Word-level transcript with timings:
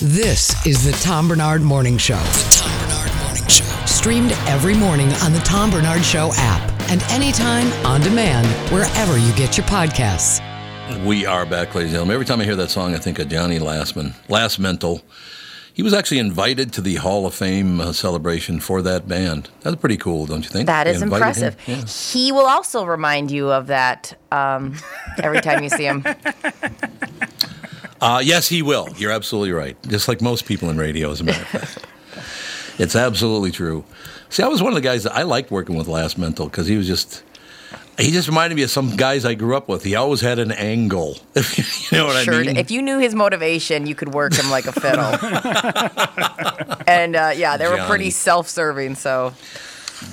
This 0.00 0.64
is 0.64 0.84
the 0.84 0.92
Tom 1.02 1.26
Barnard 1.26 1.60
Morning 1.60 1.98
Show. 1.98 2.14
The 2.18 2.48
Tom 2.62 2.88
Barnard 2.88 3.16
Morning 3.24 3.48
Show. 3.48 3.64
Streamed 3.84 4.30
every 4.46 4.74
morning 4.74 5.08
on 5.24 5.32
the 5.32 5.40
Tom 5.40 5.72
Barnard 5.72 6.04
Show 6.04 6.30
app 6.34 6.70
and 6.88 7.02
anytime 7.10 7.66
on 7.84 8.00
demand 8.02 8.46
wherever 8.72 9.18
you 9.18 9.32
get 9.34 9.56
your 9.56 9.66
podcasts. 9.66 10.38
We 11.04 11.26
are 11.26 11.44
back, 11.44 11.74
ladies 11.74 11.90
and 11.90 11.94
gentlemen. 11.94 12.14
Every 12.14 12.26
time 12.26 12.40
I 12.40 12.44
hear 12.44 12.54
that 12.54 12.70
song, 12.70 12.94
I 12.94 12.98
think 12.98 13.18
of 13.18 13.28
Johnny 13.28 13.58
Lastman, 13.58 14.14
Last 14.28 14.60
Mental. 14.60 15.02
He 15.74 15.82
was 15.82 15.92
actually 15.92 16.20
invited 16.20 16.72
to 16.74 16.80
the 16.80 16.94
Hall 16.94 17.26
of 17.26 17.34
Fame 17.34 17.80
uh, 17.80 17.92
celebration 17.92 18.60
for 18.60 18.82
that 18.82 19.08
band. 19.08 19.50
That's 19.62 19.76
pretty 19.76 19.96
cool, 19.96 20.26
don't 20.26 20.44
you 20.44 20.48
think? 20.48 20.66
That 20.66 20.84
They 20.84 20.92
is 20.92 21.02
invited 21.02 21.42
impressive. 21.42 21.56
Yeah. 21.66 21.84
He 21.86 22.30
will 22.30 22.46
also 22.46 22.84
remind 22.84 23.32
you 23.32 23.50
of 23.50 23.66
that 23.66 24.16
um, 24.30 24.76
every 25.20 25.40
time 25.40 25.64
you 25.64 25.70
see 25.70 25.86
him. 25.86 26.04
Uh, 28.00 28.20
yes, 28.24 28.48
he 28.48 28.62
will. 28.62 28.88
You're 28.96 29.12
absolutely 29.12 29.52
right. 29.52 29.76
Just 29.88 30.08
like 30.08 30.20
most 30.20 30.44
people 30.46 30.70
in 30.70 30.78
radio, 30.78 31.10
as 31.10 31.20
a 31.20 31.24
matter 31.24 31.42
of 31.42 31.48
fact. 31.68 31.86
it's 32.78 32.94
absolutely 32.96 33.50
true. 33.50 33.84
See, 34.30 34.42
I 34.42 34.48
was 34.48 34.62
one 34.62 34.72
of 34.72 34.74
the 34.76 34.80
guys 34.82 35.04
that 35.04 35.14
I 35.14 35.22
liked 35.22 35.50
working 35.50 35.76
with 35.76 35.88
Last 35.88 36.18
Mental 36.18 36.46
because 36.46 36.66
he 36.66 36.76
was 36.76 36.86
just. 36.86 37.22
He 37.98 38.12
just 38.12 38.28
reminded 38.28 38.54
me 38.54 38.62
of 38.62 38.70
some 38.70 38.94
guys 38.94 39.24
I 39.24 39.34
grew 39.34 39.56
up 39.56 39.68
with. 39.68 39.82
He 39.82 39.96
always 39.96 40.20
had 40.20 40.38
an 40.38 40.52
angle. 40.52 41.18
If 41.34 41.58
you 41.92 41.98
know 41.98 42.06
what 42.06 42.24
sure, 42.24 42.34
I 42.34 42.44
mean? 42.44 42.56
if 42.56 42.70
you 42.70 42.80
knew 42.80 43.00
his 43.00 43.12
motivation, 43.12 43.88
you 43.88 43.96
could 43.96 44.14
work 44.14 44.34
him 44.34 44.48
like 44.50 44.66
a 44.66 44.72
fiddle. 44.72 45.02
and 46.86 47.16
uh, 47.16 47.32
yeah, 47.34 47.56
they 47.56 47.66
were 47.66 47.84
pretty 47.88 48.10
self-serving. 48.10 48.94
So 48.94 49.34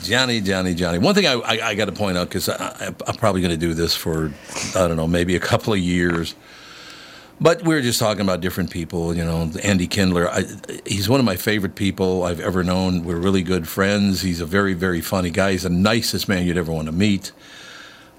Johnny, 0.02 0.41
Johnny, 0.41 0.73
Johnny. 0.73 0.97
One 0.97 1.13
thing 1.13 1.28
I, 1.28 1.33
I, 1.33 1.67
I 1.67 1.75
got 1.75 1.86
to 1.86 1.91
point 1.91 2.17
out 2.17 2.28
because 2.28 2.50
I'm 2.50 2.95
probably 3.17 3.41
going 3.41 3.52
to 3.52 3.58
do 3.58 3.75
this 3.75 3.95
for 3.95 4.31
I 4.75 4.88
don't 4.88 4.97
know 4.97 5.08
maybe 5.08 5.36
a 5.36 5.39
couple 5.39 5.72
of 5.72 5.80
years, 5.80 6.33
but 7.39 7.64
we 7.64 7.75
were 7.75 7.81
just 7.81 8.00
talking 8.00 8.22
about 8.22 8.41
different 8.41 8.72
people. 8.72 9.16
You 9.16 9.25
know, 9.25 9.52
Andy 9.64 9.88
Kindler. 9.88 10.30
I, 10.30 10.45
he's 10.86 11.09
one 11.09 11.19
of 11.19 11.25
my 11.25 11.36
favorite 11.36 11.75
people 11.75 12.23
I've 12.23 12.39
ever 12.39 12.64
known. 12.64 13.03
We're 13.03 13.17
really 13.17 13.44
good 13.44 13.67
friends. 13.67 14.22
He's 14.22 14.41
a 14.41 14.45
very 14.45 14.73
very 14.73 15.02
funny 15.02 15.31
guy. 15.31 15.52
He's 15.52 15.63
the 15.63 15.69
nicest 15.69 16.28
man 16.28 16.45
you'd 16.45 16.58
ever 16.58 16.72
want 16.72 16.88
to 16.88 16.91
meet. 16.94 17.31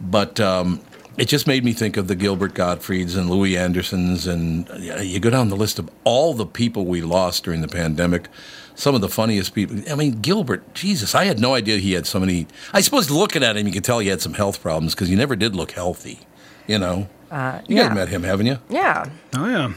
But 0.00 0.38
um, 0.40 0.80
it 1.16 1.28
just 1.28 1.46
made 1.46 1.64
me 1.64 1.72
think 1.72 1.96
of 1.96 2.08
the 2.08 2.14
Gilbert 2.14 2.52
Gottfrieds 2.52 3.16
and 3.16 3.30
Louis 3.30 3.56
Andersons, 3.56 4.26
and 4.26 4.68
you 5.02 5.18
go 5.18 5.30
down 5.30 5.48
the 5.48 5.56
list 5.56 5.78
of 5.78 5.88
all 6.04 6.34
the 6.34 6.44
people 6.44 6.84
we 6.84 7.00
lost 7.00 7.44
during 7.44 7.62
the 7.62 7.68
pandemic. 7.68 8.28
Some 8.74 8.94
of 8.94 9.00
the 9.00 9.08
funniest 9.08 9.54
people. 9.54 9.78
I 9.90 9.94
mean, 9.94 10.20
Gilbert, 10.20 10.74
Jesus, 10.74 11.14
I 11.14 11.24
had 11.24 11.40
no 11.40 11.54
idea 11.54 11.78
he 11.78 11.94
had 11.94 12.06
so 12.06 12.20
many. 12.20 12.46
I 12.74 12.82
suppose 12.82 13.10
looking 13.10 13.42
at 13.42 13.56
him, 13.56 13.66
you 13.66 13.72
could 13.72 13.84
tell 13.84 14.00
he 14.00 14.08
had 14.08 14.20
some 14.20 14.34
health 14.34 14.60
problems 14.60 14.94
because 14.94 15.08
he 15.08 15.16
never 15.16 15.34
did 15.34 15.56
look 15.56 15.70
healthy. 15.70 16.20
You 16.66 16.78
know, 16.78 17.08
uh, 17.30 17.60
you 17.68 17.76
yeah, 17.76 17.88
guys 17.88 17.94
met 17.94 18.08
him, 18.08 18.22
haven't 18.24 18.46
you? 18.46 18.58
yeah. 18.68 19.08
Oh 19.36 19.48
yeah. 19.48 19.72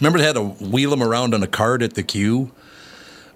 Remember 0.00 0.18
they 0.18 0.24
had 0.24 0.36
to 0.36 0.42
wheel 0.42 0.92
him 0.92 1.02
around 1.02 1.34
on 1.34 1.42
a 1.42 1.46
cart 1.48 1.82
at 1.82 1.94
the 1.94 2.02
queue. 2.02 2.52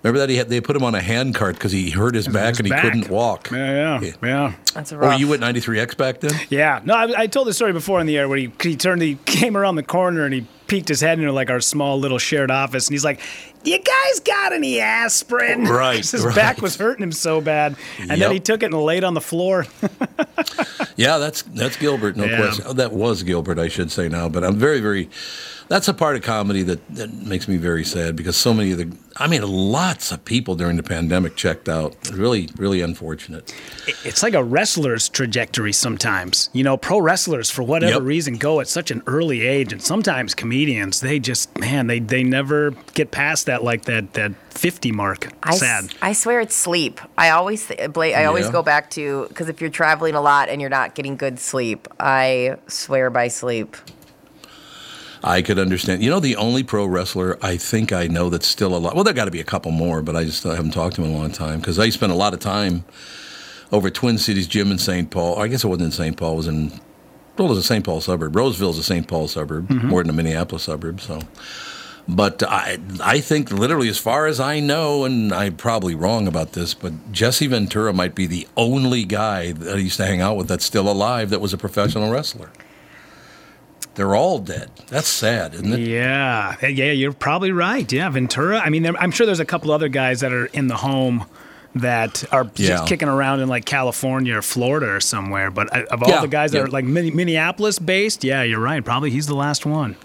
Remember 0.03 0.19
that 0.20 0.28
he 0.31 0.37
had 0.37 0.48
they 0.50 0.60
put 0.60 0.76
him 0.76 0.82
on 0.84 0.94
a 0.94 1.00
hand 1.00 1.34
cart 1.34 1.56
because 1.56 1.72
he 1.72 1.91
hurt 1.91 2.14
his 2.14 2.28
back 2.28 2.50
His 2.50 2.59
and 2.60 2.66
he 2.66 2.70
back. 2.72 2.82
couldn't 2.82 3.09
walk. 3.09 3.50
Yeah, 3.50 4.00
yeah, 4.00 4.12
yeah. 4.22 4.53
That's 4.75 4.93
a 4.93 4.97
Or 4.97 5.00
rough. 5.00 5.19
you 5.20 5.32
at 5.32 5.41
93X 5.41 5.97
back 5.97 6.20
then? 6.20 6.32
Yeah. 6.50 6.81
No, 6.84 6.94
I, 6.94 7.22
I 7.22 7.26
told 7.26 7.47
the 7.48 7.54
story 7.54 7.72
before 7.72 8.00
in 8.00 8.06
the 8.06 8.19
air 8.19 8.28
where 8.28 8.37
he, 8.38 8.53
he 8.62 8.76
turned, 8.76 9.00
he 9.03 9.14
came 9.25 9.56
around 9.56 9.76
the 9.76 9.82
corner 9.82 10.25
and 10.26 10.34
he 10.34 10.47
peeked 10.66 10.88
his 10.88 11.00
head 11.00 11.19
into 11.19 11.32
like 11.32 11.48
our 11.50 11.60
small 11.60 11.98
little 11.98 12.19
shared 12.19 12.50
office, 12.50 12.87
and 12.87 12.94
he's 12.94 13.04
like, 13.04 13.20
"You 13.64 13.78
guys 13.78 14.20
got 14.20 14.53
any 14.54 14.81
aspirin?" 14.81 15.64
Right, 15.64 15.97
'Cause 16.03 16.10
His 16.12 16.25
right. 16.25 16.34
back 16.34 16.60
was 16.62 16.76
hurting 16.76 17.03
him 17.03 17.12
so 17.12 17.41
bad, 17.43 17.76
and 17.98 18.09
Yep. 18.10 18.19
then 18.19 18.31
he 18.32 18.41
took 18.41 18.62
it 18.62 18.66
and 18.66 18.75
laid 18.75 19.04
on 19.04 19.12
the 19.14 19.20
floor. 19.20 19.66
Yeah, 20.97 21.19
that's 21.19 21.43
that's 21.43 21.77
Gilbert, 21.77 22.16
no 22.16 22.25
Yeah. 22.25 22.37
question. 22.37 22.65
Oh, 22.69 22.72
that 22.75 22.93
was 22.93 23.22
Gilbert, 23.22 23.59
I 23.59 23.69
should 23.69 23.91
say 23.91 24.09
now. 24.09 24.28
But 24.28 24.44
I'm 24.44 24.56
very, 24.56 24.81
very. 24.81 25.09
That's 25.69 25.88
a 25.88 25.94
part 25.94 26.16
of 26.16 26.22
comedy 26.22 26.62
that, 26.64 26.86
that 26.94 27.12
makes 27.12 27.48
me 27.48 27.56
very 27.56 27.84
sad 27.84 28.16
because 28.16 28.36
so 28.36 28.52
many 28.52 28.72
of 28.72 28.78
the. 28.78 28.94
I 29.16 29.28
mean, 29.28 29.42
lots 29.42 30.10
of 30.10 30.25
people 30.25 30.56
during 30.56 30.76
the 30.76 30.82
pandemic 30.82 31.36
checked 31.36 31.69
out. 31.69 31.94
Really, 32.12 32.48
really 32.56 32.80
unfortunate. 32.80 33.54
it's 34.04 34.22
like 34.25 34.34
a 34.34 34.42
wrestler's 34.42 35.08
trajectory 35.08 35.72
sometimes. 35.72 36.50
You 36.52 36.64
know, 36.64 36.76
pro 36.76 36.98
wrestlers 36.98 37.48
for 37.50 37.62
whatever 37.62 37.92
Yep. 37.94 38.02
reason 38.02 38.34
go 38.36 38.60
at 38.60 38.66
such 38.69 38.91
an 38.91 39.02
early 39.06 39.47
age, 39.47 39.72
and 39.72 39.80
sometimes 39.82 40.34
comedians 40.34 41.00
they 41.00 41.19
just 41.19 41.56
man 41.58 41.86
they 41.86 41.98
they 42.00 42.25
never 42.25 42.72
get 42.94 43.10
past 43.12 43.46
that 43.46 43.62
like 43.62 43.84
that 43.84 44.14
that 44.14 44.32
fifty 44.50 44.91
mark. 44.92 45.28
I, 45.42 45.50
s- 45.50 45.60
Sad. 45.60 45.94
I 46.02 46.12
swear 46.12 46.41
it's 46.41 46.54
sleep. 46.56 47.00
I 47.16 47.31
always 47.31 47.69
th- 47.69 47.81
I 47.96 48.25
always 48.25 48.46
Yeah. 48.46 48.52
go 48.52 48.62
back 48.62 48.91
to 48.91 49.26
because 49.28 49.48
if 49.48 49.60
you're 49.60 49.70
traveling 49.70 50.14
a 50.14 50.20
lot 50.20 50.48
and 50.48 50.60
you're 50.60 50.70
not 50.70 50.94
getting 50.94 51.16
good 51.16 51.38
sleep, 51.38 51.86
I 52.00 52.56
swear 52.66 53.10
by 53.10 53.28
sleep. 53.28 53.76
I 55.26 55.40
could 55.40 55.58
understand. 55.58 56.02
You 56.02 56.10
know, 56.10 56.20
the 56.20 56.36
only 56.36 56.62
pro 56.62 56.84
wrestler 56.84 57.38
I 57.40 57.56
think 57.56 57.92
I 57.92 58.06
know 58.06 58.28
that's 58.28 58.46
still 58.46 58.76
alive. 58.76 58.94
Well, 58.94 59.04
there 59.04 59.14
got 59.14 59.24
to 59.24 59.30
be 59.30 59.40
a 59.40 59.44
couple 59.44 59.72
more, 59.72 60.02
but 60.02 60.14
I 60.14 60.24
just 60.24 60.44
haven't 60.44 60.72
talked 60.72 60.96
to 60.96 61.02
him 61.02 61.08
in 61.08 61.16
a 61.16 61.18
long 61.18 61.32
time 61.32 61.60
because 61.60 61.78
I 61.78 61.88
spent 61.88 62.12
a 62.12 62.14
lot 62.14 62.34
of 62.34 62.40
time 62.40 62.84
over 63.72 63.88
at 63.88 63.94
Twin 63.94 64.18
Cities 64.18 64.46
Gym 64.46 64.70
in 64.70 64.78
St. 64.78 65.10
Paul. 65.10 65.38
I 65.38 65.48
guess 65.48 65.64
it 65.64 65.68
wasn't 65.68 65.86
in 65.86 65.92
St. 65.92 66.16
Paul. 66.16 66.34
It 66.34 66.36
was 66.36 66.48
in 66.48 66.80
well, 67.38 67.46
it 67.46 67.50
was 67.50 67.58
a 67.58 67.62
St. 67.64 67.84
Paul 67.84 68.00
suburb. 68.00 68.36
Roseville's 68.36 68.78
a 68.78 68.82
St. 68.82 69.08
Paul 69.08 69.26
suburb, 69.26 69.68
mm-hmm. 69.68 69.88
more 69.88 70.02
than 70.02 70.10
a 70.10 70.12
Minneapolis 70.12 70.64
suburb. 70.64 71.00
So, 71.00 71.20
but 72.06 72.42
I 72.42 72.78
I 73.02 73.20
think 73.20 73.50
literally 73.50 73.88
as 73.88 73.98
far 73.98 74.26
as 74.26 74.40
I 74.40 74.60
know, 74.60 75.04
and 75.04 75.32
I'm 75.32 75.56
probably 75.56 75.94
wrong 75.94 76.28
about 76.28 76.52
this, 76.52 76.74
but 76.74 77.12
Jesse 77.12 77.46
Ventura 77.46 77.94
might 77.94 78.14
be 78.14 78.26
the 78.26 78.46
only 78.58 79.04
guy 79.04 79.52
that 79.52 79.76
I 79.76 79.78
used 79.78 79.96
to 79.96 80.06
hang 80.06 80.20
out 80.20 80.36
with 80.36 80.48
that's 80.48 80.66
still 80.66 80.88
alive 80.88 81.30
that 81.30 81.40
was 81.40 81.54
a 81.54 81.58
professional 81.58 82.10
wrestler. 82.10 82.50
They're 83.94 84.15
all 84.16 84.38
dead. 84.38 84.71
That's 84.88 85.06
sad, 85.09 85.55
isn't 85.55 85.72
it? 85.72 85.78
Yeah, 85.81 86.56
yeah, 86.66 86.91
you're 86.93 87.12
probably 87.12 87.53
right. 87.53 87.91
Yeah, 87.93 88.09
Ventura. 88.10 88.59
I 88.59 88.69
mean, 88.71 88.82
there- 88.82 88.97
I'm 88.99 89.10
sure 89.12 89.25
there's 89.27 89.41
a 89.41 89.44
couple 89.44 89.71
other 89.71 89.88
guys 89.88 90.21
that 90.21 90.32
are 90.32 90.47
in 90.47 90.66
the 90.66 90.77
home 90.77 91.27
that 91.77 92.25
are 92.32 92.49
Yeah. 92.56 92.69
just 92.69 92.87
kicking 92.87 93.09
around 93.09 93.41
in 93.41 93.49
like 93.49 93.65
California 93.65 94.37
or 94.37 94.43
Florida 94.43 94.87
or 94.91 95.00
somewhere. 95.00 95.50
But 95.50 95.75
uh, 95.77 95.82
of 95.91 96.03
all 96.03 96.09
Yeah, 96.09 96.21
the 96.21 96.28
guys 96.28 96.53
that 96.53 96.59
yeah. 96.59 96.65
are 96.65 96.69
like 96.69 96.84
Minneapolis 96.84 97.78
based, 97.78 98.22
yeah, 98.25 98.43
you're 98.43 98.60
right. 98.60 98.84
Probably 98.84 99.10
he's 99.10 99.27
the 99.27 99.34
last 99.34 99.65
one. 99.66 99.97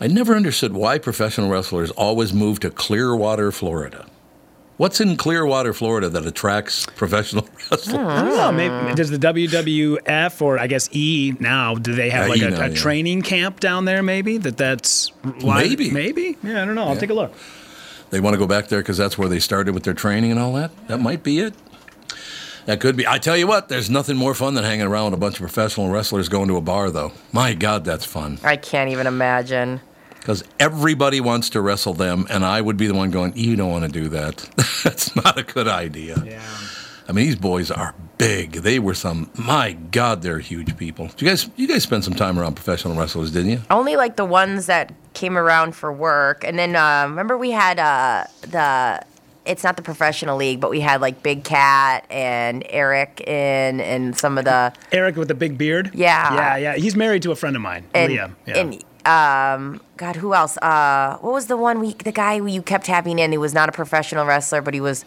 I 0.00 0.08
never 0.08 0.34
understood 0.34 0.72
why 0.74 0.98
professional 0.98 1.48
wrestlers 1.48 1.90
always 1.92 2.32
move 2.32 2.60
to 2.60 2.70
Clearwater, 2.70 3.50
Florida. 3.52 4.04
What's 4.76 5.00
in 5.00 5.16
Clearwater, 5.16 5.72
Florida 5.72 6.10
that 6.10 6.26
attracts 6.26 6.84
professional 6.84 7.48
wrestlers? 7.70 7.94
I 7.94 8.22
don't 8.22 8.36
know. 8.36 8.52
Maybe 8.52 8.74
ah. 8.74 8.94
does 8.94 9.10
the 9.10 9.18
WWF 9.18 10.42
or 10.42 10.58
I 10.58 10.66
guess 10.66 10.90
E 10.92 11.34
now? 11.40 11.74
Do 11.76 11.94
they 11.94 12.10
have 12.10 12.24
Yeah, 12.24 12.28
like 12.28 12.40
E 12.40 12.44
a, 12.44 12.50
now, 12.50 12.64
a 12.66 12.68
yeah. 12.68 12.74
training 12.74 13.22
camp 13.22 13.60
down 13.60 13.86
there? 13.86 14.02
Maybe 14.02 14.36
that 14.38 14.58
that's 14.58 15.08
why, 15.40 15.62
Maybe. 15.62 15.90
maybe. 15.90 16.36
Yeah, 16.42 16.62
I 16.62 16.66
don't 16.66 16.74
know. 16.74 16.84
I'll 16.88 16.96
take 16.96 17.10
a 17.10 17.14
look. 17.14 17.32
They 18.10 18.20
want 18.20 18.34
to 18.34 18.38
go 18.38 18.46
back 18.46 18.68
there 18.68 18.80
because 18.80 18.98
that's 18.98 19.16
where 19.16 19.28
they 19.28 19.40
started 19.40 19.74
with 19.74 19.82
their 19.84 19.94
training 19.94 20.30
and 20.30 20.38
all 20.38 20.52
that. 20.54 20.70
That 20.88 20.98
might 21.00 21.22
be 21.22 21.38
it. 21.38 21.54
That 22.66 22.80
could 22.80 22.96
be. 22.96 23.06
I 23.06 23.18
tell 23.18 23.36
you 23.36 23.46
what, 23.46 23.68
there's 23.68 23.88
nothing 23.88 24.16
more 24.16 24.34
fun 24.34 24.54
than 24.54 24.64
hanging 24.64 24.86
around 24.86 25.06
with 25.06 25.14
a 25.14 25.20
bunch 25.20 25.36
of 25.36 25.40
professional 25.40 25.88
wrestlers 25.88 26.28
going 26.28 26.48
to 26.48 26.56
a 26.56 26.60
bar, 26.60 26.90
though. 26.90 27.12
My 27.32 27.54
God, 27.54 27.84
that's 27.84 28.04
fun. 28.04 28.38
I 28.42 28.56
can't 28.56 28.90
even 28.90 29.06
imagine. 29.06 29.80
Because 30.26 30.42
everybody 30.58 31.20
wants 31.20 31.50
to 31.50 31.60
wrestle 31.60 31.94
them, 31.94 32.26
and 32.28 32.44
I 32.44 32.60
would 32.60 32.76
be 32.76 32.88
the 32.88 32.94
one 32.94 33.12
going, 33.12 33.36
You 33.36 33.54
don't 33.54 33.70
want 33.70 33.84
to 33.84 33.92
do 33.92 34.08
that. 34.08 34.38
that's 34.82 35.14
not 35.14 35.38
a 35.38 35.44
good 35.44 35.68
idea. 35.68 36.20
Yeah. 36.26 36.42
I 37.06 37.12
mean, 37.12 37.26
these 37.26 37.36
boys 37.36 37.70
are 37.70 37.94
big. 38.18 38.54
They 38.54 38.80
were 38.80 38.94
some. 38.94 39.30
My 39.38 39.74
God, 39.74 40.22
they're 40.22 40.40
huge 40.40 40.76
people. 40.76 41.10
You 41.18 41.28
guys, 41.28 41.48
you 41.54 41.68
guys 41.68 41.84
spent 41.84 42.02
some 42.02 42.14
time 42.14 42.40
around 42.40 42.54
professional 42.54 42.96
wrestlers, 42.96 43.30
didn't 43.30 43.50
you? 43.50 43.62
Only 43.70 43.94
like 43.94 44.16
the 44.16 44.24
ones 44.24 44.66
that 44.66 44.92
came 45.14 45.38
around 45.38 45.76
for 45.76 45.92
work, 45.92 46.42
and 46.42 46.58
then 46.58 46.74
uh, 46.74 47.06
remember 47.08 47.38
we 47.38 47.52
had 47.52 47.78
uh, 47.78 48.24
the. 48.40 49.06
It's 49.44 49.62
not 49.62 49.76
the 49.76 49.82
professional 49.82 50.36
league, 50.36 50.58
but 50.58 50.70
we 50.70 50.80
had 50.80 51.00
like 51.00 51.22
Big 51.22 51.44
Cat 51.44 52.04
and 52.10 52.66
Eric 52.68 53.20
in, 53.20 53.80
and 53.80 54.18
some 54.18 54.38
of 54.38 54.44
the 54.44 54.72
Eric 54.90 55.14
with 55.14 55.28
the 55.28 55.36
big 55.36 55.56
beard. 55.56 55.92
Yeah. 55.94 56.34
Yeah, 56.34 56.56
yeah. 56.56 56.74
He's 56.74 56.96
married 56.96 57.22
to 57.22 57.30
a 57.30 57.36
friend 57.36 57.54
of 57.54 57.62
mine, 57.62 57.84
and, 57.94 58.12
Leah. 58.12 58.34
Yeah. 58.44 58.58
and 58.58 58.84
um, 59.06 59.80
God, 59.96 60.16
who 60.16 60.34
else? 60.34 60.56
Uh, 60.58 61.18
what 61.18 61.32
was 61.32 61.46
the 61.46 61.56
one 61.56 61.80
we 61.80 61.92
the 61.92 62.12
guy 62.12 62.38
who 62.38 62.46
you 62.46 62.62
kept 62.62 62.86
having 62.86 63.18
in? 63.18 63.32
He 63.32 63.38
was 63.38 63.54
not 63.54 63.68
a 63.68 63.72
professional 63.72 64.26
wrestler, 64.26 64.60
but 64.62 64.74
he 64.74 64.80
was 64.80 65.04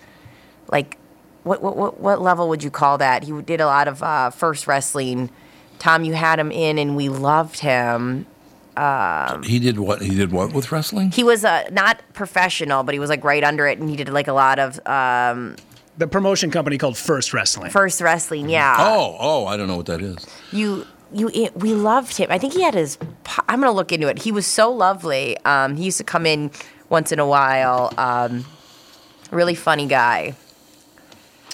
like, 0.72 0.98
what 1.44 1.62
what 1.62 1.75
what, 1.75 2.00
what 2.00 2.22
level 2.22 2.50
would 2.50 2.63
you 2.63 2.72
call 2.72 2.98
that? 2.98 3.24
He 3.24 3.42
did 3.42 3.62
a 3.62 3.66
lot 3.66 3.88
of 3.88 4.01
uh, 4.01 4.30
first 4.30 4.68
wrestling. 4.68 5.30
Tom, 5.80 6.04
you 6.04 6.13
had 6.13 6.40
him 6.40 6.51
in, 6.51 6.78
and 6.78 6.96
we 6.96 7.10
loved 7.10 7.60
him. 7.60 8.25
he 9.44 9.60
did 9.60 9.80
what? 9.80 10.01
He 10.01 10.16
did 10.16 10.31
what 10.31 10.54
with 10.54 10.72
wrestling? 10.72 11.12
He 11.12 11.24
was 11.24 11.44
uh, 11.46 11.69
not 11.72 12.01
professional, 12.13 12.84
but 12.84 12.94
he 12.94 13.00
was 13.00 13.10
like 13.10 13.24
right 13.24 13.44
under 13.44 13.68
it, 13.68 13.80
and 13.80 13.90
he 13.90 13.96
did 13.96 14.10
like 14.10 14.28
a 14.28 14.34
lot 14.34 14.60
of 14.60 14.86
um, 14.88 15.56
the 15.98 16.07
promotion 16.07 16.50
company 16.50 16.78
called 16.78 16.98
First 16.98 17.34
Wrestling. 17.34 17.72
first 17.72 18.00
wrestling. 18.00 18.50
Yeah. 18.50 18.75
Oh, 18.80 19.18
oh, 19.19 19.46
I 19.46 19.57
don't 19.57 19.68
know 19.68 19.78
what 19.78 19.88
that 19.88 20.01
is. 20.01 20.25
you 20.51 20.88
you 21.13 21.29
it, 21.33 21.56
we 21.56 21.73
loved 21.73 22.17
him. 22.17 22.27
I 22.29 22.38
think 22.38 22.53
he 22.53 22.61
had 22.61 22.73
his. 22.73 22.97
I'm 23.47 23.59
gonna 23.61 23.71
look 23.71 23.91
into 23.91 24.07
it. 24.07 24.19
He 24.23 24.31
was 24.31 24.45
so 24.45 24.71
lovely. 24.71 25.38
Um, 25.45 25.75
he 25.75 25.85
used 25.85 25.97
to 25.97 26.03
come 26.03 26.25
in 26.25 26.51
once 26.89 27.11
in 27.11 27.19
a 27.19 27.25
while. 27.27 27.94
Um, 27.97 28.45
really 29.31 29.56
funny 29.56 29.88
guy. 29.88 30.35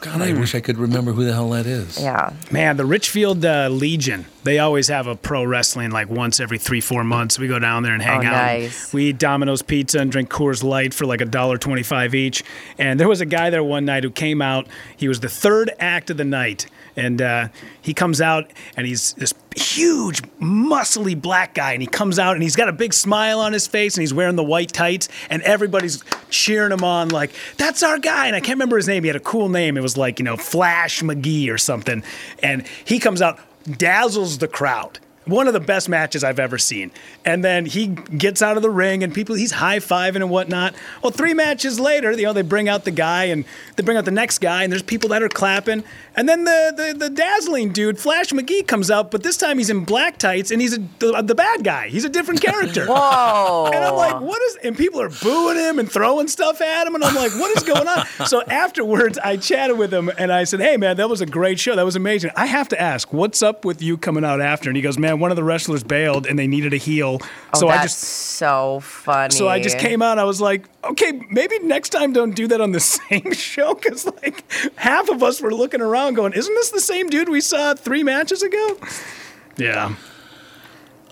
God, 0.02 0.22
I 0.22 0.34
wish 0.34 0.54
I 0.54 0.60
could 0.60 0.78
remember 0.78 1.14
who 1.14 1.24
the 1.24 1.34
hell 1.34 1.50
that 1.52 1.66
is. 1.66 2.00
Yeah. 2.00 2.34
Man, 2.52 2.76
the 2.78 2.86
Richfield 2.86 3.44
uh, 3.46 3.70
Legion, 3.70 4.26
they 4.44 4.60
always 4.60 4.90
have 4.90 5.08
a 5.08 5.16
pro 5.16 5.44
wrestling 5.44 5.90
like 5.90 6.10
once 6.10 6.40
every 6.42 6.58
three, 6.60 6.82
four 6.82 7.04
months. 7.04 7.40
We 7.40 7.48
go 7.48 7.60
down 7.60 7.82
there 7.82 7.94
and 7.94 8.04
hang 8.04 8.24
Oh, 8.26 8.28
out. 8.30 8.46
nice. 8.46 8.94
We 8.94 9.06
eat 9.06 9.18
Domino's 9.18 9.62
pizza 9.62 10.00
and 10.00 10.12
drink 10.12 10.30
Coors 10.30 10.64
Light 10.64 10.94
for 10.94 11.06
like 11.06 11.22
a 11.22 11.26
dollar 11.26 11.58
twenty-five 11.58 12.14
each. 12.14 12.44
And 12.78 13.00
there 13.00 13.08
was 13.08 13.22
a 13.22 13.26
guy 13.26 13.50
there 13.50 13.64
one 13.64 13.86
night 13.86 14.04
who 14.04 14.12
came 14.12 14.42
out. 14.42 14.68
He 14.96 15.08
was 15.08 15.22
the 15.22 15.30
third 15.30 15.72
act 15.80 16.10
of 16.10 16.18
the 16.18 16.26
night. 16.26 16.68
And 16.96 17.22
uh, 17.22 17.48
he 17.82 17.94
comes 17.94 18.22
out 18.22 18.52
and 18.78 18.88
he's 18.88 19.14
this 19.14 19.34
huge, 19.56 20.22
muscly 20.40 21.20
black 21.20 21.54
guy. 21.54 21.74
And 21.74 21.82
he 21.82 21.88
comes 21.88 22.20
out 22.20 22.34
and 22.34 22.44
he's 22.44 22.56
got 22.56 22.70
a 22.70 22.74
big 22.74 22.94
smile 22.94 23.40
on 23.40 23.54
his 23.54 23.68
face 23.68 23.96
and 23.96 24.02
he's 24.02 24.14
wearing 24.14 24.36
the 24.36 24.44
white 24.44 24.72
tights. 24.72 25.10
And 25.30 25.42
everybody's 25.44 26.04
cheering 26.30 26.72
him 26.72 26.84
on, 26.84 27.10
like, 27.10 27.32
that's 27.58 27.84
our 27.84 28.00
guy. 28.00 28.28
And 28.28 28.36
I 28.36 28.40
can't 28.40 28.56
remember 28.56 28.78
his 28.78 28.88
name. 28.88 29.04
He 29.04 29.08
had 29.08 29.16
a 29.16 29.22
cool 29.22 29.50
name. 29.50 29.78
It 29.78 29.82
was 29.82 29.98
like, 29.98 30.20
you 30.20 30.26
know, 30.26 30.38
Flash 30.38 31.02
McGee 31.02 31.50
or 31.50 31.58
something. 31.58 32.04
And 32.42 32.66
he 32.86 33.00
comes 33.00 33.22
out, 33.22 33.40
dazzles 33.70 34.38
the 34.38 34.48
crowd. 34.48 35.00
One 35.26 35.48
of 35.48 35.54
the 35.54 35.60
best 35.60 35.90
matches 35.90 36.24
I've 36.24 36.40
ever 36.40 36.58
seen. 36.58 36.92
And 37.24 37.44
then 37.44 37.66
he 37.66 37.88
gets 37.88 38.42
out 38.42 38.58
of 38.58 38.64
the 38.64 38.70
ring 38.70 39.04
and 39.04 39.14
people, 39.14 39.36
he's 39.36 39.52
high 39.52 39.80
fiving 39.80 40.18
and 40.18 40.30
whatnot. 40.30 40.76
Well, 41.02 41.12
three 41.12 41.34
matches 41.34 41.80
later, 41.80 42.12
you 42.12 42.24
know, 42.24 42.34
they 42.34 42.44
bring 42.44 42.70
out 42.70 42.86
the 42.86 42.92
guy 42.92 43.26
and 43.26 43.46
they 43.76 43.84
bring 43.84 43.98
out 43.98 44.06
the 44.06 44.12
next 44.12 44.40
guy 44.40 44.64
and 44.64 44.72
there's 44.72 44.84
people 44.84 45.10
that 45.10 45.24
are 45.24 45.30
clapping. 45.30 45.84
And 46.16 46.30
then 46.30 46.46
the, 46.46 46.74
the, 46.76 46.98
the 46.98 47.10
dazzling 47.10 47.72
dude, 47.72 48.00
Flash 48.00 48.30
McGee, 48.30 48.68
comes 48.68 48.90
out, 48.90 49.12
but 49.12 49.24
this 49.24 49.38
time 49.38 49.58
he's 49.58 49.70
in 49.70 49.84
black 49.84 50.18
tights 50.18 50.52
and 50.52 50.62
he's 50.62 50.78
a, 50.78 50.82
the, 51.00 51.22
the 51.22 51.36
bad 51.36 51.64
guy. 51.64 51.90
He's 51.90 52.06
a 52.06 52.10
different 52.10 52.42
character. 52.42 52.86
Whoa. 52.88 53.72
And 53.74 53.84
I'm 53.84 53.96
like, 53.96 54.22
what 54.22 54.42
is? 54.44 54.58
And 54.64 54.78
people 54.78 55.02
are 55.02 55.10
booing 55.10 55.58
him 55.58 55.80
and 55.80 55.92
throwing 55.92 56.28
stuff 56.28 56.62
at 56.62 56.88
him, 56.88 56.96
and 56.96 57.04
I'm 57.04 57.16
like, 57.16 57.34
what 57.34 57.56
is 57.58 57.64
going 57.64 57.88
on? 57.88 58.06
so 58.28 58.42
afterwards, 58.44 59.18
I 59.18 59.38
chatted 59.38 59.78
with 59.78 59.94
him 59.94 60.10
and 60.18 60.32
I 60.32 60.44
said, 60.44 60.60
hey 60.62 60.78
man, 60.78 60.98
that 60.98 61.10
was 61.10 61.22
a 61.22 61.26
great 61.26 61.60
show. 61.60 61.76
That 61.76 61.86
was 61.86 61.96
amazing. 61.96 62.32
I 62.36 62.46
have 62.46 62.70
to 62.70 62.82
ask, 62.82 63.12
what's 63.12 63.44
up 63.44 63.66
with 63.66 63.82
you 63.82 63.98
coming 63.98 64.24
out 64.24 64.42
after? 64.42 64.70
And 64.70 64.78
he 64.78 64.82
goes, 64.82 64.98
man, 64.98 65.15
one 65.20 65.32
of 65.32 65.36
the 65.38 65.44
wrestlers 65.44 65.84
bailed 65.84 66.26
and 66.28 66.38
they 66.38 66.48
needed 66.48 66.74
a 66.74 66.78
heel, 66.78 67.20
Oh, 67.54 67.60
so 67.60 67.68
I 67.70 67.82
just. 67.84 68.00
so 68.00 68.80
funny. 68.82 69.32
So 69.34 69.48
I 69.48 69.60
just 69.60 69.78
came 69.80 70.02
out. 70.02 70.20
I 70.20 70.24
was 70.24 70.40
like, 70.42 70.68
okay, 70.84 71.22
maybe 71.30 71.60
next 71.60 71.90
time 71.90 72.14
don't 72.14 72.36
do 72.36 72.48
that 72.48 72.62
on 72.62 72.72
the 72.72 72.80
same 73.00 73.32
show 73.34 73.74
because 73.74 74.06
like 74.06 74.44
half 74.78 75.10
of 75.10 75.24
us 75.24 75.42
were 75.42 75.54
looking 75.54 75.82
around 75.82 76.16
going, 76.16 76.34
isn't 76.34 76.54
this 76.56 76.72
the 76.72 76.82
same 76.82 77.10
dude 77.10 77.30
we 77.30 77.42
saw 77.42 77.74
three 77.74 78.04
matches 78.04 78.44
ago? 78.44 78.78
Yeah. 79.58 79.96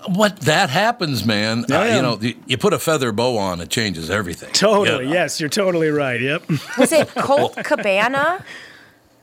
What 0.07 0.41
that 0.41 0.69
happens, 0.69 1.25
man. 1.25 1.63
Yeah, 1.69 1.79
uh, 1.79 1.95
you 1.95 2.01
know, 2.01 2.17
you, 2.19 2.35
you 2.45 2.57
put 2.57 2.73
a 2.73 2.79
feather 2.79 3.13
bow 3.13 3.37
on, 3.37 3.61
it 3.61 3.69
changes 3.69 4.09
everything. 4.09 4.51
Totally. 4.51 5.05
Yeah. 5.05 5.13
Yes, 5.13 5.39
you're 5.39 5.49
totally 5.49 5.87
right. 5.89 6.19
Yep. 6.19 6.43
Was 6.77 6.91
it 6.91 7.07
Colt 7.15 7.55
Cabana? 7.63 8.43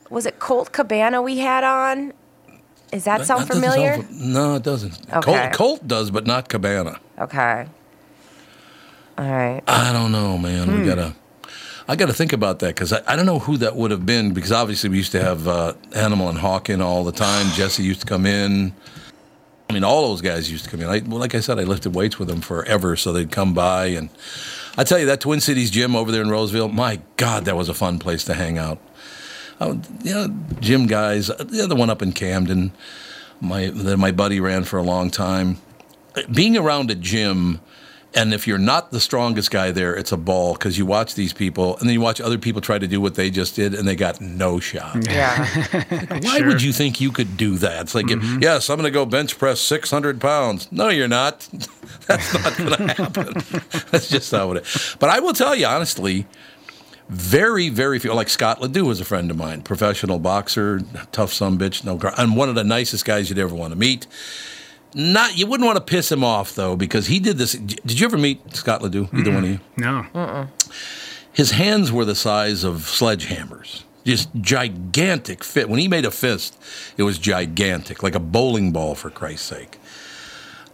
Was 0.09 0.25
it 0.25 0.39
Colt 0.39 0.71
Cabana 0.71 1.21
we 1.21 1.37
had 1.37 1.63
on? 1.63 2.13
Does 2.91 3.05
that 3.05 3.25
sound 3.25 3.43
That 3.47 3.53
familiar? 3.53 3.93
sound 3.95 4.07
fa- 4.07 4.13
no, 4.15 4.55
it 4.55 4.63
doesn't. 4.63 4.99
Okay. 5.13 5.21
Colt, 5.21 5.53
Colt 5.53 5.87
does, 5.87 6.11
but 6.11 6.25
not 6.27 6.49
Cabana. 6.49 6.99
okay. 7.19 7.67
All 9.17 9.25
right. 9.29 9.61
I 9.67 9.91
don't 9.93 10.11
know, 10.11 10.37
man. 10.37 10.67
Hmm. 10.67 10.79
We 10.81 10.85
gotta. 10.85 11.15
I 11.87 11.95
got 11.95 12.05
to 12.07 12.13
think 12.13 12.31
about 12.31 12.59
that 12.59 12.67
because 12.75 12.93
I, 12.93 13.01
I 13.05 13.15
don't 13.15 13.25
know 13.25 13.39
who 13.39 13.57
that 13.57 13.75
would 13.75 13.91
have 13.91 14.05
been 14.05 14.33
because 14.33 14.51
obviously 14.51 14.89
we 14.89 14.97
used 14.97 15.11
to 15.11 15.21
have 15.21 15.47
uh, 15.47 15.73
Animal 15.93 16.29
and 16.29 16.37
Hawk 16.37 16.69
in 16.69 16.79
all 16.81 17.03
the 17.03 17.11
time. 17.11 17.47
Jesse 17.53 17.83
used 17.83 18.01
to 18.01 18.05
come 18.07 18.25
in. 18.25 18.73
I 19.69 19.73
mean, 19.73 19.83
all 19.83 20.07
those 20.09 20.21
guys 20.21 20.49
used 20.51 20.65
to 20.65 20.69
come 20.69 20.81
in. 20.81 20.87
I, 20.87 20.99
well, 20.99 21.19
like 21.19 21.33
I 21.35 21.39
said, 21.39 21.59
I 21.59 21.63
lifted 21.63 21.93
weights 21.95 22.19
with 22.19 22.27
them 22.29 22.39
forever, 22.41 22.95
so 22.95 23.11
they'd 23.13 23.31
come 23.31 23.53
by. 23.53 23.87
And 23.87 24.09
I 24.77 24.83
tell 24.83 24.99
you, 24.99 25.05
that 25.07 25.21
Twin 25.21 25.39
Cities 25.41 25.69
gym 25.71 25.95
over 25.95 26.11
there 26.11 26.21
in 26.21 26.29
Roseville, 26.29 26.67
my 26.69 26.99
God, 27.17 27.45
that 27.45 27.55
was 27.55 27.67
a 27.69 27.73
fun 27.73 27.97
place 27.99 28.23
to 28.25 28.33
hang 28.33 28.57
out. 28.57 28.79
Oh, 29.61 29.79
you 30.03 30.11
know, 30.11 30.27
gym 30.59 30.87
guys, 30.87 31.27
the 31.27 31.61
other 31.63 31.75
one 31.75 31.91
up 31.91 32.01
in 32.01 32.13
Camden, 32.13 32.71
my 33.39 33.67
that 33.67 33.97
my 33.97 34.11
buddy 34.11 34.39
ran 34.39 34.63
for 34.63 34.79
a 34.79 34.83
long 34.83 35.11
time. 35.11 35.57
Being 36.33 36.57
around 36.57 36.89
a 36.89 36.95
gym, 36.95 37.61
and 38.15 38.33
if 38.33 38.47
you're 38.47 38.57
not 38.57 38.89
the 38.89 38.99
strongest 38.99 39.51
guy 39.51 39.69
there, 39.69 39.95
it's 39.95 40.11
a 40.11 40.17
ball 40.17 40.53
because 40.53 40.79
you 40.79 40.87
watch 40.87 41.13
these 41.13 41.31
people, 41.31 41.77
and 41.77 41.87
then 41.87 41.93
you 41.93 42.01
watch 42.01 42.19
other 42.19 42.39
people 42.39 42.59
try 42.59 42.79
to 42.79 42.87
do 42.87 42.99
what 42.99 43.13
they 43.13 43.29
just 43.29 43.55
did, 43.55 43.75
and 43.75 43.87
they 43.87 43.95
got 43.95 44.19
no 44.19 44.59
shot. 44.59 45.07
Yeah. 45.07 45.45
Why 46.21 46.41
would 46.41 46.63
you 46.63 46.73
think 46.73 46.99
you 46.99 47.11
could 47.11 47.37
do 47.37 47.59
that? 47.59 47.81
It's 47.81 47.95
like, 47.95 48.07
mm-hmm. 48.07 48.41
yes, 48.41 48.67
I'm 48.67 48.77
going 48.77 48.85
to 48.85 48.91
go 48.91 49.05
bench 49.05 49.37
press 49.37 49.61
600 49.61 50.19
pounds. 50.19 50.71
No, 50.71 50.89
you're 50.89 51.07
not. 51.07 51.47
That's 52.07 52.33
not 52.33 52.57
going 52.57 52.69
to 52.87 52.93
happen. 52.95 53.33
That's 53.91 54.09
just 54.09 54.33
not 54.33 54.47
what 54.47 54.57
it. 54.57 54.95
But 54.99 55.11
I 55.11 55.19
will 55.19 55.33
tell 55.33 55.55
you 55.55 55.67
honestly, 55.67 56.25
very, 57.11 57.67
very 57.69 57.99
few. 57.99 58.13
Like 58.13 58.29
Scott 58.29 58.61
Ledoux 58.61 58.85
was 58.85 59.01
a 59.01 59.05
friend 59.05 59.29
of 59.29 59.37
mine, 59.37 59.61
professional 59.63 60.17
boxer, 60.17 60.79
tough 61.11 61.33
son 61.33 61.57
bitch, 61.57 61.83
no, 61.83 61.97
gr- 61.97 62.07
and 62.17 62.35
one 62.37 62.47
of 62.49 62.55
the 62.55 62.63
nicest 62.63 63.03
guys 63.05 63.29
you'd 63.29 63.37
ever 63.37 63.53
want 63.53 63.73
to 63.73 63.77
meet. 63.77 64.07
Not, 64.93 65.37
you 65.37 65.45
wouldn't 65.45 65.65
want 65.65 65.77
to 65.77 65.83
piss 65.83 66.11
him 66.11 66.23
off 66.23 66.55
though, 66.55 66.75
because 66.75 67.07
he 67.07 67.19
did 67.19 67.37
this. 67.37 67.51
Did 67.53 67.99
you 67.99 68.05
ever 68.05 68.17
meet 68.17 68.55
Scott 68.55 68.81
Ledoux? 68.81 69.09
Either 69.13 69.31
one 69.33 69.43
of 69.43 69.49
you? 69.49 69.59
No. 69.77 70.47
his 71.33 71.51
hands 71.51 71.91
were 71.91 72.05
the 72.05 72.15
size 72.15 72.63
of 72.63 72.77
sledgehammers. 72.77 73.83
Just 74.05 74.29
gigantic 74.35 75.43
fit. 75.43 75.69
When 75.69 75.79
he 75.79 75.87
made 75.87 76.05
a 76.05 76.11
fist, 76.11 76.57
it 76.97 77.03
was 77.03 77.19
gigantic, 77.19 78.01
like 78.03 78.15
a 78.15 78.19
bowling 78.19 78.71
ball, 78.71 78.95
for 78.95 79.09
Christ's 79.09 79.47
sake. 79.47 79.77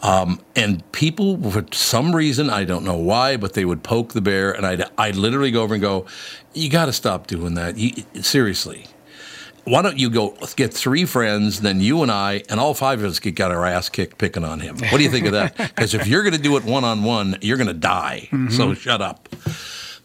Um, 0.01 0.39
and 0.55 0.89
people, 0.91 1.51
for 1.51 1.65
some 1.71 2.15
reason, 2.15 2.49
I 2.49 2.65
don't 2.65 2.83
know 2.83 2.97
why, 2.97 3.35
but 3.37 3.53
they 3.53 3.65
would 3.65 3.83
poke 3.83 4.13
the 4.13 4.21
bear, 4.21 4.51
and 4.51 4.65
I'd, 4.65 4.83
I'd 4.97 5.15
literally 5.15 5.51
go 5.51 5.63
over 5.63 5.73
and 5.73 5.81
go, 5.81 6.05
You 6.53 6.69
got 6.69 6.85
to 6.85 6.93
stop 6.93 7.27
doing 7.27 7.55
that. 7.55 7.77
You, 7.77 8.03
seriously. 8.21 8.85
Why 9.63 9.81
don't 9.81 9.97
you 9.97 10.09
go 10.09 10.37
get 10.55 10.73
three 10.73 11.03
friends, 11.03 11.59
then 11.59 11.81
you 11.81 12.01
and 12.01 12.09
I, 12.09 12.43
and 12.49 12.57
all 12.57 12.73
five 12.73 12.99
of 13.03 13.05
us 13.11 13.19
get 13.19 13.35
got 13.35 13.51
our 13.51 13.65
ass 13.65 13.89
kicked 13.89 14.17
picking 14.17 14.45
on 14.45 14.61
him? 14.61 14.77
What 14.77 14.97
do 14.97 15.03
you 15.03 15.09
think 15.09 15.25
of 15.25 15.33
that? 15.33 15.57
Because 15.75 15.93
if 15.93 16.07
you're 16.07 16.23
going 16.23 16.35
to 16.35 16.41
do 16.41 16.55
it 16.55 16.63
one 16.63 16.85
on 16.85 17.03
one, 17.03 17.37
you're 17.41 17.57
going 17.57 17.67
to 17.67 17.73
die. 17.73 18.29
So 18.49 18.73
shut 18.73 19.01
up. 19.01 19.27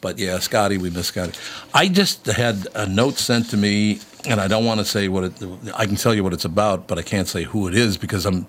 But 0.00 0.18
yeah, 0.18 0.40
Scotty, 0.40 0.78
we 0.78 0.90
miss 0.90 1.06
Scotty. 1.06 1.32
I 1.72 1.86
just 1.86 2.26
had 2.26 2.66
a 2.74 2.86
note 2.86 3.18
sent 3.18 3.50
to 3.50 3.56
me, 3.56 4.00
and 4.26 4.40
I 4.40 4.48
don't 4.48 4.64
want 4.64 4.80
to 4.80 4.84
say 4.84 5.08
what 5.08 5.24
it. 5.24 5.32
I 5.74 5.86
can 5.86 5.96
tell 5.96 6.14
you 6.14 6.22
what 6.22 6.32
it's 6.32 6.44
about, 6.44 6.86
but 6.86 6.98
I 6.98 7.02
can't 7.02 7.28
say 7.28 7.44
who 7.44 7.68
it 7.68 7.74
is 7.74 7.96
because 7.96 8.26
I'm, 8.26 8.46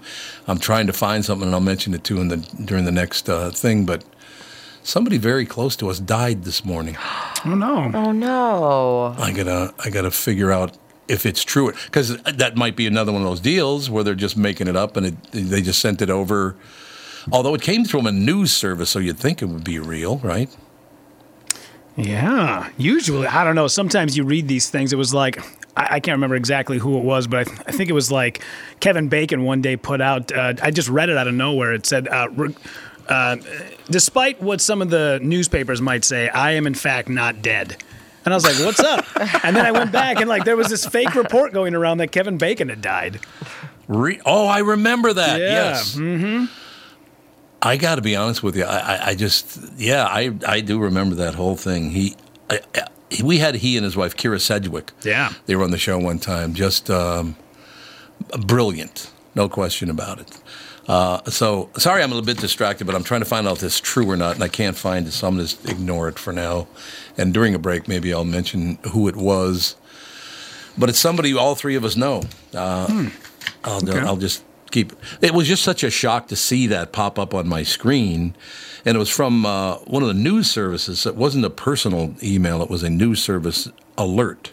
I'm 0.47 0.59
trying 0.59 0.87
to 0.87 0.93
find 0.93 1.23
something, 1.25 1.47
and 1.47 1.55
I'll 1.55 1.61
mention 1.61 1.93
it 1.93 2.03
too 2.03 2.19
in 2.21 2.27
the 2.27 2.37
during 2.65 2.85
the 2.85 2.91
next 2.91 3.29
uh, 3.29 3.51
thing. 3.51 3.85
But 3.85 4.03
somebody 4.83 5.17
very 5.17 5.45
close 5.45 5.75
to 5.77 5.89
us 5.89 5.99
died 5.99 6.43
this 6.43 6.63
morning. 6.65 6.97
Oh 7.45 7.55
no. 7.55 7.91
Oh 7.93 8.13
no. 8.13 9.15
I 9.17 9.33
gotta, 9.33 9.73
I 9.77 9.89
gotta 9.89 10.11
figure 10.11 10.49
out 10.49 10.77
if 11.09 11.25
it's 11.25 11.43
true 11.43 11.73
because 11.87 12.15
that 12.21 12.55
might 12.55 12.77
be 12.77 12.87
another 12.87 13.11
one 13.11 13.21
of 13.21 13.27
those 13.27 13.41
deals 13.41 13.89
where 13.89 14.01
they're 14.01 14.15
just 14.15 14.37
making 14.37 14.69
it 14.69 14.77
up 14.77 14.95
and 14.95 15.07
it, 15.07 15.31
they 15.33 15.61
just 15.61 15.79
sent 15.79 16.01
it 16.01 16.09
over. 16.09 16.55
Although 17.33 17.53
it 17.53 17.61
came 17.61 17.83
from 17.83 18.05
a 18.07 18.13
news 18.13 18.53
service, 18.53 18.89
so 18.89 18.99
you'd 18.99 19.19
think 19.19 19.41
it 19.41 19.45
would 19.47 19.65
be 19.65 19.77
real, 19.77 20.19
right? 20.19 20.49
Yeah, 21.95 22.69
usually 22.77 23.27
I 23.27 23.43
don't 23.43 23.55
know. 23.55 23.67
Sometimes 23.67 24.17
you 24.17 24.23
read 24.23 24.47
these 24.47 24.69
things. 24.69 24.93
It 24.93 24.95
was 24.97 25.13
like 25.13 25.37
I, 25.77 25.95
I 25.95 25.99
can't 25.99 26.15
remember 26.15 26.35
exactly 26.35 26.77
who 26.79 26.97
it 26.97 27.03
was, 27.03 27.27
but 27.27 27.39
I, 27.41 27.43
th- 27.43 27.59
I 27.67 27.71
think 27.71 27.89
it 27.89 27.93
was 27.93 28.11
like 28.11 28.41
Kevin 28.79 29.09
Bacon 29.09 29.43
one 29.43 29.61
day 29.61 29.75
put 29.77 30.01
out. 30.01 30.31
Uh, 30.31 30.53
I 30.61 30.71
just 30.71 30.89
read 30.89 31.09
it 31.09 31.17
out 31.17 31.27
of 31.27 31.33
nowhere. 31.35 31.73
It 31.73 31.85
said, 31.85 32.07
uh, 32.07 32.29
re- 32.31 32.55
uh, 33.07 33.37
"Despite 33.89 34.41
what 34.41 34.59
some 34.59 34.81
of 34.81 34.89
the 34.89 35.19
newspapers 35.21 35.81
might 35.81 36.03
say, 36.03 36.29
I 36.29 36.51
am 36.51 36.65
in 36.65 36.73
fact 36.73 37.09
not 37.09 37.41
dead." 37.41 37.77
And 38.25 38.33
I 38.33 38.37
was 38.37 38.43
like, 38.45 38.55
"What's 38.65 38.79
up?" 38.79 39.05
And 39.43 39.55
then 39.55 39.65
I 39.65 39.71
went 39.71 39.91
back 39.91 40.17
and 40.19 40.27
like 40.29 40.45
there 40.45 40.57
was 40.57 40.69
this 40.69 40.85
fake 40.85 41.13
report 41.13 41.53
going 41.53 41.75
around 41.75 41.97
that 41.99 42.11
Kevin 42.11 42.37
Bacon 42.37 42.69
had 42.69 42.81
died. 42.81 43.19
Re- 43.87 44.21
oh, 44.25 44.47
I 44.47 44.59
remember 44.59 45.13
that. 45.13 45.39
Yeah. 45.39 45.45
Yes. 45.47 45.95
Mm-hmm. 45.95 46.45
I 47.65 47.77
got 47.77 47.95
to 47.95 48.01
be 48.01 48.15
honest 48.15 48.43
with 48.43 48.55
you. 48.57 48.65
I, 48.65 48.77
I, 48.97 49.05
I 49.11 49.15
just, 49.15 49.57
yeah, 49.77 50.03
I, 50.05 50.31
I 50.45 50.59
do 50.59 50.79
remember 50.79 51.15
that 51.15 51.35
whole 51.35 51.55
thing. 51.55 51.91
He, 51.91 52.15
I, 52.49 52.59
I- 52.75 52.87
we 53.23 53.37
had 53.37 53.53
he 53.55 53.77
and 53.77 53.83
his 53.83 53.95
wife 53.95 54.17
Kyra 54.17 54.41
Sedgwick. 54.41 54.91
Yeah. 55.03 55.33
they 55.45 55.55
were 55.55 55.63
on 55.63 55.69
the 55.69 55.77
show 55.77 55.99
one 55.99 56.17
time. 56.17 56.55
Just 56.55 56.89
um, 56.89 57.35
brilliant, 58.47 59.11
no 59.35 59.47
question 59.47 59.89
about 59.91 60.19
it. 60.19 60.41
Uh, 60.87 61.21
so 61.29 61.69
sorry, 61.77 62.01
I'm 62.01 62.11
a 62.11 62.15
little 62.15 62.25
bit 62.25 62.39
distracted, 62.39 62.85
but 62.85 62.95
I'm 62.95 63.03
trying 63.03 63.21
to 63.21 63.25
find 63.25 63.47
out 63.47 63.57
if 63.57 63.59
this 63.61 63.75
is 63.75 63.79
true 63.81 64.09
or 64.09 64.17
not, 64.17 64.33
and 64.35 64.43
I 64.43 64.47
can't 64.47 64.75
find 64.75 65.05
it, 65.07 65.11
so 65.11 65.27
I'm 65.27 65.35
going 65.35 65.47
to 65.47 65.69
ignore 65.69 66.09
it 66.09 66.17
for 66.17 66.33
now. 66.33 66.67
And 67.15 67.33
during 67.33 67.53
a 67.53 67.59
break, 67.59 67.87
maybe 67.87 68.11
I'll 68.13 68.25
mention 68.25 68.79
who 68.91 69.07
it 69.07 69.15
was. 69.15 69.75
But 70.77 70.89
it's 70.89 70.99
somebody 70.99 71.35
all 71.35 71.53
three 71.55 71.75
of 71.75 71.85
us 71.85 71.95
know. 71.95 72.23
Uh, 72.53 73.09
I'll, 73.63 73.79
I'll 74.07 74.17
just 74.17 74.43
keep. 74.73 74.91
It 75.21 75.33
was 75.33 75.47
just 75.47 75.63
such 75.63 75.83
a 75.83 75.89
shock 75.89 76.27
to 76.27 76.35
see 76.35 76.67
that 76.67 76.91
pop 76.91 77.17
up 77.17 77.33
on 77.33 77.47
my 77.47 77.63
screen, 77.63 78.35
and 78.85 78.95
it 78.95 78.99
was 78.99 79.09
from 79.09 79.45
uh, 79.45 79.75
one 79.85 80.01
of 80.03 80.07
the 80.09 80.13
news 80.13 80.49
services. 80.51 81.05
It 81.05 81.15
wasn't 81.15 81.45
a 81.45 81.49
personal 81.49 82.13
email; 82.21 82.61
it 82.61 82.69
was 82.69 82.83
a 82.83 82.89
news 82.89 83.21
service 83.23 83.69
alert. 83.97 84.51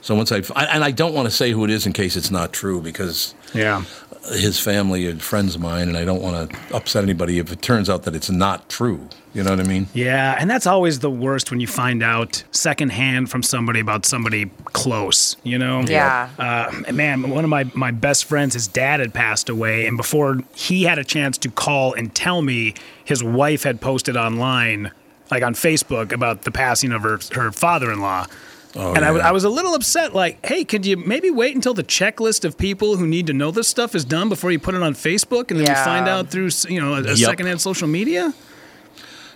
So 0.00 0.14
once 0.16 0.32
I 0.32 0.42
I- 0.56 0.64
and 0.66 0.82
I 0.84 0.90
don't 0.90 1.14
want 1.14 1.26
to 1.26 1.30
say 1.34 1.52
who 1.52 1.64
it 1.64 1.70
is 1.70 1.86
in 1.86 1.92
case 1.92 2.16
it's 2.16 2.30
not 2.30 2.52
true 2.52 2.80
because 2.82 3.34
Yeah. 3.54 3.84
His 4.30 4.58
family 4.58 5.06
and 5.06 5.20
friends 5.20 5.54
of 5.54 5.60
mine, 5.60 5.88
and 5.88 5.96
I 5.96 6.04
don't 6.04 6.22
want 6.22 6.50
to 6.50 6.74
upset 6.74 7.02
anybody 7.02 7.38
if 7.38 7.52
it 7.52 7.60
turns 7.60 7.90
out 7.90 8.04
that 8.04 8.14
it's 8.14 8.30
not 8.30 8.68
true. 8.68 9.08
You 9.34 9.42
know 9.42 9.50
what 9.50 9.60
I 9.60 9.64
mean? 9.64 9.86
Yeah, 9.94 10.36
and 10.38 10.50
that's 10.50 10.66
always 10.66 10.98
the 10.98 11.10
worst 11.10 11.50
when 11.50 11.58
you 11.58 11.66
find 11.66 12.02
out 12.02 12.44
secondhand 12.50 13.30
from 13.30 13.42
somebody 13.42 13.80
about 13.80 14.04
somebody 14.04 14.50
close, 14.66 15.36
you 15.42 15.58
know? 15.58 15.80
Yeah. 15.80 16.28
Uh, 16.38 16.92
man, 16.92 17.30
one 17.30 17.42
of 17.42 17.48
my, 17.48 17.64
my 17.74 17.90
best 17.92 18.26
friends, 18.26 18.52
his 18.52 18.68
dad 18.68 19.00
had 19.00 19.14
passed 19.14 19.48
away, 19.48 19.86
and 19.86 19.96
before 19.96 20.38
he 20.54 20.82
had 20.82 20.98
a 20.98 21.04
chance 21.04 21.38
to 21.38 21.50
call 21.50 21.94
and 21.94 22.14
tell 22.14 22.42
me, 22.42 22.74
his 23.04 23.24
wife 23.24 23.62
had 23.62 23.80
posted 23.80 24.16
online, 24.18 24.90
like 25.30 25.42
on 25.42 25.54
Facebook, 25.54 26.12
about 26.12 26.42
the 26.42 26.50
passing 26.50 26.92
of 26.92 27.02
her, 27.02 27.18
her 27.32 27.50
father 27.52 27.90
in 27.90 28.00
law. 28.00 28.26
Oh, 28.74 28.94
and 28.94 29.04
yeah. 29.04 29.28
I 29.28 29.32
was 29.32 29.44
a 29.44 29.50
little 29.50 29.74
upset, 29.74 30.14
like, 30.14 30.44
hey, 30.46 30.64
could 30.64 30.86
you 30.86 30.96
maybe 30.96 31.30
wait 31.30 31.54
until 31.54 31.74
the 31.74 31.84
checklist 31.84 32.44
of 32.44 32.56
people 32.56 32.96
who 32.96 33.06
need 33.06 33.26
to 33.26 33.32
know 33.34 33.50
this 33.50 33.68
stuff 33.68 33.94
is 33.94 34.04
done 34.04 34.28
before 34.30 34.50
you 34.50 34.58
put 34.58 34.74
it 34.74 34.82
on 34.82 34.94
Facebook 34.94 35.50
and 35.50 35.60
then 35.60 35.66
Yeah. 35.66 35.80
we 35.80 35.84
find 35.84 36.08
out 36.08 36.30
through, 36.30 36.48
you 36.68 36.80
know, 36.80 36.94
a, 36.94 37.00
a 37.02 37.08
Yep. 37.08 37.16
secondhand 37.18 37.60
social 37.60 37.86
media? 37.86 38.32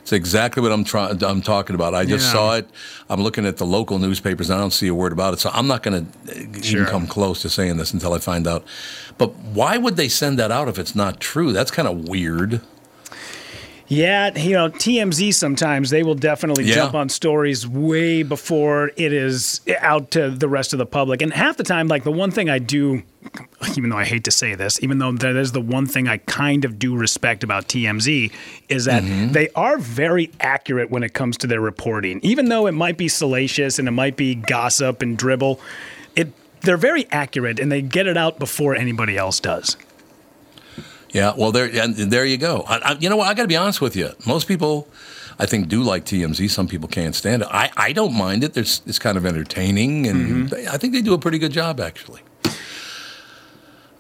It's 0.00 0.12
exactly 0.12 0.62
what 0.62 0.71
I'm 0.73 0.85
trying. 0.85 1.23
I'm 1.25 1.43
talking 1.43 1.75
about. 1.75 1.93
I 1.95 2.05
just 2.05 2.26
Yeah. 2.26 2.33
saw 2.33 2.55
it. 2.55 2.71
I'm 3.11 3.21
looking 3.23 3.45
at 3.45 3.57
the 3.57 3.66
local 3.66 3.99
newspapers. 3.99 4.49
And 4.49 4.57
I 4.59 4.62
don't 4.62 4.73
see 4.73 4.87
a 4.87 4.95
word 4.95 5.12
about 5.12 5.35
it, 5.35 5.40
so 5.40 5.50
I'm 5.52 5.66
not 5.66 5.83
going 5.83 6.07
to 6.25 6.33
uh, 6.33 6.62
Sure. 6.62 6.81
even 6.83 6.90
come 6.90 7.07
close 7.09 7.43
to 7.43 7.49
saying 7.50 7.76
this 7.76 7.93
until 7.93 8.12
I 8.14 8.19
find 8.21 8.47
out. 8.47 8.64
But 9.19 9.35
why 9.35 9.76
would 9.78 9.97
they 9.97 10.09
send 10.09 10.38
that 10.38 10.52
out 10.52 10.69
if 10.69 10.78
it's 10.78 10.95
not 10.95 11.19
true? 11.21 11.52
That's 11.52 11.73
kind 11.73 11.88
of 11.88 12.09
weird. 12.09 12.61
Yeah, 13.88 14.37
you 14.37 14.52
know, 14.52 14.69
TMZ 14.69 15.33
sometimes 15.35 15.90
they 15.90 16.02
will 16.02 16.14
definitely 16.14 16.64
Yeah. 16.64 16.75
jump 16.75 16.95
on 16.95 17.09
stories 17.09 17.66
way 17.66 18.23
before 18.23 18.90
it 18.97 19.12
is 19.12 19.61
out 19.81 20.11
to 20.12 20.31
the 20.31 20.49
rest 20.49 20.73
of 20.73 20.78
the 20.78 20.87
public. 20.87 21.23
And 21.23 21.33
half 21.33 21.57
the 21.57 21.62
time, 21.62 21.88
like 21.88 22.05
the 22.05 22.11
one 22.12 22.31
thing 22.31 22.50
I 22.50 22.59
do, 22.59 23.02
even 23.76 23.90
though 23.90 23.97
I 23.97 24.05
hate 24.05 24.25
to 24.25 24.31
say 24.31 24.55
this, 24.55 24.83
even 24.83 24.99
though 24.99 25.12
that 25.12 25.37
is 25.37 25.52
the 25.52 25.61
one 25.61 25.87
thing 25.87 26.09
I 26.09 26.19
kind 26.19 26.64
of 26.64 26.78
do 26.78 26.97
respect 26.97 27.45
about 27.45 27.69
TMZ, 27.69 28.33
is 28.69 28.87
that 28.87 29.05
mm-hmm. 29.05 29.33
they 29.33 29.49
are 29.50 29.78
very 29.78 30.31
accurate 30.40 30.90
when 30.90 31.02
it 31.02 31.14
comes 31.14 31.37
to 31.38 31.47
their 31.47 31.61
reporting. 31.61 32.21
Even 32.23 32.49
though 32.49 32.66
it 32.66 32.73
might 32.73 32.97
be 32.97 33.09
salacious 33.09 33.78
and 33.78 33.87
it 33.87 33.93
might 33.93 34.16
be 34.16 34.35
gossip 34.35 35.02
and 35.02 35.16
dribble, 35.16 35.61
it 36.16 36.33
they're 36.62 36.76
very 36.76 37.07
accurate 37.12 37.61
and 37.61 37.71
they 37.71 37.83
get 37.83 38.07
it 38.09 38.16
out 38.16 38.38
before 38.38 38.75
anybody 38.75 39.16
else 39.16 39.38
does. 39.38 39.76
Yeah. 41.11 41.35
Well, 41.37 41.53
there 41.53 41.71
and 41.81 41.95
there 41.95 42.25
you 42.25 42.37
go. 42.37 42.65
I, 42.67 42.79
I, 42.79 42.93
you 42.99 43.09
know 43.09 43.17
what? 43.17 43.29
I 43.29 43.35
got 43.35 43.43
to 43.43 43.49
be 43.49 43.57
honest 43.57 43.81
with 43.81 43.97
you. 43.97 44.11
Most 44.27 44.49
people, 44.49 44.89
I 45.39 45.47
think, 45.47 45.69
do 45.69 45.83
like 45.83 46.05
TMZ. 46.05 46.51
Some 46.51 46.69
people 46.69 46.89
can't 46.89 47.15
stand 47.15 47.43
it. 47.43 47.49
I, 47.51 47.71
I 47.77 47.93
don't 47.93 48.15
mind 48.15 48.45
it. 48.45 48.55
There's, 48.55 48.83
it's 48.87 48.99
kind 48.99 49.17
of 49.17 49.25
entertaining, 49.27 50.07
and 50.07 50.19
mm-hmm. 50.19 50.47
they- 50.47 50.67
I 50.67 50.77
think 50.77 50.93
they 50.93 51.03
do 51.03 51.15
a 51.15 51.19
pretty 51.19 51.39
good 51.39 51.53
job, 51.53 51.81
actually. 51.81 52.21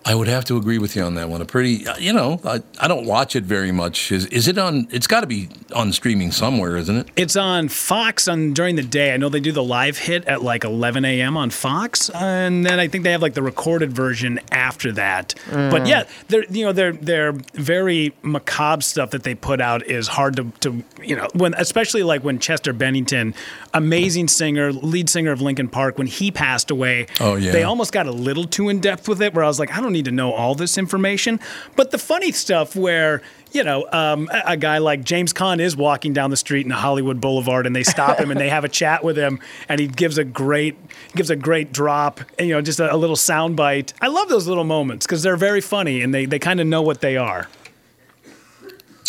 I 0.06 0.14
would 0.14 0.28
have 0.28 0.44
to 0.44 0.56
agree 0.56 0.78
with 0.78 0.94
you 0.94 1.02
on 1.02 1.16
that 1.16 1.28
one. 1.28 1.42
A 1.42 1.44
pretty, 1.44 1.84
uh, 1.84 1.96
you 1.96 2.12
know, 2.12 2.40
I, 2.44 2.62
I 2.78 2.86
don't 2.86 3.06
watch 3.06 3.34
it 3.34 3.42
very 3.42 3.72
much. 3.72 4.12
Is 4.12 4.26
is 4.26 4.46
it 4.46 4.56
on? 4.56 4.86
It's 4.92 5.08
got 5.08 5.22
to 5.22 5.26
be 5.26 5.48
on 5.74 5.92
streaming 5.92 6.30
somewhere, 6.30 6.76
isn't 6.76 6.96
it? 6.96 7.08
It's 7.16 7.34
on 7.34 7.68
Fox 7.68 8.28
on 8.28 8.52
during 8.52 8.76
the 8.76 8.84
day. 8.84 9.12
I 9.12 9.16
know 9.16 9.28
they 9.28 9.40
do 9.40 9.50
the 9.50 9.64
live 9.64 9.98
hit 9.98 10.24
at 10.26 10.42
like 10.42 10.62
11 10.62 11.04
a.m. 11.04 11.36
on 11.36 11.50
Fox, 11.50 12.08
and 12.10 12.64
then 12.64 12.78
I 12.78 12.86
think 12.86 13.02
they 13.02 13.10
have 13.10 13.20
like 13.20 13.34
the 13.34 13.42
recorded 13.42 13.92
version 13.92 14.38
after 14.52 14.92
that. 14.92 15.34
But 15.50 15.88
yeah, 15.88 16.04
they're 16.28 16.44
you 16.50 16.64
know 16.64 16.72
they're 16.72 16.92
they're 16.92 17.32
very 17.54 18.14
macabre 18.22 18.82
stuff 18.82 19.10
that 19.10 19.24
they 19.24 19.34
put 19.34 19.60
out 19.60 19.84
is 19.86 20.06
hard 20.06 20.36
to, 20.36 20.52
to 20.60 20.84
you 21.02 21.16
know 21.16 21.26
when 21.34 21.52
especially 21.54 22.04
like 22.04 22.22
when 22.22 22.38
Chester 22.38 22.72
Bennington, 22.72 23.34
amazing 23.74 24.28
singer, 24.28 24.72
lead 24.72 25.10
singer 25.10 25.32
of 25.32 25.40
Linkin 25.40 25.68
Park, 25.68 25.98
when 25.98 26.06
he 26.06 26.30
passed 26.30 26.70
away. 26.70 27.08
Oh, 27.18 27.34
yeah. 27.34 27.50
they 27.50 27.64
almost 27.64 27.92
got 27.92 28.06
a 28.06 28.12
little 28.12 28.44
too 28.44 28.68
in 28.68 28.78
depth 28.78 29.08
with 29.08 29.20
it, 29.20 29.34
where 29.34 29.44
I 29.44 29.48
was 29.48 29.58
like, 29.58 29.76
I 29.76 29.80
don't 29.80 29.95
need 29.96 30.04
to 30.06 30.12
know 30.12 30.32
all 30.32 30.54
this 30.54 30.78
information. 30.78 31.40
But 31.74 31.90
the 31.90 31.98
funny 31.98 32.32
stuff 32.32 32.76
where 32.76 33.22
you 33.52 33.64
know, 33.64 33.86
um, 33.90 34.28
a, 34.30 34.42
a 34.48 34.56
guy 34.56 34.78
like 34.78 35.02
James 35.02 35.32
Caan 35.32 35.60
is 35.60 35.76
walking 35.76 36.12
down 36.12 36.30
the 36.30 36.36
street 36.36 36.66
in 36.66 36.72
Hollywood 36.72 37.20
Boulevard, 37.20 37.66
and 37.66 37.74
they 37.74 37.84
stop 37.84 38.18
him 38.18 38.30
and 38.30 38.38
they 38.38 38.50
have 38.50 38.64
a 38.64 38.68
chat 38.68 39.02
with 39.02 39.16
him, 39.16 39.40
and 39.68 39.80
he 39.80 39.86
gives 39.86 40.18
a 40.18 40.24
great 40.24 40.76
gives 41.14 41.30
a 41.30 41.36
great 41.36 41.72
drop, 41.72 42.20
and, 42.38 42.48
you 42.48 42.54
know, 42.54 42.60
just 42.60 42.80
a, 42.80 42.92
a 42.92 42.96
little 42.96 43.16
sound 43.16 43.56
bite. 43.56 43.94
I 44.00 44.08
love 44.08 44.28
those 44.28 44.46
little 44.46 44.64
moments 44.64 45.06
because 45.06 45.22
they're 45.22 45.36
very 45.36 45.60
funny 45.60 46.02
and 46.02 46.12
they, 46.12 46.26
they 46.26 46.38
kind 46.38 46.60
of 46.60 46.66
know 46.66 46.82
what 46.82 47.00
they 47.00 47.16
are. 47.16 47.48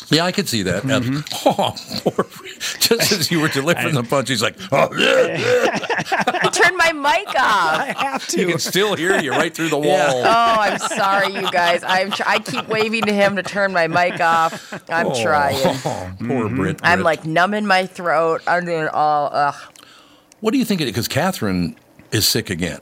Yeah, 0.10 0.24
I 0.24 0.32
could 0.32 0.48
see 0.48 0.64
that. 0.64 0.84
And- 0.86 1.26
oh, 1.46 1.76
poor, 2.04 2.26
just 2.80 3.12
as 3.12 3.30
you 3.30 3.42
were 3.42 3.50
delivering 3.50 3.94
the 3.94 4.04
punch, 4.10 4.30
he's 4.30 4.42
like, 4.42 4.56
oh, 4.72 4.90
yeah. 4.98 6.50
Turn 6.50 6.78
my 6.78 6.94
mic 6.94 7.28
off. 7.30 7.36
I 7.38 7.94
have 7.98 8.26
you 8.32 8.46
to. 8.46 8.52
can 8.52 8.60
still 8.60 8.96
hear 8.96 9.20
you 9.20 9.32
right 9.32 9.54
through 9.54 9.70
the 9.70 9.78
wall. 9.78 10.22
Oh, 10.24 10.56
I'm 10.60 10.80
sorry, 10.80 11.34
you 11.34 11.52
guys. 11.52 11.84
I'm. 11.84 12.12
Tr- 12.12 12.24
I 12.26 12.40
keep 12.40 12.68
waving 12.68 13.04
to 13.04 13.14
him 13.14 13.36
to 13.36 13.44
turn 13.44 13.74
my 13.74 13.88
mic 13.88 14.22
off. 14.22 14.74
I'm 14.90 15.08
oh, 15.08 15.22
trying. 15.22 15.58
Oh, 15.64 16.14
poor 16.26 16.50
Brit. 16.50 16.80
I'm 16.84 17.02
like 17.02 17.26
numbing 17.26 17.66
my 17.66 17.86
throat. 17.86 18.42
I'm 18.48 18.66
doing 18.66 18.88
all. 18.88 19.30
Ugh. 19.34 19.56
What 20.40 20.52
do 20.52 20.58
you 20.58 20.66
think? 20.66 20.82
of 20.82 20.88
it? 20.88 20.92
Because 20.92 21.08
Catherine 21.08 21.78
is 22.12 22.28
sick 22.28 22.50
again. 22.50 22.80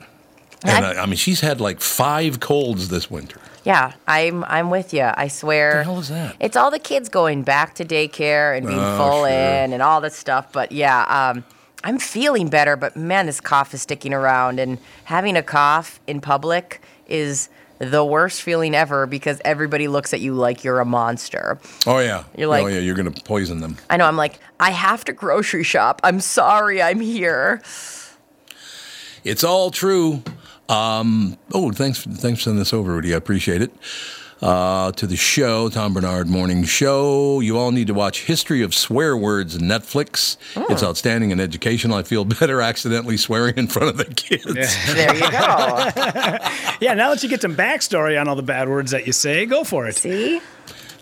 And 0.63 0.85
I, 0.85 1.03
I 1.03 1.05
mean, 1.05 1.15
she's 1.15 1.41
had 1.41 1.61
like 1.61 1.79
five 1.81 2.39
colds 2.39 2.89
this 2.89 3.09
winter. 3.09 3.39
Yeah, 3.65 3.93
I'm. 4.07 4.43
I'm 4.45 4.69
with 4.69 4.93
you. 4.93 5.09
I 5.17 5.27
swear. 5.27 5.69
What 5.71 5.77
the 5.79 5.83
hell 5.83 5.99
is 5.99 6.09
that? 6.09 6.35
It's 6.39 6.55
all 6.55 6.69
the 6.71 6.79
kids 6.79 7.09
going 7.09 7.41
back 7.43 7.73
to 7.75 7.83
daycare 7.85 8.55
and 8.55 8.65
being 8.67 8.79
Oh, 8.79 8.97
full 8.97 9.21
sure. 9.21 9.27
in 9.29 9.73
and 9.73 9.81
all 9.81 9.99
this 10.01 10.15
stuff. 10.15 10.51
But 10.53 10.71
yeah, 10.71 11.01
um, 11.33 11.43
I'm 11.83 11.97
feeling 11.97 12.47
better. 12.49 12.75
But 12.75 12.95
man, 12.95 13.25
this 13.25 13.41
cough 13.41 13.73
is 13.73 13.81
sticking 13.81 14.13
around, 14.13 14.59
and 14.59 14.77
having 15.05 15.35
a 15.35 15.41
cough 15.43 15.99
in 16.05 16.21
public 16.21 16.79
is 17.07 17.49
the 17.79 18.05
worst 18.05 18.41
feeling 18.43 18.73
ever 18.75 19.05
because 19.07 19.41
everybody 19.43 19.87
looks 19.87 20.13
at 20.13 20.21
you 20.21 20.33
like 20.33 20.63
you're 20.63 20.79
a 20.79 20.85
monster. 20.85 21.59
Oh 21.87 21.97
yeah. 21.99 22.23
You're 22.37 22.47
like- 22.47 22.63
oh 22.63 22.67
yeah, 22.67 22.79
you're 22.79 22.95
gonna 22.95 23.11
poison 23.11 23.59
them. 23.61 23.77
I 23.89 23.97
know. 23.97 24.05
I'm 24.05 24.15
like, 24.15 24.39
I 24.59 24.69
have 24.71 25.03
to 25.05 25.11
grocery 25.13 25.63
shop. 25.63 25.99
I'm 26.03 26.19
sorry. 26.21 26.81
I'm 26.83 26.99
here. 27.01 27.61
It's 29.23 29.43
all 29.43 29.71
true. 29.71 30.21
Um, 30.69 31.37
oh, 31.53 31.71
thanks, 31.71 32.03
thanks 32.03 32.39
for 32.39 32.43
sending 32.45 32.59
this 32.59 32.73
over, 32.73 32.93
Rudy. 32.93 33.13
I 33.13 33.17
appreciate 33.17 33.61
it. 33.61 33.71
Uh, 34.41 34.91
to 34.91 35.07
the 35.07 35.15
show, 35.15 35.69
Tom 35.69 35.93
Barnard 35.93 36.27
Morning 36.27 36.65
Show. 36.65 37.39
You 37.39 37.57
all 37.57 37.71
need 37.71 37.87
to 37.87 37.93
watch 37.93 38.23
History 38.25 38.61
of 38.61 38.75
Swear 38.75 39.15
Words 39.15 39.55
on 39.55 39.61
Netflix. 39.61 40.35
It's 40.69 40.83
outstanding 40.83 41.31
and 41.31 41.39
educational. 41.39 41.95
I 41.95 42.03
feel 42.03 42.25
better 42.39 42.61
accidentally 42.61 43.15
swearing 43.17 43.55
in 43.55 43.67
front 43.67 43.89
of 43.89 43.97
the 43.97 44.05
kids. 44.05 44.45
There 44.93 45.15
you 45.15 45.21
go. 45.21 45.27
Yeah, 46.81 46.93
now 46.95 47.11
that 47.11 47.23
you 47.23 47.29
get 47.29 47.41
some 47.41 47.55
backstory 47.55 48.19
on 48.19 48.27
all 48.27 48.35
the 48.35 48.43
bad 48.43 48.67
words 48.67 48.91
that 48.91 49.07
you 49.07 49.13
say, 49.13 49.45
go 49.45 49.63
for 49.63 49.87
it. 49.87 49.95
See? 49.95 50.41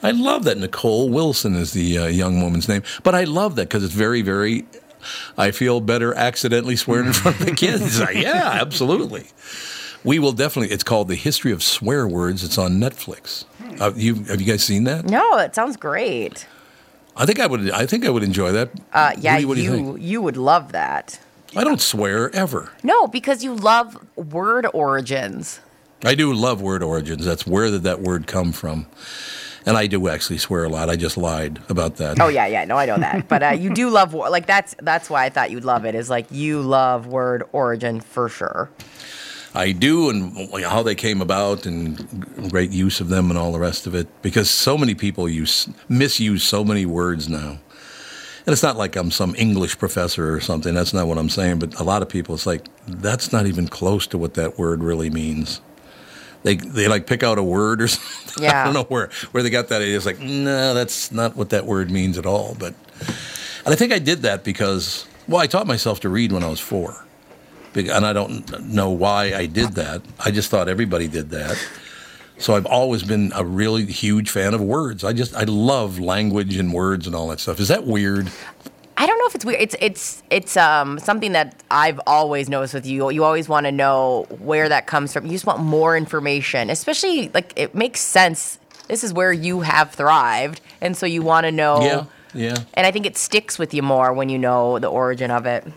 I 0.04 0.12
love 0.12 0.44
that 0.44 0.58
Nicole 0.58 1.10
Wilson 1.10 1.56
is 1.56 1.74
the 1.74 1.98
uh, 1.98 2.06
young 2.06 2.42
woman's 2.42 2.68
name, 2.70 2.84
but 3.02 3.16
I 3.16 3.24
love 3.24 3.56
that 3.56 3.70
because 3.70 3.84
it's 3.84 3.94
very, 3.94 4.22
very. 4.22 4.66
I 5.38 5.52
feel 5.52 5.82
better 5.82 6.14
accidentally 6.14 6.76
swearing 6.76 7.08
in 7.08 7.14
front 7.14 7.40
of 7.40 7.46
the 7.46 7.52
kids. 7.56 8.00
Like, 8.00 8.16
yeah, 8.18 8.58
absolutely. 8.62 9.28
We 10.04 10.20
will 10.20 10.34
definitely. 10.34 10.74
It's 10.74 10.84
called 10.84 11.08
the 11.08 11.16
History 11.16 11.52
of 11.52 11.64
Swear 11.64 12.08
Words. 12.08 12.44
It's 12.44 12.58
on 12.58 12.74
Netflix. 12.74 13.46
Uh, 13.80 13.92
you 13.96 14.16
have 14.26 14.42
you 14.42 14.48
guys 14.48 14.64
seen 14.64 14.84
that? 14.84 15.06
No, 15.06 15.38
it 15.38 15.56
sounds 15.56 15.78
great. 15.78 16.46
I 17.16 17.26
think 17.26 17.40
I 17.40 17.48
would. 17.48 17.70
I 17.72 17.86
think 17.86 18.06
I 18.06 18.10
would 18.10 18.24
enjoy 18.24 18.52
that. 18.52 18.72
Uh, 18.92 19.14
yeah, 19.18 19.36
Rudy, 19.36 19.46
what 19.46 19.56
do 19.56 19.62
you 19.64 19.72
you 19.72 19.76
think? 19.94 20.02
you 20.02 20.22
would 20.22 20.38
love 20.38 20.72
that. 20.74 21.20
I 21.56 21.64
don't 21.64 21.80
swear 21.80 22.36
ever. 22.36 22.72
No, 22.82 23.08
because 23.08 23.44
you 23.44 23.54
love 23.56 24.04
word 24.18 24.66
origins. 24.74 25.60
I 26.04 26.16
do 26.16 26.34
love 26.34 26.62
word 26.62 26.84
origins. 26.84 27.24
That's 27.24 27.46
where 27.48 27.70
did 27.72 27.84
that 27.84 28.02
word 28.02 28.28
come 28.28 28.52
from? 28.52 28.88
And 29.66 29.78
I 29.78 29.88
do 29.88 30.08
actually 30.10 30.40
swear 30.40 30.66
a 30.66 30.70
lot. 30.70 30.90
I 30.90 30.96
just 30.96 31.18
lied 31.18 31.60
about 31.70 31.96
that. 31.98 32.20
Oh 32.20 32.28
yeah, 32.28 32.48
yeah, 32.48 32.66
no, 32.66 32.78
I 32.78 32.86
know 32.86 32.98
that. 32.98 33.28
But 33.30 33.44
uh, 33.44 33.50
you 33.50 33.74
do 33.74 33.90
love 33.90 34.14
wo- 34.14 34.30
like 34.30 34.46
that's 34.46 34.76
that's 34.82 35.10
why 35.10 35.26
I 35.26 35.30
thought 35.30 35.52
you'd 35.52 35.64
love 35.66 35.86
it. 35.86 35.96
Is 35.96 36.10
like 36.10 36.28
you 36.32 36.62
love 36.62 37.08
word 37.08 37.44
origin 37.52 38.02
for 38.02 38.28
sure. 38.30 38.70
I 39.56 39.72
do, 39.72 40.10
and 40.10 40.64
how 40.64 40.82
they 40.82 40.96
came 40.96 41.22
about, 41.22 41.68
and 41.68 42.50
great 42.50 42.72
use 42.72 43.00
of 43.00 43.10
them, 43.10 43.30
and 43.30 43.38
all 43.38 43.52
the 43.52 43.60
rest 43.60 43.86
of 43.86 43.94
it. 43.94 44.08
Because 44.24 44.50
so 44.50 44.78
many 44.78 44.96
people 44.96 45.30
use 45.30 45.70
misuse 45.88 46.44
so 46.44 46.64
many 46.66 46.86
words 46.88 47.30
now, 47.30 47.60
and 48.46 48.52
it's 48.52 48.64
not 48.64 48.78
like 48.78 48.96
I'm 48.96 49.12
some 49.12 49.36
English 49.38 49.78
professor 49.78 50.34
or 50.34 50.42
something. 50.42 50.74
That's 50.74 50.94
not 50.94 51.08
what 51.08 51.18
I'm 51.20 51.30
saying. 51.30 51.60
But 51.60 51.80
a 51.80 51.84
lot 51.84 52.02
of 52.02 52.10
people, 52.10 52.34
it's 52.36 52.48
like 52.48 52.66
that's 52.88 53.32
not 53.32 53.46
even 53.46 53.68
close 53.68 54.08
to 54.08 54.18
what 54.18 54.34
that 54.34 54.58
word 54.58 54.84
really 54.84 55.10
means. 55.12 55.62
They 56.44 56.56
they 56.56 56.88
like 56.88 57.08
pick 57.08 57.24
out 57.24 57.38
a 57.38 57.44
word 57.44 57.82
or 57.82 57.88
something. 57.90 58.44
Yeah. 58.44 58.62
I 58.62 58.66
don't 58.66 58.74
know 58.74 58.84
where 58.84 59.10
where 59.32 59.44
they 59.44 59.50
got 59.50 59.70
that 59.70 59.82
idea. 59.82 59.96
It's 59.96 60.06
like 60.06 60.20
no, 60.20 60.74
that's 60.74 61.12
not 61.12 61.36
what 61.36 61.50
that 61.50 61.66
word 61.66 61.90
means 61.90 62.18
at 62.18 62.26
all. 62.26 62.56
But 62.60 62.76
and 63.66 63.74
I 63.74 63.76
think 63.76 63.94
I 63.94 64.00
did 64.00 64.22
that 64.24 64.44
because 64.44 65.08
well, 65.28 65.42
I 65.42 65.48
taught 65.48 65.68
myself 65.68 66.00
to 66.02 66.10
read 66.10 66.32
when 66.32 66.44
I 66.44 66.50
was 66.50 66.60
four. 66.60 67.06
And 67.76 68.06
I 68.06 68.14
don't 68.14 68.62
know 68.62 68.92
why 68.92 69.34
I 69.34 69.48
did 69.48 69.74
that. 69.74 70.04
I 70.20 70.30
just 70.30 70.52
thought 70.52 70.70
everybody 70.70 71.08
did 71.08 71.32
that. 71.32 71.58
So 72.38 72.56
I've 72.56 72.68
always 72.68 73.04
been 73.04 73.32
a 73.36 73.44
really 73.44 73.86
huge 73.86 74.30
fan 74.30 74.54
of 74.54 74.62
words. 74.62 75.04
I 75.04 75.14
just 75.14 75.36
I 75.36 75.44
love 75.44 76.00
language 76.00 76.58
and 76.58 76.72
words 76.72 77.08
and 77.08 77.16
all 77.16 77.30
that 77.30 77.40
stuff. 77.40 77.60
Is 77.60 77.70
that 77.70 77.86
weird? 77.86 78.32
I 79.04 79.06
don't 79.06 79.20
know 79.20 79.26
if 79.26 79.36
it's 79.36 79.44
weird. 79.44 79.60
It's 79.60 79.76
it's 79.82 80.24
it's 80.30 80.56
um 80.56 80.98
something 80.98 81.34
that 81.34 81.62
I've 81.70 82.00
always 82.08 82.48
noticed 82.48 82.74
with 82.74 82.86
you. 82.86 83.10
You 83.12 83.26
always 83.26 83.50
want 83.50 83.66
to 83.66 83.72
know 83.72 84.26
where 84.40 84.70
that 84.70 84.88
comes 84.88 85.12
from. 85.12 85.26
You 85.26 85.34
just 85.34 85.46
want 85.46 85.60
more 85.60 85.98
information, 85.98 86.70
especially 86.70 87.28
like 87.34 87.52
it 87.58 87.76
makes 87.76 88.00
sense. 88.00 88.60
This 88.88 89.04
is 89.04 89.12
where 89.12 89.34
you 89.34 89.60
have 89.60 89.92
thrived, 89.92 90.62
and 90.80 90.96
so 90.96 91.06
you 91.06 91.22
want 91.22 91.44
to 91.44 91.52
know. 91.52 91.82
Yeah, 91.82 92.06
yeah. 92.34 92.56
And 92.76 92.88
I 92.88 92.92
think 92.92 93.06
it 93.06 93.18
sticks 93.18 93.60
with 93.60 93.74
you 93.74 93.82
more 93.82 94.14
when 94.14 94.30
you 94.30 94.40
know 94.40 94.80
the 94.80 94.88
origin 94.88 95.32
of 95.32 95.46
it. 95.46 95.68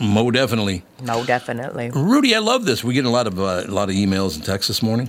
Mo 0.00 0.30
definitely. 0.30 0.82
No, 1.02 1.24
definitely. 1.24 1.90
Rudy, 1.90 2.34
I 2.34 2.40
love 2.40 2.64
this. 2.64 2.82
We 2.82 2.94
get 2.94 3.04
a 3.04 3.10
lot 3.10 3.26
of 3.26 3.38
uh, 3.38 3.62
a 3.66 3.70
lot 3.70 3.88
of 3.88 3.94
emails 3.94 4.34
and 4.34 4.44
texts 4.44 4.68
this 4.68 4.82
morning. 4.82 5.08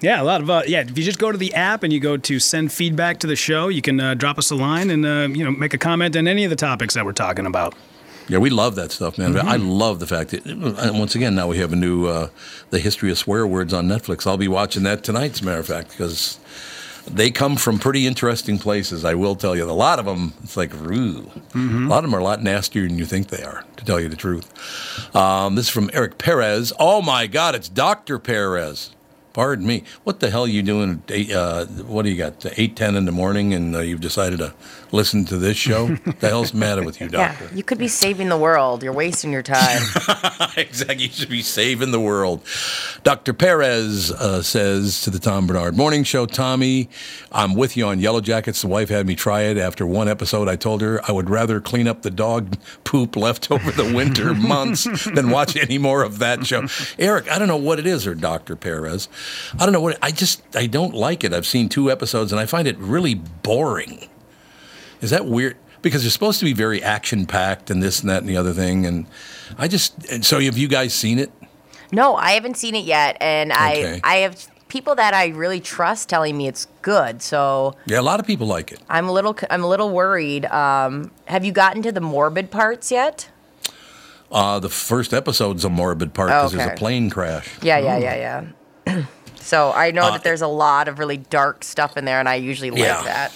Yeah, 0.00 0.20
a 0.20 0.24
lot 0.24 0.40
of 0.40 0.50
uh, 0.50 0.62
yeah. 0.66 0.80
If 0.80 0.98
you 0.98 1.04
just 1.04 1.18
go 1.20 1.30
to 1.30 1.38
the 1.38 1.54
app 1.54 1.82
and 1.84 1.92
you 1.92 2.00
go 2.00 2.16
to 2.16 2.38
send 2.40 2.72
feedback 2.72 3.20
to 3.20 3.26
the 3.26 3.36
show, 3.36 3.68
you 3.68 3.80
can 3.80 4.00
uh, 4.00 4.14
drop 4.14 4.38
us 4.38 4.50
a 4.50 4.56
line 4.56 4.90
and 4.90 5.06
uh, 5.06 5.28
you 5.30 5.44
know 5.44 5.52
make 5.52 5.72
a 5.72 5.78
comment 5.78 6.16
on 6.16 6.26
any 6.26 6.44
of 6.44 6.50
the 6.50 6.56
topics 6.56 6.94
that 6.94 7.04
we're 7.04 7.12
talking 7.12 7.46
about. 7.46 7.74
Yeah, 8.26 8.38
we 8.38 8.48
love 8.48 8.74
that 8.76 8.90
stuff, 8.90 9.18
man. 9.18 9.36
I 9.36 9.56
love 9.56 10.00
the 10.00 10.06
fact 10.06 10.30
that, 10.30 10.46
once 10.94 11.14
again, 11.14 11.34
now 11.34 11.46
we 11.46 11.58
have 11.58 11.74
a 11.74 11.76
new, 11.76 12.06
uh, 12.06 12.30
the 12.70 12.78
history 12.78 13.10
of 13.10 13.18
swear 13.18 13.46
words 13.46 13.74
on 13.74 13.86
Netflix. 13.86 14.26
I'll 14.26 14.38
be 14.38 14.48
watching 14.48 14.82
that 14.84 15.04
tonight, 15.04 15.32
as 15.32 15.42
a 15.42 15.44
matter 15.44 15.60
of 15.60 15.66
fact, 15.66 15.90
because 15.90 16.38
they 17.06 17.30
come 17.30 17.56
from 17.56 17.78
pretty 17.78 18.06
interesting 18.06 18.58
places. 18.58 19.04
I 19.04 19.14
will 19.14 19.36
tell 19.36 19.54
you, 19.54 19.64
a 19.64 19.72
lot 19.72 19.98
of 19.98 20.04
them, 20.04 20.32
it's 20.42 20.56
like, 20.56 20.74
ooh, 20.74 21.30
a 21.54 21.58
lot 21.88 21.98
of 21.98 22.10
them 22.10 22.14
are 22.14 22.20
a 22.20 22.24
lot 22.24 22.42
nastier 22.42 22.86
than 22.86 22.98
you 22.98 23.04
think 23.06 23.28
they 23.28 23.42
are, 23.42 23.64
to 23.76 23.84
tell 23.84 24.00
you 24.00 24.08
the 24.08 24.16
truth. 24.16 25.14
Um, 25.14 25.54
this 25.54 25.66
is 25.66 25.70
from 25.70 25.90
Eric 25.92 26.18
Perez. 26.18 26.72
Oh 26.78 27.02
my 27.02 27.26
God, 27.26 27.54
it's 27.54 27.68
Doctor 27.68 28.18
Perez. 28.18 28.90
Pardon 29.34 29.66
me. 29.66 29.82
What 30.04 30.20
the 30.20 30.30
hell 30.30 30.44
are 30.44 30.48
you 30.48 30.62
doing? 30.62 31.02
At 31.08 31.10
eight, 31.12 31.32
uh, 31.32 31.66
what 31.66 32.02
do 32.04 32.10
you 32.10 32.16
got? 32.16 32.46
Eight 32.56 32.76
ten 32.76 32.94
in 32.94 33.04
the 33.04 33.10
morning, 33.10 33.52
and 33.52 33.74
uh, 33.74 33.80
you've 33.80 34.00
decided 34.00 34.38
to 34.38 34.54
listen 34.92 35.24
to 35.24 35.36
this 35.36 35.56
show. 35.56 35.88
the 36.20 36.28
hell's 36.28 36.52
the 36.52 36.58
matter 36.58 36.84
with 36.84 37.00
you, 37.00 37.08
doctor? 37.08 37.18
Yeah, 37.34 37.40
Doctor? 37.40 37.56
you 37.56 37.64
could 37.64 37.78
be 37.78 37.88
saving 37.88 38.28
the 38.28 38.36
world. 38.36 38.84
You're 38.84 38.92
wasting 38.92 39.32
your 39.32 39.42
time. 39.42 39.82
exactly. 40.56 41.06
You 41.06 41.10
should 41.10 41.28
be 41.28 41.42
saving 41.42 41.90
the 41.90 41.98
world. 41.98 42.42
Dr. 43.02 43.34
Perez 43.34 44.12
uh, 44.12 44.40
says 44.40 45.00
to 45.02 45.10
the 45.10 45.18
Tom 45.18 45.48
Barnard 45.48 45.76
Morning 45.76 46.04
Show, 46.04 46.26
Tommy, 46.26 46.88
I'm 47.32 47.54
with 47.54 47.76
you 47.76 47.86
on 47.86 47.98
Yellow 47.98 48.20
Jackets. 48.20 48.62
The 48.62 48.68
wife 48.68 48.88
had 48.88 49.04
me 49.04 49.16
try 49.16 49.42
it. 49.42 49.58
After 49.58 49.84
one 49.84 50.08
episode, 50.08 50.48
I 50.48 50.54
told 50.54 50.80
her 50.80 51.00
I 51.08 51.10
would 51.10 51.28
rather 51.28 51.60
clean 51.60 51.88
up 51.88 52.02
the 52.02 52.10
dog 52.12 52.56
poop 52.84 53.16
left 53.16 53.50
over 53.50 53.72
the 53.72 53.92
winter 53.92 54.32
months 54.32 54.84
than 55.12 55.30
watch 55.30 55.56
any 55.56 55.78
more 55.78 56.04
of 56.04 56.20
that 56.20 56.46
show. 56.46 56.68
Eric, 57.00 57.28
I 57.28 57.40
don't 57.40 57.48
know 57.48 57.56
what 57.56 57.80
it 57.80 57.86
is, 57.86 58.06
or 58.06 58.14
Dr. 58.14 58.54
Perez. 58.54 59.08
I 59.58 59.64
don't 59.64 59.72
know 59.72 59.80
what 59.80 59.98
I 60.02 60.10
just 60.10 60.42
I 60.56 60.66
don't 60.66 60.94
like 60.94 61.24
it. 61.24 61.32
I've 61.32 61.46
seen 61.46 61.68
two 61.68 61.90
episodes 61.90 62.32
and 62.32 62.40
I 62.40 62.46
find 62.46 62.66
it 62.68 62.76
really 62.78 63.14
boring. 63.14 64.08
Is 65.00 65.10
that 65.10 65.26
weird? 65.26 65.56
Because 65.82 66.04
it's 66.04 66.14
supposed 66.14 66.38
to 66.38 66.44
be 66.46 66.54
very 66.54 66.82
action 66.82 67.26
packed 67.26 67.70
and 67.70 67.82
this 67.82 68.00
and 68.00 68.08
that 68.08 68.20
and 68.22 68.28
the 68.28 68.36
other 68.38 68.52
thing. 68.52 68.86
And 68.86 69.06
I 69.58 69.68
just, 69.68 69.92
and 70.10 70.24
so 70.24 70.40
have 70.40 70.56
you 70.56 70.68
guys 70.68 70.94
seen 70.94 71.18
it? 71.18 71.30
no, 71.92 72.16
I 72.16 72.32
haven't 72.32 72.56
seen 72.56 72.74
it 72.74 72.84
yet, 72.84 73.16
and 73.20 73.52
Okay. 73.52 74.00
I 74.02 74.14
I 74.14 74.16
have 74.24 74.46
people 74.68 74.94
that 74.96 75.14
I 75.14 75.26
really 75.28 75.60
trust 75.60 76.08
telling 76.08 76.36
me 76.36 76.48
it's 76.48 76.66
good. 76.82 77.22
So 77.22 77.74
Yeah, 77.86 78.00
a 78.00 78.02
lot 78.02 78.18
of 78.18 78.26
people 78.26 78.46
like 78.46 78.72
it. 78.72 78.80
I'm 78.88 79.08
a 79.08 79.12
little 79.12 79.36
I'm 79.50 79.62
a 79.62 79.68
little 79.68 79.90
worried. 79.90 80.46
Um, 80.46 81.10
have 81.26 81.44
you 81.44 81.52
gotten 81.52 81.82
to 81.82 81.92
the 81.92 82.00
morbid 82.00 82.50
parts 82.50 82.90
yet? 82.90 83.28
Uh, 84.32 84.58
the 84.58 84.70
first 84.70 85.12
episode's 85.14 85.64
a 85.64 85.68
morbid 85.70 86.12
part 86.14 86.28
because 86.30 86.52
there's 86.52 86.72
a 86.72 86.74
plane 86.74 87.10
crash. 87.10 87.48
Yeah, 87.62 87.78
yeah, 87.78 87.98
yeah, 87.98 88.16
yeah. 88.16 88.44
So 89.44 89.72
I 89.72 89.90
know 89.90 90.04
Uh, 90.06 90.10
that 90.12 90.24
there's 90.24 90.42
a 90.42 90.46
lot 90.48 90.88
of 90.88 90.98
really 90.98 91.18
dark 91.18 91.62
stuff 91.64 91.96
in 91.96 92.04
there, 92.04 92.18
and 92.18 92.28
I 92.28 92.36
usually 92.36 92.70
like 92.70 92.80
Yeah. 92.80 93.02
that. 93.04 93.32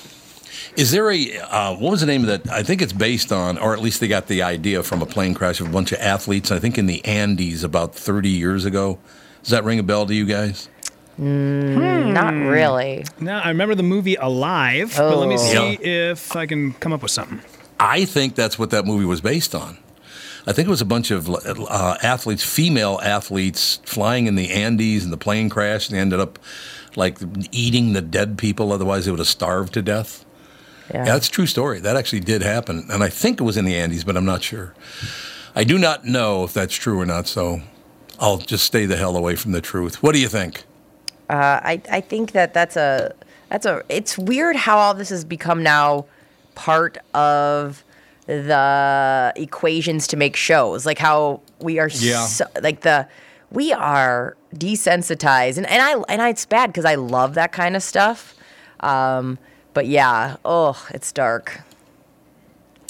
Is 0.77 0.91
there 0.93 1.11
a, 1.11 1.39
uh, 1.51 1.75
what 1.75 1.91
was 1.93 2.01
the 2.01 2.07
name 2.07 2.23
of 2.23 2.29
that? 2.29 2.53
I 2.53 2.63
think 2.63 2.83
it's 2.83 2.93
based 2.93 3.33
on, 3.33 3.59
or 3.59 3.73
at 3.73 3.81
least 3.81 4.01
they 4.01 4.09
got 4.09 4.27
the 4.29 4.43
idea 4.43 4.83
from 4.83 5.03
a 5.03 5.07
plane 5.07 5.35
crash 5.35 5.61
of 5.61 5.67
a 5.67 5.71
bunch 5.71 5.93
of 5.93 5.99
athletes, 6.01 6.51
I 6.53 6.59
think 6.59 6.79
in 6.79 6.87
the 6.87 7.05
Andes 7.05 7.65
about 7.65 7.95
30 7.95 8.29
years 8.29 8.65
ago. 8.65 8.99
Does 9.43 9.51
that 9.51 9.65
ring 9.65 9.79
a 9.79 9.83
bell 9.83 10.07
to 10.07 10.15
you 10.15 10.25
guys? 10.25 10.69
Not 11.17 12.33
really. 12.35 13.05
Now 13.19 13.41
I 13.41 13.49
remember 13.49 13.75
the 13.75 13.83
movie 13.83 14.15
Alive, 14.17 14.95
but 14.97 15.17
let 15.17 15.29
me 15.29 15.35
Oh. 15.35 15.39
see 15.39 15.79
Yeah. 15.83 16.11
if 16.13 16.37
I 16.37 16.47
can 16.47 16.75
come 16.75 16.93
up 16.93 17.03
with 17.03 17.11
something. 17.11 17.41
I 17.81 18.05
think 18.05 18.35
that's 18.35 18.59
what 18.59 18.71
that 18.71 18.85
movie 18.87 19.05
was 19.05 19.21
based 19.21 19.55
on. 19.55 19.79
I 20.49 20.53
think 20.53 20.67
it 20.67 20.71
was 20.71 20.81
a 20.81 20.87
bunch 20.87 21.11
of 21.11 21.29
uh, 21.29 21.99
athletes, 22.03 22.43
female 22.43 22.99
athletes, 23.03 23.81
flying 23.85 24.27
in 24.27 24.35
the 24.35 24.51
Andes, 24.51 25.05
and 25.05 25.13
the 25.13 25.19
plane 25.19 25.51
crashed, 25.51 25.91
and 25.91 25.97
they 25.97 26.01
ended 26.01 26.21
up 26.21 26.39
like 26.97 27.19
eating 27.53 27.93
the 27.93 28.01
dead 28.01 28.39
people. 28.39 28.73
Otherwise, 28.73 29.05
they 29.05 29.11
would 29.11 29.21
have 29.21 29.29
starved 29.29 29.75
to 29.75 29.83
death. 29.83 30.25
Yeah. 30.91 31.05
Yeah, 31.05 31.05
that's 31.05 31.29
a 31.29 31.31
true 31.31 31.45
story. 31.45 31.81
That 31.81 31.97
actually 31.97 32.21
did 32.21 32.41
happen, 32.41 32.87
and 32.91 33.05
I 33.05 33.11
think 33.11 33.43
it 33.43 33.45
was 33.45 33.59
in 33.59 33.67
the 33.67 33.77
Andes, 33.77 34.05
but 34.05 34.17
I'm 34.17 34.25
not 34.25 34.43
sure. 34.43 34.75
I 35.55 35.65
do 35.65 35.77
not 35.77 36.07
know 36.07 36.45
if 36.45 36.55
that's 36.55 36.75
true 36.75 36.99
or 36.99 37.05
not. 37.05 37.27
So 37.27 37.61
I'll 38.19 38.39
just 38.39 38.65
stay 38.65 38.87
the 38.87 38.97
hell 38.97 39.19
away 39.19 39.37
from 39.37 39.53
the 39.53 39.61
truth. 39.61 40.03
What 40.03 40.15
do 40.15 40.19
you 40.19 40.29
think? 40.29 40.65
Uh, 41.29 41.61
I 41.63 41.83
I 41.91 42.01
think 42.01 42.33
that 42.33 42.55
that's 42.55 42.77
a 42.77 43.15
that's 43.51 43.67
a 43.67 43.83
it's 43.91 44.17
weird 44.17 44.57
how 44.57 44.79
all 44.79 44.95
this 44.95 45.11
has 45.11 45.27
become 45.27 45.63
now 45.63 46.07
part 46.55 46.97
of 47.13 47.85
the 48.29 49.33
equations 49.37 50.07
to 50.07 50.17
make 50.17 50.37
shows 50.37 50.85
like 50.87 50.99
how 50.99 51.41
we 51.61 51.79
are 51.79 51.89
Yeah. 51.93 52.27
so, 52.27 52.45
like 52.63 52.83
the 52.83 53.09
we 53.51 53.73
are 53.73 54.37
desensitized 54.55 55.57
and, 55.57 55.67
and 55.67 55.81
I 55.83 55.93
and 56.13 56.21
I, 56.23 56.29
it's 56.29 56.45
bad 56.47 56.67
because 56.69 56.85
I 56.85 56.95
love 56.95 57.35
that 57.35 57.53
kind 57.53 57.75
of 57.75 57.83
stuff 57.83 58.35
um, 58.81 59.39
but 59.75 59.87
yeah 59.87 60.37
oh 60.45 60.87
it's 60.93 61.11
dark 61.11 61.61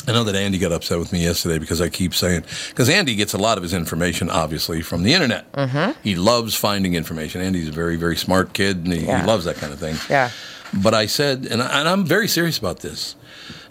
I 0.08 0.12
know 0.12 0.24
that 0.24 0.34
Andy 0.36 0.58
got 0.58 0.72
upset 0.72 0.98
with 0.98 1.12
me 1.12 1.22
yesterday 1.22 1.58
because 1.58 1.80
I 1.80 1.88
keep 1.88 2.14
saying 2.14 2.42
because 2.70 2.88
Andy 2.88 3.14
gets 3.14 3.32
a 3.34 3.38
lot 3.38 3.58
of 3.58 3.62
his 3.62 3.74
information 3.74 4.30
obviously 4.30 4.80
from 4.80 5.02
the 5.02 5.12
internet. 5.12 5.52
Mm-hmm. 5.52 6.00
He 6.02 6.14
loves 6.14 6.54
finding 6.54 6.94
information. 6.94 7.42
Andy's 7.42 7.68
a 7.68 7.72
very 7.72 7.96
very 7.96 8.16
smart 8.16 8.54
kid 8.54 8.78
and 8.84 8.92
he, 8.92 9.04
Yeah. 9.06 9.20
he 9.20 9.26
loves 9.26 9.44
that 9.44 9.56
kind 9.56 9.70
of 9.72 9.78
thing. 9.78 9.96
Yeah. 10.08 10.30
But 10.82 10.94
I 10.94 11.06
said, 11.06 11.46
and, 11.50 11.62
I, 11.62 11.80
and 11.80 11.88
I'm 11.88 12.04
very 12.06 12.26
serious 12.28 12.58
about 12.58 12.80
this. 12.80 13.16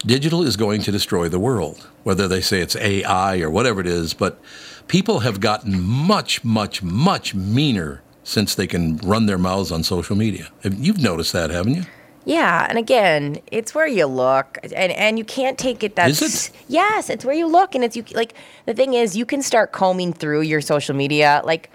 Digital 0.08 0.42
is 0.42 0.56
going 0.56 0.80
to 0.80 0.90
destroy 0.90 1.28
the 1.28 1.38
world, 1.38 1.86
whether 2.02 2.26
they 2.26 2.40
say 2.40 2.62
it's 2.62 2.74
AI 2.76 3.40
or 3.40 3.50
whatever 3.50 3.78
it 3.78 3.86
is. 3.86 4.14
But 4.14 4.40
people 4.86 5.20
have 5.20 5.38
gotten 5.38 5.82
much, 5.82 6.42
much, 6.42 6.82
much 6.82 7.34
meaner 7.34 8.00
since 8.24 8.54
they 8.54 8.66
can 8.66 8.96
run 8.98 9.26
their 9.26 9.36
mouths 9.36 9.70
on 9.70 9.82
social 9.82 10.16
media. 10.16 10.48
You've 10.64 11.02
noticed 11.02 11.34
that, 11.34 11.50
haven't 11.50 11.74
you? 11.74 11.82
Yeah, 12.24 12.66
and 12.70 12.78
again, 12.78 13.42
it's 13.52 13.74
where 13.74 13.86
you 13.86 14.06
look, 14.06 14.56
and 14.62 14.92
and 14.92 15.18
you 15.18 15.26
can't 15.26 15.58
take 15.58 15.82
it 15.84 15.96
that. 15.96 16.08
Is 16.08 16.22
it? 16.22 16.56
Yes, 16.68 17.10
it's 17.10 17.24
where 17.26 17.34
you 17.34 17.46
look, 17.46 17.74
and 17.74 17.84
it's 17.84 17.94
you 17.94 18.04
like 18.14 18.32
the 18.64 18.72
thing 18.72 18.94
is 18.94 19.14
you 19.14 19.26
can 19.26 19.42
start 19.42 19.72
combing 19.72 20.14
through 20.14 20.40
your 20.40 20.62
social 20.62 20.96
media. 20.96 21.42
Like, 21.44 21.70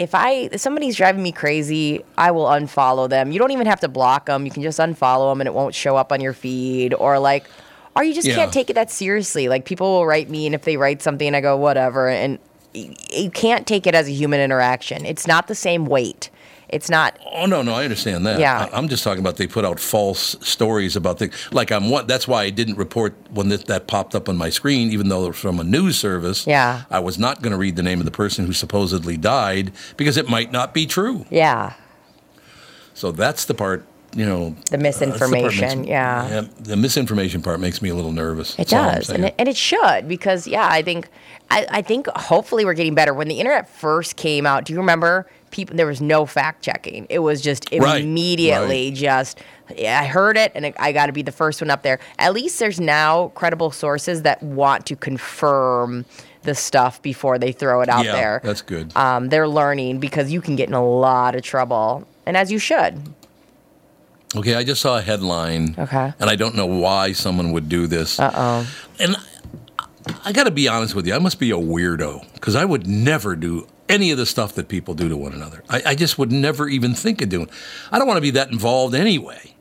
if 0.00 0.14
I 0.14 0.48
if 0.50 0.60
somebody's 0.60 0.96
driving 0.96 1.22
me 1.22 1.30
crazy, 1.30 2.02
I 2.16 2.30
will 2.30 2.46
unfollow 2.46 3.08
them. 3.08 3.32
You 3.32 3.38
don't 3.38 3.50
even 3.50 3.66
have 3.66 3.80
to 3.80 3.88
block 3.88 4.26
them. 4.26 4.46
You 4.46 4.50
can 4.50 4.62
just 4.62 4.78
unfollow 4.78 5.30
them, 5.30 5.40
and 5.42 5.46
it 5.46 5.52
won't 5.52 5.74
show 5.74 5.96
up 5.96 6.10
on 6.10 6.22
your 6.22 6.32
feed. 6.32 6.94
Or 6.94 7.18
like, 7.18 7.44
or 7.94 8.02
you 8.02 8.14
just 8.14 8.26
Yeah. 8.26 8.34
can't 8.36 8.52
take 8.52 8.70
it 8.70 8.74
that 8.74 8.90
seriously. 8.90 9.48
Like 9.48 9.66
people 9.66 9.92
will 9.92 10.06
write 10.06 10.30
me, 10.30 10.46
and 10.46 10.54
if 10.54 10.62
they 10.62 10.78
write 10.78 11.02
something, 11.02 11.34
I 11.34 11.42
go 11.42 11.54
whatever, 11.56 12.08
and 12.08 12.38
you 12.72 13.30
can't 13.30 13.66
take 13.66 13.86
it 13.86 13.94
as 13.94 14.08
a 14.08 14.12
human 14.12 14.40
interaction. 14.40 15.04
It's 15.04 15.26
not 15.26 15.48
the 15.48 15.54
same 15.54 15.84
weight. 15.84 16.30
It's 16.72 16.88
not. 16.88 17.18
Oh 17.32 17.46
no, 17.46 17.62
no, 17.62 17.74
I 17.74 17.84
understand 17.84 18.24
that. 18.26 18.38
Yeah. 18.38 18.68
I, 18.72 18.78
am 18.78 18.88
just 18.88 19.02
talking 19.02 19.20
about 19.20 19.36
they 19.36 19.46
put 19.46 19.64
out 19.64 19.80
false 19.80 20.36
stories 20.40 20.94
about 20.96 21.18
things. 21.18 21.34
Like 21.52 21.72
I'm 21.72 21.90
one. 21.90 22.06
That's 22.06 22.28
why 22.28 22.44
I 22.44 22.50
didn't 22.50 22.76
report 22.76 23.14
when 23.30 23.48
that, 23.48 23.66
that 23.66 23.88
popped 23.88 24.14
up 24.14 24.28
on 24.28 24.36
my 24.36 24.50
screen, 24.50 24.90
even 24.90 25.08
though 25.08 25.24
it 25.24 25.28
was 25.28 25.38
from 25.38 25.58
a 25.58 25.64
news 25.64 25.98
service. 25.98 26.46
Yeah. 26.46 26.84
I 26.90 27.00
was 27.00 27.18
not 27.18 27.42
going 27.42 27.52
to 27.52 27.58
read 27.58 27.76
the 27.76 27.82
name 27.82 27.98
of 27.98 28.04
the 28.04 28.12
person 28.12 28.46
who 28.46 28.52
supposedly 28.52 29.16
died 29.16 29.72
because 29.96 30.16
it 30.16 30.28
might 30.28 30.52
not 30.52 30.72
be 30.72 30.86
true. 30.86 31.26
Yeah. 31.30 31.74
So 32.94 33.10
that's 33.12 33.46
the 33.46 33.54
part 33.54 33.84
you 34.14 34.26
know, 34.26 34.56
The 34.70 34.76
uh, 34.76 34.82
that's 34.82 34.98
part 34.98 35.30
makes 35.30 35.54
misinformation, 35.54 35.84
yeah. 35.84 36.44
The 36.58 36.76
misinformation 36.76 37.42
part 37.42 37.60
makes 37.60 37.80
me 37.80 37.90
a 37.90 37.94
little 37.94 38.12
nervous. 38.12 38.54
It 38.54 38.68
That's 38.68 39.06
does, 39.06 39.10
and 39.10 39.26
it, 39.26 39.34
and 39.38 39.48
it 39.48 39.56
should 39.56 40.08
because 40.08 40.46
yeah, 40.46 40.66
I 40.68 40.82
think 40.82 41.08
I, 41.50 41.66
I 41.70 41.82
think 41.82 42.08
hopefully 42.08 42.64
we're 42.64 42.74
getting 42.74 42.94
better. 42.94 43.14
When 43.14 43.28
the 43.28 43.38
internet 43.38 43.68
first 43.68 44.16
came 44.16 44.46
out, 44.46 44.64
do 44.64 44.72
you 44.72 44.78
remember 44.80 45.28
people? 45.50 45.76
There 45.76 45.86
was 45.86 46.00
no 46.00 46.26
fact 46.26 46.62
checking. 46.62 47.06
It 47.10 47.20
was 47.20 47.40
just 47.40 47.68
Right, 47.72 48.02
immediately 48.02 48.88
right. 48.90 48.94
just 48.94 49.38
yeah, 49.76 50.00
I 50.00 50.06
heard 50.06 50.36
it, 50.36 50.50
and 50.56 50.74
I 50.78 50.90
got 50.92 51.06
to 51.06 51.12
be 51.12 51.22
the 51.22 51.30
first 51.32 51.60
one 51.60 51.70
up 51.70 51.82
there. 51.82 52.00
At 52.18 52.32
least 52.34 52.58
there's 52.58 52.80
now 52.80 53.28
credible 53.36 53.70
sources 53.70 54.22
that 54.22 54.42
want 54.42 54.84
to 54.86 54.96
confirm 54.96 56.04
the 56.42 56.54
stuff 56.54 57.00
before 57.02 57.38
they 57.38 57.52
throw 57.52 57.80
it 57.82 57.88
out 57.88 58.04
Yeah, 58.04 58.12
there. 58.12 58.40
that's 58.42 58.62
good. 58.62 58.96
Um, 58.96 59.28
they're 59.28 59.46
learning 59.48 60.00
because 60.00 60.32
you 60.32 60.40
can 60.40 60.56
get 60.56 60.68
in 60.68 60.74
a 60.74 60.84
lot 60.84 61.34
of 61.36 61.42
trouble, 61.42 62.06
and 62.26 62.36
as 62.36 62.50
you 62.50 62.58
should. 62.58 63.00
Okay, 64.34 64.54
I 64.54 64.62
just 64.64 64.80
saw 64.80 64.96
a 64.98 65.02
headline. 65.02 65.74
Okay. 65.78 66.12
And 66.20 66.30
I 66.30 66.36
don't 66.36 66.54
know 66.54 66.66
why 66.66 67.12
someone 67.12 67.52
would 67.52 67.68
do 67.68 67.86
this. 67.86 68.18
Uh 68.20 68.30
oh. 68.34 68.66
And 69.00 69.16
I, 69.78 70.14
I 70.26 70.32
got 70.32 70.44
to 70.44 70.50
be 70.52 70.66
honest 70.68 70.94
with 70.94 71.06
you, 71.06 71.14
I 71.14 71.18
must 71.18 71.38
be 71.40 71.50
a 71.50 71.56
weirdo 71.56 72.32
because 72.34 72.54
I 72.54 72.64
would 72.64 72.86
never 72.86 73.34
do 73.36 73.66
any 73.90 74.10
of 74.10 74.18
the 74.18 74.26
stuff 74.26 74.54
that 74.54 74.68
people 74.68 74.94
do 74.94 75.08
to 75.08 75.16
one 75.16 75.32
another. 75.32 75.62
I, 75.68 75.82
I 75.86 75.94
just 75.94 76.18
would 76.18 76.32
never 76.32 76.68
even 76.68 76.94
think 76.94 77.20
of 77.20 77.28
doing. 77.28 77.50
I 77.90 77.98
don't 77.98 78.06
want 78.06 78.18
to 78.18 78.22
be 78.22 78.30
that 78.30 78.50
involved 78.50 78.94
anyway. 78.94 79.54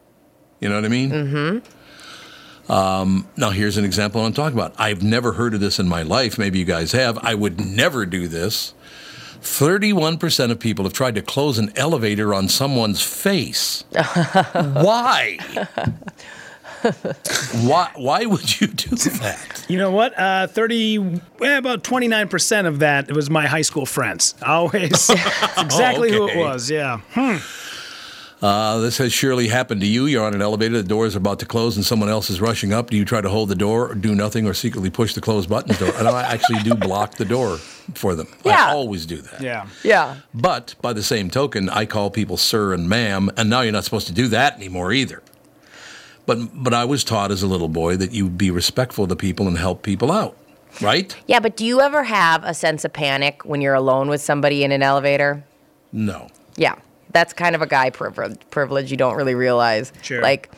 You 0.59 0.69
know 0.69 0.75
what 0.75 0.85
I 0.85 0.89
mean? 0.89 1.11
Mm-hmm. 1.11 2.71
Um, 2.71 3.27
now 3.35 3.49
here's 3.49 3.77
an 3.77 3.85
example 3.85 4.23
I'm 4.23 4.33
talking 4.33 4.57
about. 4.57 4.75
I've 4.77 5.01
never 5.01 5.33
heard 5.33 5.53
of 5.53 5.59
this 5.59 5.79
in 5.79 5.87
my 5.87 6.03
life. 6.03 6.37
Maybe 6.37 6.59
you 6.59 6.65
guys 6.65 6.91
have. 6.91 7.17
I 7.19 7.33
would 7.33 7.59
never 7.59 8.05
do 8.05 8.27
this. 8.27 8.73
31% 9.41 10.51
of 10.51 10.59
people 10.59 10.85
have 10.85 10.93
tried 10.93 11.15
to 11.15 11.21
close 11.21 11.57
an 11.57 11.71
elevator 11.75 12.33
on 12.33 12.47
someone's 12.49 13.01
face. 13.01 13.85
Why? 13.91 15.39
why? 17.67 17.91
Why 17.95 18.25
would 18.25 18.59
you 18.59 18.67
do 18.67 18.95
that? 18.95 19.65
You 19.67 19.77
know 19.77 19.91
what? 19.91 20.17
Uh, 20.17 20.47
30, 20.47 21.21
eh, 21.41 21.57
about 21.57 21.83
29% 21.83 22.65
of 22.65 22.79
that 22.79 23.11
was 23.11 23.29
my 23.29 23.47
high 23.47 23.61
school 23.61 23.85
friends. 23.85 24.35
Always 24.45 25.09
exactly 25.57 26.11
who 26.11 26.27
it 26.27 26.37
was, 26.37 26.69
yeah. 26.69 27.01
Uh, 28.41 28.77
this 28.79 28.97
has 28.99 29.11
surely 29.11 29.49
happened 29.49 29.81
to 29.81 29.87
you. 29.87 30.05
You're 30.05 30.23
on 30.23 30.33
an 30.33 30.41
elevator, 30.41 30.81
the 30.81 30.87
door 30.87 31.05
is 31.05 31.15
about 31.15 31.39
to 31.39 31.45
close, 31.45 31.75
and 31.75 31.85
someone 31.85 32.07
else 32.07 32.29
is 32.29 32.39
rushing 32.39 32.71
up. 32.71 32.89
Do 32.89 32.95
you 32.95 33.03
try 33.03 33.19
to 33.19 33.29
hold 33.29 33.49
the 33.49 33.55
door, 33.55 33.89
or 33.89 33.95
do 33.95 34.15
nothing, 34.15 34.47
or 34.47 34.53
secretly 34.53 34.89
push 34.89 35.13
the 35.13 35.21
close 35.21 35.45
button? 35.45 35.75
Door? 35.75 35.95
And 35.97 36.07
I 36.07 36.23
actually 36.23 36.59
do 36.59 36.73
block 36.73 37.15
the 37.15 37.25
door 37.25 37.57
for 37.95 38.15
them. 38.15 38.27
Yeah. 38.45 38.67
I 38.67 38.71
always 38.71 39.05
do 39.05 39.17
that. 39.17 39.41
Yeah. 39.41 39.67
Yeah. 39.83 40.17
But 40.33 40.75
by 40.81 40.93
the 40.93 41.03
same 41.03 41.29
token, 41.29 41.69
I 41.69 41.85
call 41.85 42.09
people 42.09 42.37
sir 42.37 42.73
and 42.73 42.87
ma'am, 42.87 43.29
and 43.35 43.49
now 43.49 43.61
you're 43.61 43.73
not 43.73 43.83
supposed 43.83 44.07
to 44.07 44.13
do 44.13 44.29
that 44.29 44.55
anymore 44.55 44.93
either. 44.93 45.21
But 46.29 46.63
but 46.63 46.75
I 46.75 46.85
was 46.85 47.03
taught 47.03 47.31
as 47.31 47.41
a 47.41 47.47
little 47.47 47.67
boy 47.67 47.97
that 47.97 48.11
you 48.11 48.29
be 48.29 48.51
respectful 48.51 49.07
to 49.07 49.15
people 49.15 49.47
and 49.47 49.57
help 49.57 49.81
people 49.81 50.11
out, 50.11 50.37
right? 50.79 51.15
Yeah, 51.25 51.39
but 51.39 51.57
do 51.57 51.65
you 51.65 51.81
ever 51.81 52.03
have 52.03 52.43
a 52.43 52.53
sense 52.53 52.85
of 52.85 52.93
panic 52.93 53.43
when 53.45 53.61
you're 53.61 53.73
alone 53.73 54.09
with 54.09 54.21
somebody 54.21 54.63
in 54.63 54.71
an 54.71 54.83
elevator? 54.83 55.43
No. 55.91 56.27
Yeah, 56.55 56.75
that's 57.13 57.33
kind 57.33 57.55
of 57.55 57.63
a 57.63 57.65
guy 57.65 57.89
privilege. 57.89 58.39
Privilege 58.51 58.91
you 58.91 58.97
don't 58.97 59.15
really 59.15 59.33
realize. 59.33 59.91
Sure. 60.03 60.21
Like, 60.21 60.51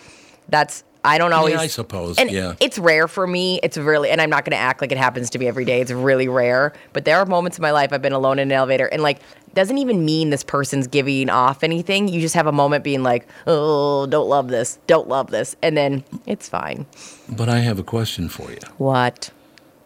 that's 0.49 0.83
I 1.03 1.17
don't 1.17 1.33
always. 1.33 1.55
I 1.55 1.67
suppose, 1.67 2.17
And 2.17 2.29
yeah. 2.29 2.55
it's 2.59 2.77
rare 2.77 3.07
for 3.07 3.25
me. 3.25 3.59
It's 3.63 3.77
really, 3.77 4.09
and 4.09 4.21
I'm 4.21 4.29
not 4.29 4.45
going 4.45 4.51
to 4.51 4.57
act 4.57 4.81
like 4.81 4.91
it 4.91 4.97
happens 4.97 5.29
to 5.31 5.39
me 5.39 5.47
every 5.47 5.65
day. 5.65 5.81
It's 5.81 5.91
really 5.91 6.27
rare. 6.27 6.73
But 6.93 7.05
there 7.05 7.17
are 7.17 7.25
moments 7.25 7.57
in 7.57 7.61
my 7.61 7.71
life 7.71 7.91
I've 7.91 8.01
been 8.01 8.13
alone 8.13 8.39
in 8.39 8.49
an 8.49 8.51
elevator, 8.51 8.85
and 8.85 9.01
like, 9.01 9.19
doesn't 9.53 9.77
even 9.77 10.05
mean 10.05 10.29
this 10.29 10.43
person's 10.43 10.87
giving 10.87 11.29
off 11.29 11.63
anything. 11.63 12.07
You 12.07 12.21
just 12.21 12.35
have 12.35 12.47
a 12.47 12.51
moment 12.51 12.83
being 12.83 13.03
like, 13.03 13.27
oh, 13.47 14.05
don't 14.05 14.29
love 14.29 14.47
this, 14.47 14.79
don't 14.87 15.07
love 15.07 15.31
this, 15.31 15.55
and 15.61 15.75
then 15.75 16.03
it's 16.25 16.47
fine. 16.47 16.85
But 17.29 17.49
I 17.49 17.59
have 17.59 17.79
a 17.79 17.83
question 17.83 18.29
for 18.29 18.51
you. 18.51 18.59
What? 18.77 19.31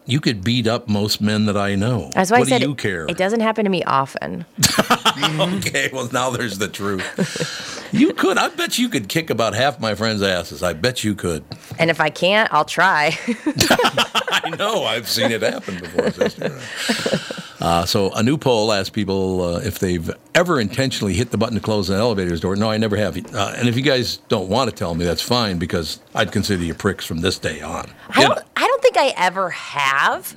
You 0.08 0.20
could 0.20 0.44
beat 0.44 0.66
up 0.68 0.88
most 0.88 1.20
men 1.20 1.46
that 1.46 1.56
I 1.56 1.74
know. 1.74 2.10
That's 2.14 2.30
why 2.30 2.38
what 2.38 2.46
I 2.46 2.50
said 2.50 2.60
do 2.60 2.68
you 2.68 2.74
care? 2.76 3.06
it 3.06 3.16
doesn't 3.16 3.40
happen 3.40 3.64
to 3.64 3.70
me 3.70 3.82
often. 3.84 4.44
Okay, 5.38 5.88
well 5.92 6.08
now 6.12 6.28
there's 6.30 6.58
the 6.58 6.68
truth. 6.68 7.88
you 7.92 8.12
could. 8.12 8.36
I 8.36 8.48
bet 8.48 8.78
you 8.78 8.88
could 8.90 9.08
kick 9.08 9.30
about 9.30 9.54
half 9.54 9.80
my 9.80 9.94
friends' 9.94 10.20
asses. 10.22 10.62
I 10.62 10.74
bet 10.74 11.04
you 11.04 11.14
could. 11.14 11.42
And 11.78 11.88
if 11.90 12.00
I 12.00 12.10
can't, 12.10 12.52
I'll 12.52 12.66
try. 12.66 13.18
I 13.26 14.54
know. 14.58 14.84
I've 14.84 15.08
seen 15.08 15.32
it 15.32 15.40
happen 15.40 15.78
before, 15.78 16.10
sister. 16.10 16.58
Uh, 17.60 17.86
so 17.86 18.12
a 18.12 18.22
new 18.22 18.36
poll 18.36 18.72
asked 18.72 18.92
people 18.92 19.42
uh, 19.42 19.58
if 19.60 19.78
they've 19.78 20.10
ever 20.34 20.60
intentionally 20.60 21.14
hit 21.14 21.30
the 21.30 21.38
button 21.38 21.54
to 21.54 21.60
close 21.60 21.88
an 21.88 21.96
elevator's 21.96 22.40
door. 22.40 22.54
No, 22.54 22.70
I 22.70 22.76
never 22.76 22.96
have. 22.96 23.16
Uh, 23.34 23.54
and 23.56 23.68
if 23.68 23.76
you 23.76 23.82
guys 23.82 24.18
don't 24.28 24.48
want 24.48 24.68
to 24.68 24.76
tell 24.76 24.94
me, 24.94 25.04
that's 25.06 25.22
fine 25.22 25.58
because 25.58 26.00
I'd 26.14 26.30
consider 26.30 26.62
you 26.62 26.74
pricks 26.74 27.06
from 27.06 27.22
this 27.22 27.38
day 27.38 27.62
on. 27.62 27.90
I 28.10 28.22
don't. 28.22 28.38
I 28.56 28.66
don't 28.66 28.75
think 28.96 29.16
I 29.16 29.22
ever 29.22 29.50
have. 29.50 30.36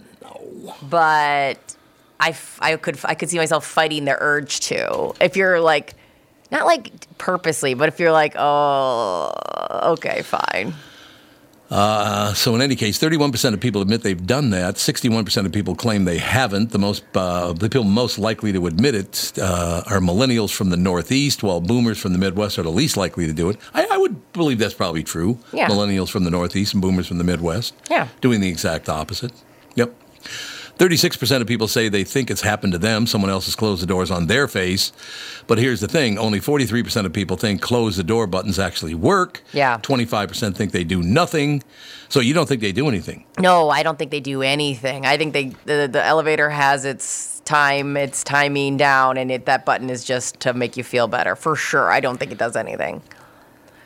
But 0.89 1.75
I, 2.19 2.35
I 2.59 2.75
could 2.75 2.99
I 3.03 3.15
could 3.15 3.29
see 3.29 3.37
myself 3.37 3.65
fighting 3.65 4.05
the 4.05 4.17
urge 4.19 4.59
to. 4.61 5.13
If 5.21 5.35
you're 5.35 5.59
like, 5.59 5.95
not 6.51 6.65
like 6.65 7.17
purposely, 7.17 7.73
but 7.73 7.87
if 7.87 7.99
you're 7.99 8.11
like, 8.11 8.35
oh, 8.37 9.33
okay, 9.93 10.21
fine. 10.21 10.73
Uh, 11.69 12.33
so 12.33 12.55
in 12.55 12.61
any 12.61 12.75
case, 12.75 12.97
31% 12.97 13.53
of 13.53 13.59
people 13.59 13.81
admit 13.81 14.01
they've 14.01 14.25
done 14.25 14.49
that. 14.49 14.75
61% 14.75 15.45
of 15.45 15.51
people 15.51 15.75
claim 15.75 16.05
they 16.05 16.17
haven't. 16.17 16.71
The 16.71 16.79
most 16.79 17.03
uh, 17.15 17.53
the 17.53 17.69
people 17.69 17.83
most 17.83 18.17
likely 18.17 18.51
to 18.53 18.65
admit 18.67 18.95
it 18.95 19.33
uh, 19.39 19.83
are 19.85 19.99
millennials 19.99 20.51
from 20.53 20.71
the 20.71 20.77
Northeast, 20.77 21.43
while 21.43 21.61
boomers 21.61 21.99
from 21.99 22.13
the 22.13 22.19
Midwest 22.19 22.57
are 22.57 22.63
the 22.63 22.71
least 22.71 22.97
likely 22.97 23.27
to 23.27 23.33
do 23.33 23.49
it. 23.49 23.57
I, 23.73 23.87
I 23.91 23.97
would 23.97 24.33
believe 24.33 24.57
that's 24.59 24.73
probably 24.73 25.03
true. 25.03 25.37
Yeah. 25.53 25.67
Millennials 25.67 26.09
from 26.09 26.23
the 26.23 26.31
Northeast 26.31 26.73
and 26.73 26.81
boomers 26.81 27.07
from 27.07 27.19
the 27.19 27.23
Midwest. 27.23 27.75
Yeah. 27.89 28.07
Doing 28.21 28.41
the 28.41 28.49
exact 28.49 28.89
opposite. 28.89 29.31
Yep. 29.75 29.93
36% 30.79 31.41
of 31.41 31.47
people 31.47 31.67
say 31.67 31.89
they 31.89 32.05
think 32.05 32.31
it's 32.31 32.41
happened 32.41 32.71
to 32.71 32.79
them. 32.79 33.05
Someone 33.05 33.29
else 33.29 33.45
has 33.45 33.55
closed 33.55 33.83
the 33.83 33.85
doors 33.85 34.09
on 34.09 34.27
their 34.27 34.47
face. 34.47 34.93
But 35.45 35.57
here's 35.57 35.81
the 35.81 35.89
thing 35.89 36.17
only 36.17 36.39
43% 36.39 37.05
of 37.05 37.11
people 37.11 37.35
think 37.35 37.61
close 37.61 37.97
the 37.97 38.03
door 38.03 38.27
buttons 38.27 38.57
actually 38.57 38.95
work. 38.95 39.43
Yeah. 39.51 39.77
25% 39.79 40.55
think 40.55 40.71
they 40.71 40.85
do 40.85 41.03
nothing. 41.03 41.63
So 42.07 42.21
you 42.21 42.33
don't 42.33 42.47
think 42.47 42.61
they 42.61 42.71
do 42.71 42.87
anything. 42.87 43.25
No, 43.37 43.69
I 43.69 43.83
don't 43.83 43.99
think 43.99 44.09
they 44.09 44.21
do 44.21 44.41
anything. 44.41 45.05
I 45.05 45.17
think 45.17 45.33
they 45.33 45.49
the, 45.65 45.89
the 45.91 46.03
elevator 46.03 46.49
has 46.49 46.85
its 46.85 47.41
time, 47.41 47.97
its 47.97 48.23
timing 48.23 48.77
down, 48.77 49.17
and 49.17 49.29
it, 49.31 49.45
that 49.47 49.65
button 49.65 49.89
is 49.89 50.05
just 50.05 50.39
to 50.39 50.53
make 50.53 50.77
you 50.77 50.83
feel 50.83 51.07
better. 51.07 51.35
For 51.35 51.55
sure, 51.57 51.91
I 51.91 51.99
don't 51.99 52.17
think 52.17 52.31
it 52.31 52.37
does 52.37 52.55
anything. 52.55 53.01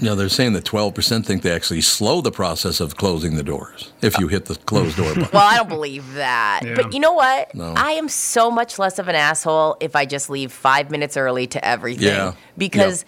Now 0.03 0.15
they're 0.15 0.27
saying 0.27 0.51
that 0.53 0.65
12% 0.65 1.25
think 1.25 1.43
they 1.43 1.51
actually 1.51 1.79
slow 1.79 2.19
the 2.19 2.31
process 2.31 2.81
of 2.81 2.97
closing 2.97 3.37
the 3.37 3.43
doors 3.43 3.93
if 4.01 4.19
you 4.19 4.27
hit 4.27 4.45
the 4.45 4.55
closed 4.55 4.97
door 4.97 5.15
button. 5.15 5.29
Well, 5.31 5.47
I 5.47 5.55
don't 5.55 5.69
believe 5.69 6.13
that. 6.15 6.61
Yeah. 6.63 6.75
But 6.75 6.93
you 6.93 6.99
know 6.99 7.13
what? 7.13 7.55
No. 7.55 7.73
I 7.77 7.91
am 7.91 8.09
so 8.09 8.51
much 8.51 8.77
less 8.77 8.99
of 8.99 9.07
an 9.07 9.15
asshole 9.15 9.77
if 9.79 9.95
I 9.95 10.05
just 10.05 10.29
leave 10.29 10.51
five 10.51 10.91
minutes 10.91 11.15
early 11.15 11.47
to 11.47 11.65
everything. 11.65 12.07
Yeah. 12.07 12.33
Because 12.57 13.05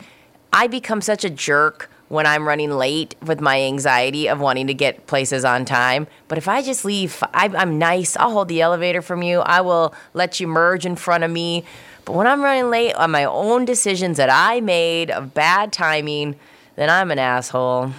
I 0.53 0.67
become 0.67 1.01
such 1.01 1.25
a 1.25 1.29
jerk 1.29 1.89
when 2.07 2.25
I'm 2.25 2.47
running 2.47 2.71
late 2.71 3.15
with 3.21 3.41
my 3.41 3.61
anxiety 3.61 4.29
of 4.29 4.39
wanting 4.39 4.67
to 4.67 4.73
get 4.73 5.05
places 5.05 5.43
on 5.43 5.65
time. 5.65 6.07
But 6.29 6.37
if 6.37 6.47
I 6.47 6.61
just 6.61 6.85
leave, 6.85 7.21
I, 7.33 7.51
I'm 7.55 7.77
nice. 7.77 8.15
I'll 8.15 8.31
hold 8.31 8.47
the 8.47 8.61
elevator 8.61 9.01
from 9.01 9.21
you. 9.21 9.39
I 9.39 9.61
will 9.61 9.93
let 10.13 10.39
you 10.39 10.47
merge 10.47 10.85
in 10.85 10.95
front 10.95 11.25
of 11.25 11.31
me. 11.31 11.65
But 12.05 12.13
when 12.13 12.27
I'm 12.27 12.41
running 12.41 12.69
late 12.69 12.93
on 12.93 13.11
my 13.11 13.25
own 13.25 13.65
decisions 13.65 14.17
that 14.17 14.29
I 14.29 14.61
made 14.61 15.11
of 15.11 15.33
bad 15.33 15.73
timing, 15.73 16.35
then 16.75 16.89
I'm 16.89 17.11
an 17.11 17.19
asshole. 17.19 17.91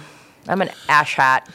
I'm 0.47 0.61
an 0.61 0.69
ash 0.87 1.15
hat. 1.15 1.49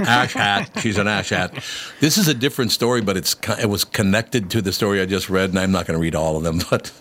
ash 0.00 0.34
hat. 0.34 0.70
She's 0.80 0.98
an 0.98 1.08
ash 1.08 1.30
hat. 1.30 1.52
This 2.00 2.18
is 2.18 2.28
a 2.28 2.34
different 2.34 2.72
story, 2.72 3.00
but 3.00 3.16
it's 3.16 3.36
it 3.60 3.68
was 3.68 3.84
connected 3.84 4.50
to 4.50 4.62
the 4.62 4.72
story 4.72 5.00
I 5.00 5.06
just 5.06 5.30
read, 5.30 5.50
and 5.50 5.58
I'm 5.58 5.72
not 5.72 5.86
going 5.86 5.98
to 5.98 6.02
read 6.02 6.14
all 6.14 6.36
of 6.36 6.42
them. 6.42 6.60
But 6.70 6.92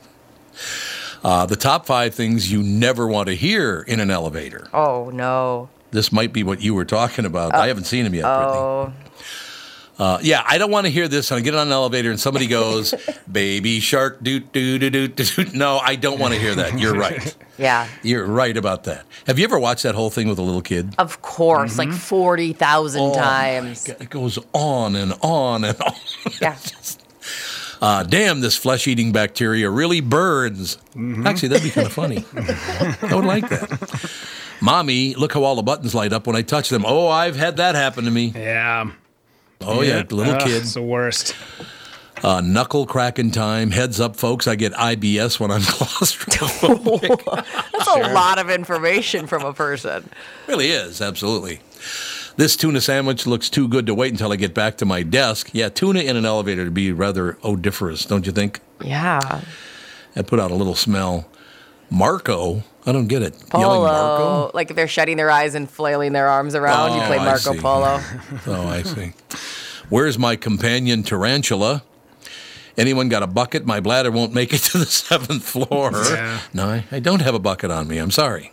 uh, 1.24 1.46
the 1.48 1.56
top 1.56 1.86
five 1.88 2.14
things 2.14 2.52
you 2.52 2.62
never 2.62 3.08
want 3.08 3.28
to 3.30 3.36
hear 3.36 3.82
in 3.82 4.00
an 4.00 4.12
elevator. 4.12 4.68
Oh, 4.74 5.10
no. 5.12 5.70
This 5.90 6.12
might 6.12 6.32
be 6.32 6.44
what 6.44 6.62
you 6.62 6.76
were 6.76 6.86
talking 6.86 7.26
about. 7.26 7.56
I 7.56 7.68
haven't 7.68 7.86
seen 7.86 8.04
them 8.04 8.14
yet, 8.14 8.24
Brittany. 8.24 8.94
Oh. 9.98 10.04
Uh, 10.06 10.20
yeah, 10.22 10.44
I 10.46 10.58
don't 10.58 10.72
want 10.72 10.86
to 10.86 10.92
hear 10.92 11.08
this. 11.08 11.32
I 11.32 11.40
get 11.40 11.56
on 11.56 11.68
an 11.68 11.74
elevator 11.74 12.10
and 12.12 12.20
somebody 12.20 12.48
goes, 12.48 12.94
"Baby 13.32 13.80
shark, 13.80 14.22
doot 14.22 14.52
doot 14.52 14.82
doot 14.82 14.92
doot 14.92 15.16
doot." 15.16 15.54
No, 15.54 15.78
I 15.78 15.96
don't 15.96 16.20
want 16.20 16.34
to 16.34 16.40
hear 16.40 16.54
that. 16.56 16.78
You're 16.80 16.96
right. 16.96 17.36
Yeah. 17.58 17.88
You're 18.04 18.26
right 18.26 18.58
about 18.58 18.84
that. 18.84 19.06
Have 19.28 19.40
you 19.40 19.46
ever 19.46 19.58
watched 19.58 19.84
that 19.84 19.96
whole 19.96 20.10
thing 20.10 20.28
with 20.28 20.38
a 20.40 20.42
little 20.42 20.62
kid? 20.62 20.94
Of 20.98 21.22
course, 21.22 21.78
like 21.78 21.94
40,000 21.94 23.02
Oh, 23.02 23.10
my 23.12 23.16
times. 23.16 23.88
God, 23.88 24.02
It 24.02 24.10
goes 24.10 24.38
on 24.52 24.98
and 24.98 25.14
on 25.22 25.64
and 25.64 25.82
on. 25.82 25.94
Yeah. 26.42 26.58
Uh, 27.82 28.04
damn, 28.04 28.42
this 28.42 28.58
flesh 28.58 28.88
eating 28.88 29.14
bacteria 29.14 29.70
really 29.70 30.02
burns. 30.02 30.78
Actually, 31.26 31.48
that'd 31.48 31.64
be 31.64 31.70
kind 31.70 31.88
of 31.88 31.94
funny. 31.94 32.26
I 32.36 33.16
would 33.16 33.24
like 33.24 33.48
that. 33.48 34.12
Mommy, 34.60 35.14
look 35.16 35.32
how 35.34 35.44
all 35.46 35.56
the 35.56 35.64
buttons 35.64 35.96
light 35.96 36.12
up 36.12 36.28
when 36.28 36.36
I 36.36 36.42
touch 36.42 36.68
them. 36.70 36.84
Oh, 36.86 37.08
I've 37.08 37.38
had 37.38 37.56
that 37.56 37.76
happen 37.76 38.04
to 38.04 38.12
me. 38.12 38.34
Yeah. 38.36 38.92
Oh, 39.62 39.82
yeah, 39.82 40.04
little 40.10 40.34
Ugh, 40.34 40.42
kid. 40.42 40.62
It's 40.62 40.74
the 40.74 40.82
worst. 40.82 41.36
Uh, 42.24 42.42
knuckle 42.42 42.86
cracking 42.86 43.32
time. 43.32 43.72
Heads 43.72 44.00
up, 44.00 44.16
folks. 44.16 44.48
I 44.48 44.56
get 44.56 44.74
IBS 44.74 45.40
when 45.40 45.52
I'm 45.52 45.62
claustrophobic. 45.64 47.24
That's 47.74 47.88
a 47.88 48.14
lot 48.14 48.40
of 48.40 48.50
information 48.50 49.28
from 49.28 49.44
a 49.44 49.54
person. 49.54 50.10
really 50.48 50.70
is, 50.72 51.02
absolutely. 51.02 51.60
This 52.38 52.56
tuna 52.56 52.82
sandwich 52.82 53.26
looks 53.26 53.50
too 53.50 53.68
good 53.68 53.86
to 53.86 53.94
wait 53.96 54.12
until 54.12 54.32
I 54.32 54.36
get 54.36 54.54
back 54.54 54.78
to 54.78 54.86
my 54.86 55.04
desk. 55.04 55.50
Yeah, 55.54 55.70
tuna 55.70 56.02
in 56.02 56.18
an 56.18 56.26
elevator 56.26 56.64
would 56.66 56.74
be 56.74 56.92
rather 56.92 57.38
odoriferous, 57.44 58.06
don't 58.06 58.26
you 58.26 58.32
think? 58.32 58.60
Yeah. 58.82 59.42
That 60.16 60.28
put 60.28 60.40
out 60.40 60.52
a 60.52 60.56
little 60.56 60.76
smell. 60.76 61.28
Marco, 61.90 62.64
I 62.86 62.92
don't 62.92 63.08
get 63.08 63.22
it. 63.24 63.36
Polo. 63.50 63.82
Marco? 63.82 64.52
Like 64.54 64.70
if 64.70 64.76
they're 64.76 64.88
shutting 64.88 65.18
their 65.18 65.32
eyes 65.32 65.56
and 65.56 65.70
flailing 65.70 66.14
their 66.14 66.28
arms 66.28 66.54
around, 66.56 66.92
oh, 66.92 66.96
you 66.96 67.02
play 67.08 67.18
Marco. 67.18 67.54
Polo. 67.56 68.00
Oh, 68.48 68.68
I 68.68 68.84
see. 68.84 69.14
Where's 69.90 70.18
my 70.20 70.36
companion 70.36 71.04
tarantula? 71.04 71.84
Anyone 72.78 73.10
got 73.10 73.24
a 73.24 73.28
bucket? 73.28 73.66
My 73.66 73.80
bladder 73.80 74.12
won't 74.12 74.34
make 74.34 74.54
it 74.54 74.60
to 74.72 74.78
the 74.78 74.86
seventh 74.86 75.44
floor. 75.44 75.92
Yeah. 76.16 76.40
No, 76.54 76.66
I, 76.68 76.84
I 76.92 77.00
don't 77.00 77.22
have 77.22 77.34
a 77.36 77.40
bucket 77.40 77.72
on 77.72 77.88
me. 77.88 77.98
I'm 77.98 78.12
sorry. 78.12 78.52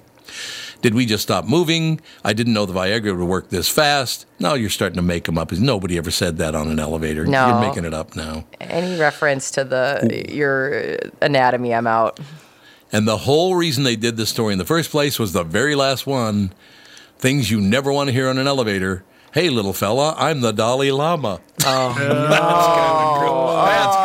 Did 0.80 0.94
we 0.94 1.06
just 1.06 1.22
stop 1.22 1.44
moving? 1.44 2.00
I 2.24 2.32
didn't 2.32 2.54
know 2.54 2.66
the 2.66 2.72
Viagra 2.72 3.16
would 3.16 3.28
work 3.28 3.50
this 3.50 3.68
fast. 3.68 4.26
Now 4.40 4.54
you're 4.54 4.68
starting 4.70 4.96
to 4.96 5.02
make 5.02 5.24
them 5.24 5.38
up. 5.38 5.52
Nobody 5.52 5.96
ever 5.96 6.10
said 6.10 6.38
that 6.38 6.56
on 6.56 6.66
an 6.68 6.80
elevator. 6.80 7.24
No. 7.24 7.48
You're 7.48 7.60
making 7.60 7.84
it 7.84 7.94
up 7.94 8.16
now. 8.16 8.44
Any 8.60 8.98
reference 8.98 9.52
to 9.52 9.62
the 9.64 10.24
your 10.28 10.96
anatomy, 11.20 11.72
I'm 11.72 11.86
out. 11.86 12.18
And 12.92 13.08
the 13.08 13.16
whole 13.18 13.54
reason 13.56 13.84
they 13.84 13.96
did 13.96 14.16
this 14.18 14.28
story 14.30 14.52
in 14.52 14.58
the 14.58 14.64
first 14.66 14.90
place 14.90 15.18
was 15.18 15.32
the 15.32 15.44
very 15.44 15.74
last 15.74 16.06
one. 16.06 16.52
Things 17.18 17.50
you 17.50 17.60
never 17.60 17.90
want 17.92 18.08
to 18.08 18.12
hear 18.12 18.28
on 18.28 18.36
an 18.38 18.46
elevator. 18.46 19.02
Hey, 19.32 19.48
little 19.48 19.72
fella, 19.72 20.14
I'm 20.18 20.42
the 20.42 20.52
Dalai 20.52 20.90
Lama. 20.92 21.40
Oh, 21.64 21.94
that's 23.64 23.96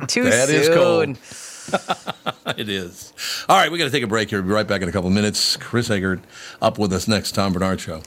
Oh, 0.00 0.06
too 0.06 0.24
That 0.24 0.48
soon. 0.48 0.56
is 0.56 0.68
cold. 2.44 2.58
It 2.58 2.68
is. 2.68 3.12
All 3.48 3.56
right, 3.56 3.70
we 3.70 3.78
got 3.78 3.84
to 3.84 3.90
take 3.90 4.02
a 4.02 4.06
break 4.08 4.30
here. 4.30 4.40
We'll 4.40 4.48
be 4.48 4.54
right 4.54 4.66
back 4.66 4.82
in 4.82 4.88
a 4.88 4.92
couple 4.92 5.10
minutes. 5.10 5.56
Chris 5.58 5.90
Egert 5.90 6.20
up 6.62 6.78
with 6.78 6.92
us 6.92 7.06
next. 7.06 7.32
Tom 7.32 7.52
Barnard 7.52 7.80
Show. 7.80 8.02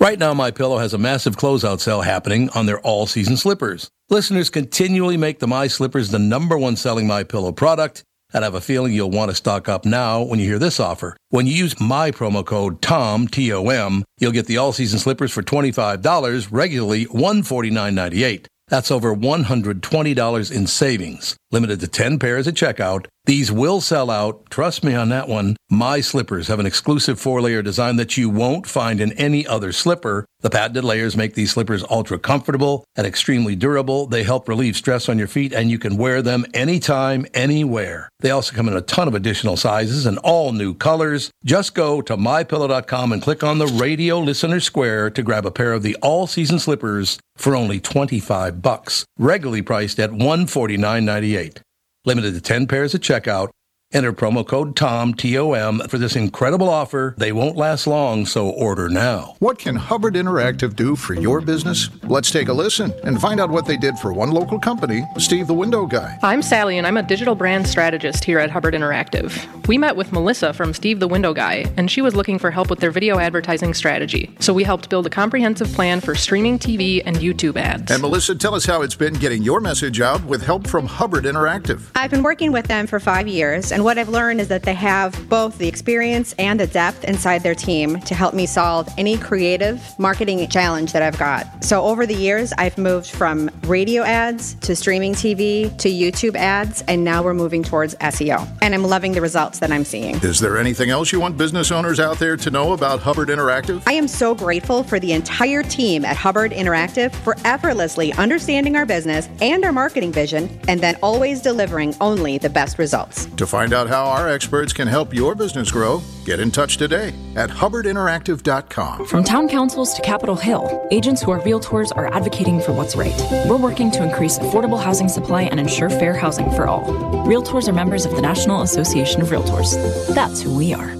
Right 0.00 0.18
now, 0.18 0.32
My 0.32 0.50
Pillow 0.50 0.78
has 0.78 0.94
a 0.94 0.98
massive 0.98 1.36
closeout 1.36 1.78
sale 1.78 2.00
happening 2.00 2.48
on 2.54 2.64
their 2.64 2.80
all-season 2.80 3.36
slippers. 3.36 3.90
Listeners 4.08 4.48
continually 4.48 5.18
make 5.18 5.40
the 5.40 5.46
My 5.46 5.66
Slippers 5.66 6.08
the 6.08 6.18
number 6.18 6.56
one 6.56 6.76
selling 6.76 7.06
My 7.06 7.22
Pillow 7.22 7.52
product, 7.52 8.02
and 8.32 8.42
I 8.42 8.46
have 8.46 8.54
a 8.54 8.62
feeling 8.62 8.94
you'll 8.94 9.10
want 9.10 9.30
to 9.30 9.34
stock 9.34 9.68
up 9.68 9.84
now 9.84 10.22
when 10.22 10.38
you 10.38 10.46
hear 10.46 10.58
this 10.58 10.80
offer. 10.80 11.18
When 11.28 11.46
you 11.46 11.52
use 11.52 11.78
my 11.78 12.12
promo 12.12 12.42
code 12.46 12.80
TOM, 12.80 13.28
T-O-M, 13.28 14.02
you'll 14.18 14.32
get 14.32 14.46
the 14.46 14.56
all-season 14.56 14.98
slippers 14.98 15.32
for 15.32 15.42
$25, 15.42 16.48
regularly 16.50 17.04
$149.98. 17.04 18.46
That's 18.68 18.90
over 18.90 19.14
$120 19.14 20.52
in 20.52 20.66
savings. 20.66 21.36
Limited 21.50 21.80
to 21.80 21.88
10 21.88 22.18
pairs 22.18 22.48
at 22.48 22.54
checkout. 22.54 23.04
These 23.30 23.52
will 23.52 23.80
sell 23.80 24.10
out. 24.10 24.50
Trust 24.50 24.82
me 24.82 24.92
on 24.92 25.08
that 25.10 25.28
one. 25.28 25.56
My 25.70 26.00
slippers 26.00 26.48
have 26.48 26.58
an 26.58 26.66
exclusive 26.66 27.20
four-layer 27.20 27.62
design 27.62 27.94
that 27.94 28.16
you 28.16 28.28
won't 28.28 28.66
find 28.66 29.00
in 29.00 29.12
any 29.12 29.46
other 29.46 29.70
slipper. 29.70 30.26
The 30.40 30.50
patented 30.50 30.82
layers 30.82 31.16
make 31.16 31.34
these 31.34 31.52
slippers 31.52 31.84
ultra 31.88 32.18
comfortable 32.18 32.84
and 32.96 33.06
extremely 33.06 33.54
durable. 33.54 34.08
They 34.08 34.24
help 34.24 34.48
relieve 34.48 34.74
stress 34.74 35.08
on 35.08 35.16
your 35.16 35.28
feet 35.28 35.52
and 35.52 35.70
you 35.70 35.78
can 35.78 35.96
wear 35.96 36.22
them 36.22 36.44
anytime, 36.54 37.24
anywhere. 37.32 38.08
They 38.18 38.32
also 38.32 38.52
come 38.52 38.66
in 38.66 38.74
a 38.74 38.80
ton 38.80 39.06
of 39.06 39.14
additional 39.14 39.56
sizes 39.56 40.06
and 40.06 40.18
all 40.24 40.50
new 40.50 40.74
colors. 40.74 41.30
Just 41.44 41.72
go 41.76 42.02
to 42.02 42.16
mypillow.com 42.16 43.12
and 43.12 43.22
click 43.22 43.44
on 43.44 43.58
the 43.58 43.68
radio 43.68 44.18
listener 44.18 44.58
square 44.58 45.08
to 45.08 45.22
grab 45.22 45.46
a 45.46 45.52
pair 45.52 45.72
of 45.72 45.84
the 45.84 45.94
all-season 46.02 46.58
slippers 46.58 47.20
for 47.36 47.54
only 47.54 47.78
25 47.78 48.60
bucks, 48.60 49.04
regularly 49.20 49.62
priced 49.62 50.00
at 50.00 50.10
149.98. 50.10 51.60
Limited 52.06 52.32
to 52.32 52.40
10 52.40 52.66
pairs 52.66 52.94
at 52.94 53.02
checkout. 53.02 53.50
Enter 53.92 54.12
promo 54.12 54.46
code 54.46 54.76
TOM, 54.76 55.14
T-O-M, 55.14 55.80
for 55.88 55.98
this 55.98 56.14
incredible 56.14 56.68
offer. 56.68 57.12
They 57.18 57.32
won't 57.32 57.56
last 57.56 57.88
long, 57.88 58.24
so 58.24 58.48
order 58.48 58.88
now. 58.88 59.34
What 59.40 59.58
can 59.58 59.74
Hubbard 59.74 60.14
Interactive 60.14 60.76
do 60.76 60.94
for 60.94 61.14
your 61.14 61.40
business? 61.40 61.90
Let's 62.04 62.30
take 62.30 62.46
a 62.46 62.52
listen 62.52 62.92
and 63.02 63.20
find 63.20 63.40
out 63.40 63.50
what 63.50 63.66
they 63.66 63.76
did 63.76 63.98
for 63.98 64.12
one 64.12 64.30
local 64.30 64.60
company, 64.60 65.04
Steve 65.18 65.48
the 65.48 65.54
Window 65.54 65.86
Guy. 65.86 66.16
I'm 66.22 66.40
Sally, 66.40 66.78
and 66.78 66.86
I'm 66.86 66.98
a 66.98 67.02
digital 67.02 67.34
brand 67.34 67.66
strategist 67.66 68.22
here 68.22 68.38
at 68.38 68.48
Hubbard 68.48 68.74
Interactive. 68.74 69.66
We 69.66 69.76
met 69.76 69.96
with 69.96 70.12
Melissa 70.12 70.52
from 70.52 70.72
Steve 70.72 71.00
the 71.00 71.08
Window 71.08 71.34
Guy, 71.34 71.64
and 71.76 71.90
she 71.90 72.00
was 72.00 72.14
looking 72.14 72.38
for 72.38 72.52
help 72.52 72.70
with 72.70 72.78
their 72.78 72.92
video 72.92 73.18
advertising 73.18 73.74
strategy. 73.74 74.32
So 74.38 74.52
we 74.52 74.62
helped 74.62 74.88
build 74.88 75.06
a 75.06 75.10
comprehensive 75.10 75.72
plan 75.72 76.00
for 76.00 76.14
streaming 76.14 76.60
TV 76.60 77.02
and 77.04 77.16
YouTube 77.16 77.56
ads. 77.56 77.90
And 77.90 78.02
Melissa, 78.02 78.36
tell 78.36 78.54
us 78.54 78.66
how 78.66 78.82
it's 78.82 78.94
been 78.94 79.14
getting 79.14 79.42
your 79.42 79.58
message 79.58 80.00
out 80.00 80.24
with 80.26 80.42
help 80.42 80.68
from 80.68 80.86
Hubbard 80.86 81.24
Interactive. 81.24 81.82
I've 81.96 82.12
been 82.12 82.22
working 82.22 82.52
with 82.52 82.68
them 82.68 82.86
for 82.86 83.00
five 83.00 83.26
years, 83.26 83.72
and 83.72 83.79
what 83.84 83.98
I've 83.98 84.08
learned 84.08 84.40
is 84.40 84.48
that 84.48 84.62
they 84.62 84.74
have 84.74 85.28
both 85.28 85.58
the 85.58 85.68
experience 85.68 86.34
and 86.38 86.58
the 86.58 86.66
depth 86.66 87.04
inside 87.04 87.42
their 87.42 87.54
team 87.54 88.00
to 88.00 88.14
help 88.14 88.34
me 88.34 88.46
solve 88.46 88.88
any 88.98 89.16
creative 89.16 89.82
marketing 89.98 90.46
challenge 90.48 90.92
that 90.92 91.02
I've 91.02 91.18
got. 91.18 91.64
So, 91.64 91.82
over 91.82 92.06
the 92.06 92.14
years, 92.14 92.52
I've 92.58 92.76
moved 92.78 93.10
from 93.10 93.50
radio 93.62 94.02
ads 94.02 94.54
to 94.54 94.74
streaming 94.74 95.14
TV 95.14 95.76
to 95.78 95.88
YouTube 95.88 96.36
ads, 96.36 96.82
and 96.88 97.04
now 97.04 97.22
we're 97.22 97.34
moving 97.34 97.62
towards 97.62 97.94
SEO. 97.96 98.46
And 98.62 98.74
I'm 98.74 98.84
loving 98.84 99.12
the 99.12 99.20
results 99.20 99.58
that 99.60 99.70
I'm 99.70 99.84
seeing. 99.84 100.16
Is 100.16 100.40
there 100.40 100.58
anything 100.58 100.90
else 100.90 101.12
you 101.12 101.20
want 101.20 101.36
business 101.36 101.70
owners 101.70 102.00
out 102.00 102.18
there 102.18 102.36
to 102.36 102.50
know 102.50 102.72
about 102.72 103.00
Hubbard 103.00 103.28
Interactive? 103.28 103.82
I 103.86 103.92
am 103.92 104.08
so 104.08 104.34
grateful 104.34 104.82
for 104.82 104.98
the 104.98 105.12
entire 105.12 105.62
team 105.62 106.04
at 106.04 106.16
Hubbard 106.16 106.52
Interactive 106.52 107.14
for 107.14 107.36
effortlessly 107.44 108.12
understanding 108.14 108.76
our 108.76 108.86
business 108.86 109.28
and 109.40 109.64
our 109.64 109.72
marketing 109.72 110.12
vision, 110.12 110.60
and 110.68 110.80
then 110.80 110.96
always 111.02 111.40
delivering 111.40 111.94
only 112.00 112.38
the 112.38 112.50
best 112.50 112.78
results. 112.78 113.26
To 113.36 113.46
find 113.46 113.69
out 113.72 113.88
how 113.88 114.04
our 114.04 114.28
experts 114.28 114.72
can 114.72 114.88
help 114.88 115.14
your 115.14 115.34
business 115.34 115.70
grow, 115.70 116.02
get 116.24 116.40
in 116.40 116.50
touch 116.50 116.76
today 116.76 117.14
at 117.36 117.50
hubbardinteractive.com. 117.50 119.06
From 119.06 119.24
town 119.24 119.48
councils 119.48 119.94
to 119.94 120.02
Capitol 120.02 120.36
Hill, 120.36 120.88
agents 120.90 121.22
who 121.22 121.30
are 121.30 121.40
realtors 121.40 121.90
are 121.96 122.06
advocating 122.12 122.60
for 122.60 122.72
what's 122.72 122.96
right. 122.96 123.14
We're 123.48 123.56
working 123.56 123.90
to 123.92 124.02
increase 124.02 124.38
affordable 124.38 124.82
housing 124.82 125.08
supply 125.08 125.42
and 125.42 125.58
ensure 125.58 125.90
fair 125.90 126.14
housing 126.14 126.50
for 126.52 126.66
all. 126.66 126.84
Realtors 127.26 127.68
are 127.68 127.72
members 127.72 128.06
of 128.06 128.14
the 128.14 128.22
National 128.22 128.62
Association 128.62 129.20
of 129.20 129.28
Realtors. 129.28 129.76
That's 130.14 130.40
who 130.40 130.56
we 130.56 130.74
are. 130.74 130.96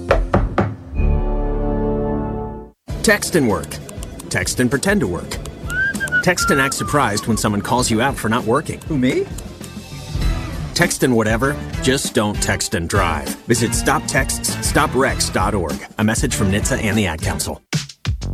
Text 3.03 3.35
and 3.37 3.49
work. 3.49 3.69
Text 4.29 4.61
and 4.61 4.71
pretend 4.71 5.01
to 5.01 5.07
work. 5.07 5.37
Text 6.23 6.51
and 6.51 6.61
act 6.61 6.75
surprised 6.75 7.27
when 7.27 7.37
someone 7.37 7.63
calls 7.63 7.91
you 7.91 8.01
out 8.01 8.17
for 8.17 8.29
not 8.29 8.45
working. 8.45 8.81
Who, 8.83 8.99
me? 8.99 9.27
Text 10.75 11.03
and 11.03 11.17
whatever, 11.17 11.57
just 11.83 12.15
don't 12.15 12.41
text 12.43 12.75
and 12.75 12.89
drive. 12.89 13.29
Visit 13.47 13.73
stoptextsstopwrecks.org. 13.73 15.87
A 15.99 16.05
message 16.05 16.35
from 16.35 16.51
NHTSA 16.51 16.85
and 16.85 16.97
the 16.97 17.07
Ad 17.07 17.21
Council. 17.23 17.61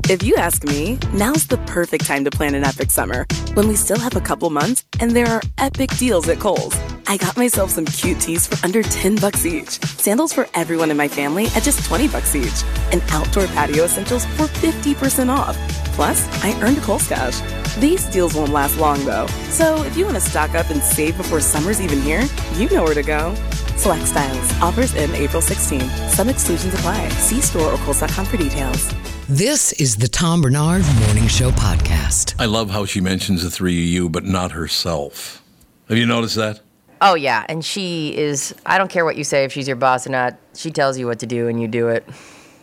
If 0.08 0.22
you 0.22 0.36
ask 0.36 0.62
me, 0.62 0.98
now's 1.12 1.46
the 1.46 1.58
perfect 1.66 2.06
time 2.06 2.24
to 2.24 2.30
plan 2.30 2.54
an 2.54 2.64
epic 2.64 2.90
summer. 2.90 3.26
When 3.54 3.66
we 3.66 3.74
still 3.74 3.98
have 3.98 4.14
a 4.14 4.20
couple 4.20 4.48
months 4.50 4.84
and 5.00 5.10
there 5.10 5.26
are 5.26 5.42
epic 5.58 5.90
deals 5.96 6.28
at 6.28 6.38
Kohl's. 6.38 6.78
I 7.08 7.16
got 7.16 7.36
myself 7.36 7.70
some 7.70 7.86
cute 7.86 8.20
tees 8.20 8.46
for 8.46 8.64
under 8.64 8.82
10 8.82 9.16
bucks 9.16 9.44
each. 9.46 9.80
Sandals 9.98 10.32
for 10.32 10.48
everyone 10.54 10.90
in 10.90 10.96
my 10.96 11.08
family 11.08 11.46
at 11.56 11.62
just 11.62 11.84
20 11.84 12.08
bucks 12.08 12.34
each. 12.34 12.64
And 12.92 13.02
outdoor 13.10 13.46
patio 13.48 13.84
essentials 13.84 14.24
for 14.36 14.44
50% 14.44 15.28
off. 15.28 15.56
Plus, 15.94 16.26
I 16.44 16.52
earned 16.62 16.78
a 16.78 16.80
Kohl's 16.82 17.08
cash. 17.08 17.40
These 17.78 18.06
deals 18.06 18.34
won't 18.34 18.52
last 18.52 18.78
long 18.78 19.04
though. 19.04 19.26
So 19.50 19.82
if 19.82 19.96
you 19.96 20.04
want 20.04 20.16
to 20.16 20.20
stock 20.20 20.54
up 20.54 20.70
and 20.70 20.82
save 20.82 21.16
before 21.16 21.40
summer's 21.40 21.80
even 21.80 22.00
here, 22.00 22.24
you 22.54 22.68
know 22.70 22.84
where 22.84 22.94
to 22.94 23.02
go. 23.02 23.34
Select 23.76 24.06
styles. 24.06 24.52
Offers 24.60 24.94
end 24.94 25.14
April 25.14 25.42
16. 25.42 25.80
Some 26.10 26.28
exclusions 26.28 26.74
apply. 26.74 27.08
See 27.10 27.40
store 27.40 27.72
or 27.72 27.78
Kohl's.com 27.78 28.26
for 28.26 28.36
details. 28.36 28.92
This 29.28 29.72
is 29.74 29.96
the 29.96 30.06
Tom 30.08 30.40
Barnard 30.40 30.84
Morning 31.04 31.26
Show 31.26 31.50
podcast. 31.50 32.34
I 32.38 32.44
love 32.46 32.70
how 32.70 32.84
she 32.84 33.00
mentions 33.00 33.42
the 33.42 33.50
three 33.50 33.76
of 33.82 33.84
you, 33.88 34.08
but 34.08 34.24
not 34.24 34.52
herself. 34.52 35.42
Have 35.88 35.98
you 35.98 36.06
noticed 36.06 36.36
that? 36.36 36.60
Oh 37.00 37.14
yeah, 37.14 37.44
and 37.48 37.64
she 37.64 38.16
is. 38.16 38.54
I 38.64 38.78
don't 38.78 38.88
care 38.88 39.04
what 39.04 39.16
you 39.16 39.24
say 39.24 39.44
if 39.44 39.52
she's 39.52 39.66
your 39.66 39.76
boss 39.76 40.06
or 40.06 40.10
not. 40.10 40.36
She 40.54 40.70
tells 40.70 40.96
you 40.96 41.06
what 41.06 41.18
to 41.20 41.26
do 41.26 41.48
and 41.48 41.60
you 41.60 41.66
do 41.68 41.88
it. 41.88 42.06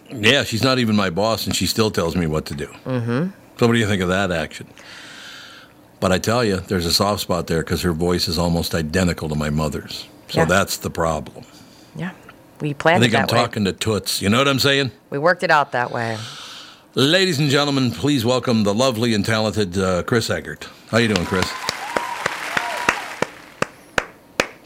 Yeah, 0.10 0.44
she's 0.44 0.64
not 0.64 0.80
even 0.80 0.96
my 0.96 1.10
boss, 1.10 1.46
and 1.46 1.56
she 1.56 1.66
still 1.68 1.92
tells 1.92 2.16
me 2.16 2.28
what 2.28 2.46
to 2.48 2.56
do. 2.56 2.68
Mm-hmm. 2.86 3.30
So, 3.58 3.68
what 3.68 3.74
do 3.74 3.80
you 3.80 3.88
think 3.88 4.02
of 4.02 4.10
that 4.10 4.32
action? 4.32 4.68
But 6.00 6.12
I 6.12 6.18
tell 6.18 6.44
you, 6.44 6.58
there's 6.58 6.86
a 6.86 6.94
soft 6.94 7.22
spot 7.22 7.48
there 7.48 7.62
because 7.64 7.82
her 7.82 7.94
voice 7.94 8.28
is 8.28 8.38
almost 8.38 8.74
identical 8.74 9.28
to 9.30 9.36
my 9.36 9.50
mother's. 9.50 10.08
So 10.30 10.40
Yeah. 10.40 10.46
that's 10.46 10.78
the 10.78 10.90
problem. 10.90 11.46
Yeah, 11.96 12.12
we 12.62 12.70
I 12.72 12.74
planned 12.74 13.02
think 13.04 13.14
it 13.14 13.18
I'm 13.18 13.28
that 13.28 13.34
way. 13.34 13.38
talking 13.40 13.66
to 13.66 13.74
Toots. 13.74 14.22
You 14.22 14.30
know 14.30 14.38
what 14.38 14.48
I'm 14.48 14.60
saying? 14.60 14.92
We 15.10 15.18
worked 15.18 15.44
it 15.44 15.52
out 15.52 15.74
that 15.74 15.92
way. 15.92 16.18
Ladies 16.96 17.40
and 17.40 17.50
gentlemen, 17.50 17.90
please 17.90 18.24
welcome 18.24 18.64
the 18.64 18.74
lovely 18.74 19.16
and 19.16 19.26
talented 19.26 19.76
uh, 19.78 20.04
Chris 20.04 20.30
Egert. 20.30 20.68
How 20.90 21.00
you 21.00 21.08
doing, 21.08 21.26
Chris? 21.26 21.52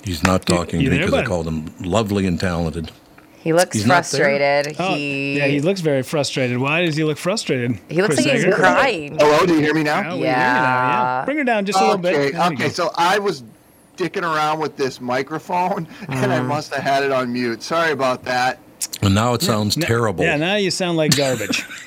He's 0.03 0.23
not 0.23 0.45
talking 0.45 0.81
you 0.81 0.89
to 0.89 0.91
me 0.91 0.97
because 0.99 1.13
I 1.13 1.25
called 1.25 1.47
him 1.47 1.73
lovely 1.79 2.25
and 2.25 2.37
talented. 2.37 2.91
He 3.37 3.53
looks 3.53 3.77
He's 3.77 3.85
frustrated. 3.85 4.75
Oh, 4.77 4.93
he 4.95 5.37
yeah, 5.37 5.47
he 5.47 5.61
looks 5.61 5.79
very 5.79 6.03
frustrated. 6.03 6.57
Why 6.57 6.85
does 6.85 6.97
he 6.97 7.05
look 7.05 7.17
frustrated? 7.17 7.79
he 7.87 8.01
looks 8.01 8.15
Chris 8.15 8.25
like 8.25 8.35
he's 8.35 8.43
Egert? 8.43 8.55
crying. 8.55 9.17
Hello, 9.17 9.45
do 9.45 9.53
you 9.53 9.61
hear 9.61 9.73
me 9.73 9.83
now? 9.83 10.01
Yeah, 10.01 10.13
we 10.13 10.17
hear 10.17 10.27
you 10.27 10.33
now, 10.33 11.19
yeah. 11.19 11.25
Bring 11.25 11.37
her 11.37 11.43
down 11.45 11.65
just 11.65 11.79
a 11.79 11.83
little 11.83 11.97
bit. 11.97 12.13
Okay, 12.13 12.31
There 12.31 12.47
okay. 12.51 12.69
So 12.69 12.91
I 12.95 13.19
was 13.19 13.43
dicking 13.95 14.23
around 14.23 14.59
with 14.59 14.75
this 14.75 14.99
microphone, 14.99 15.87
and 16.09 16.33
I 16.33 16.41
must 16.41 16.73
have 16.73 16.83
had 16.83 17.03
it 17.03 17.11
on 17.13 17.31
mute. 17.31 17.63
Sorry 17.63 17.91
about 17.91 18.25
that. 18.25 18.59
And 19.01 19.15
now 19.15 19.33
it 19.33 19.41
sounds 19.41 19.75
terrible. 19.75 20.25
Yeah, 20.25 20.35
now 20.35 20.55
you 20.55 20.71
sound 20.71 20.97
like 20.97 21.15
garbage. 21.15 21.65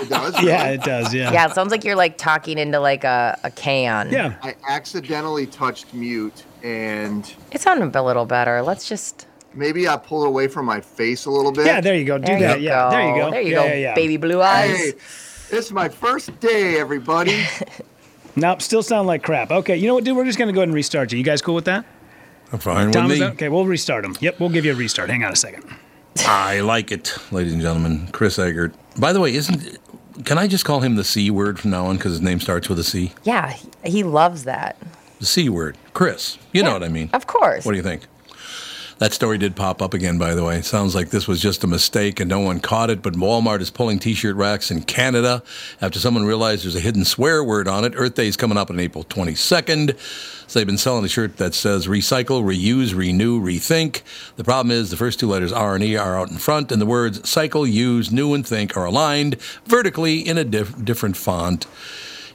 It 0.00 0.08
does. 0.08 0.42
yeah, 0.42 0.66
it 0.68 0.82
does. 0.82 1.12
Yeah. 1.14 1.32
Yeah, 1.32 1.46
it 1.46 1.54
sounds 1.54 1.70
like 1.70 1.84
you're 1.84 1.96
like 1.96 2.16
talking 2.18 2.58
into 2.58 2.80
like 2.80 3.04
a, 3.04 3.38
a 3.44 3.50
can. 3.50 4.10
Yeah. 4.10 4.36
I 4.42 4.54
accidentally 4.68 5.46
touched 5.46 5.92
mute, 5.94 6.44
and 6.62 7.32
It 7.52 7.60
sounded 7.60 7.94
a 7.94 8.02
little 8.02 8.26
better. 8.26 8.62
Let's 8.62 8.88
just. 8.88 9.26
maybe 9.54 9.88
I 9.88 9.96
pulled 9.96 10.24
it 10.24 10.28
away 10.28 10.48
from 10.48 10.66
my 10.66 10.80
face 10.80 11.26
a 11.26 11.30
little 11.30 11.52
bit. 11.52 11.66
Yeah, 11.66 11.80
there 11.80 11.94
you 11.94 12.04
go. 12.04 12.18
Do 12.18 12.26
There 12.26 12.38
that. 12.40 12.60
Yeah, 12.60 12.84
go. 12.84 12.90
there 12.90 13.08
you 13.08 13.14
go. 13.22 13.30
There 13.30 13.40
you 13.42 13.50
yeah, 13.50 13.56
go, 13.56 13.64
yeah, 13.66 13.74
yeah. 13.74 13.94
baby 13.94 14.16
blue 14.16 14.40
eyes. 14.40 14.76
Hey, 14.78 14.92
it's 15.56 15.70
my 15.72 15.88
first 15.88 16.38
day, 16.40 16.78
everybody. 16.78 17.44
Nope, 18.36 18.62
still 18.62 18.82
sound 18.84 19.08
like 19.08 19.24
crap. 19.24 19.50
Okay, 19.50 19.76
you 19.76 19.88
know 19.88 19.94
what, 19.94 20.04
dude? 20.04 20.16
We're 20.16 20.24
just 20.24 20.38
gonna 20.38 20.52
go 20.52 20.60
ahead 20.60 20.68
and 20.68 20.74
restart 20.74 21.10
you. 21.10 21.18
You 21.18 21.24
guys 21.24 21.42
cool 21.42 21.56
with 21.56 21.64
that? 21.64 21.84
I'm 22.52 22.60
fine 22.60 22.92
Tom, 22.92 23.08
with 23.08 23.14
me. 23.18 23.24
that 23.24 23.32
okay? 23.32 23.48
We'll 23.48 23.66
restart 23.66 24.04
him. 24.04 24.16
Yep, 24.20 24.38
we'll 24.38 24.48
give 24.50 24.64
you 24.64 24.72
a 24.72 24.76
restart. 24.76 25.10
Hang 25.10 25.24
on 25.24 25.32
a 25.32 25.36
second. 25.36 25.64
I 26.20 26.60
like 26.60 26.92
it, 26.92 27.16
ladies 27.32 27.52
and 27.52 27.60
gentlemen. 27.60 28.06
Chris 28.12 28.38
Egert. 28.38 28.72
By 29.00 29.12
the 29.12 29.20
way, 29.20 29.34
isn't 29.34 29.78
can 30.24 30.36
I 30.38 30.46
just 30.46 30.64
call 30.64 30.80
him 30.80 30.96
the 30.96 31.04
C 31.04 31.30
word 31.30 31.58
from 31.58 31.70
now 31.70 31.86
on 31.86 31.96
because 31.96 32.12
his 32.12 32.20
name 32.20 32.40
starts 32.40 32.68
with 32.68 32.78
a 32.78 32.84
C? 32.84 33.12
Yeah, 33.24 33.50
he- 33.52 33.68
he 33.90 34.02
loves 34.04 34.44
that. 34.44 34.76
The 35.18 35.26
C 35.26 35.48
word, 35.48 35.76
Chris. 35.94 36.36
You 36.52 36.62
know 36.62 36.72
what 36.72 36.84
I 36.84 36.88
mean? 36.88 37.08
Of 37.14 37.26
course. 37.26 37.64
What 37.64 37.72
do 37.72 37.76
you 37.78 37.82
think? 37.82 38.02
That 39.00 39.14
story 39.14 39.38
did 39.38 39.56
pop 39.56 39.80
up 39.80 39.94
again, 39.94 40.18
by 40.18 40.34
the 40.34 40.44
way. 40.44 40.60
Sounds 40.60 40.94
like 40.94 41.08
this 41.08 41.26
was 41.26 41.40
just 41.40 41.64
a 41.64 41.66
mistake 41.66 42.20
and 42.20 42.28
no 42.28 42.40
one 42.40 42.60
caught 42.60 42.90
it, 42.90 43.00
but 43.00 43.14
Walmart 43.14 43.62
is 43.62 43.70
pulling 43.70 43.98
t 43.98 44.12
shirt 44.12 44.36
racks 44.36 44.70
in 44.70 44.82
Canada 44.82 45.42
after 45.80 45.98
someone 45.98 46.26
realized 46.26 46.64
there's 46.64 46.76
a 46.76 46.80
hidden 46.80 47.06
swear 47.06 47.42
word 47.42 47.66
on 47.66 47.86
it. 47.86 47.94
Earth 47.96 48.14
Day 48.16 48.26
is 48.26 48.36
coming 48.36 48.58
up 48.58 48.68
on 48.68 48.78
April 48.78 49.02
22nd. 49.04 49.98
So 49.98 50.58
they've 50.58 50.66
been 50.66 50.76
selling 50.76 51.02
a 51.06 51.08
shirt 51.08 51.38
that 51.38 51.54
says 51.54 51.86
recycle, 51.86 52.44
reuse, 52.44 52.94
renew, 52.94 53.40
rethink. 53.40 54.02
The 54.36 54.44
problem 54.44 54.70
is 54.70 54.90
the 54.90 54.98
first 54.98 55.18
two 55.18 55.28
letters 55.28 55.50
R 55.50 55.76
and 55.76 55.82
E 55.82 55.96
are 55.96 56.18
out 56.18 56.30
in 56.30 56.36
front, 56.36 56.70
and 56.70 56.78
the 56.78 56.84
words 56.84 57.26
cycle, 57.26 57.66
use, 57.66 58.12
new, 58.12 58.34
and 58.34 58.46
think 58.46 58.76
are 58.76 58.84
aligned 58.84 59.40
vertically 59.64 60.18
in 60.18 60.36
a 60.36 60.44
diff- 60.44 60.84
different 60.84 61.16
font. 61.16 61.66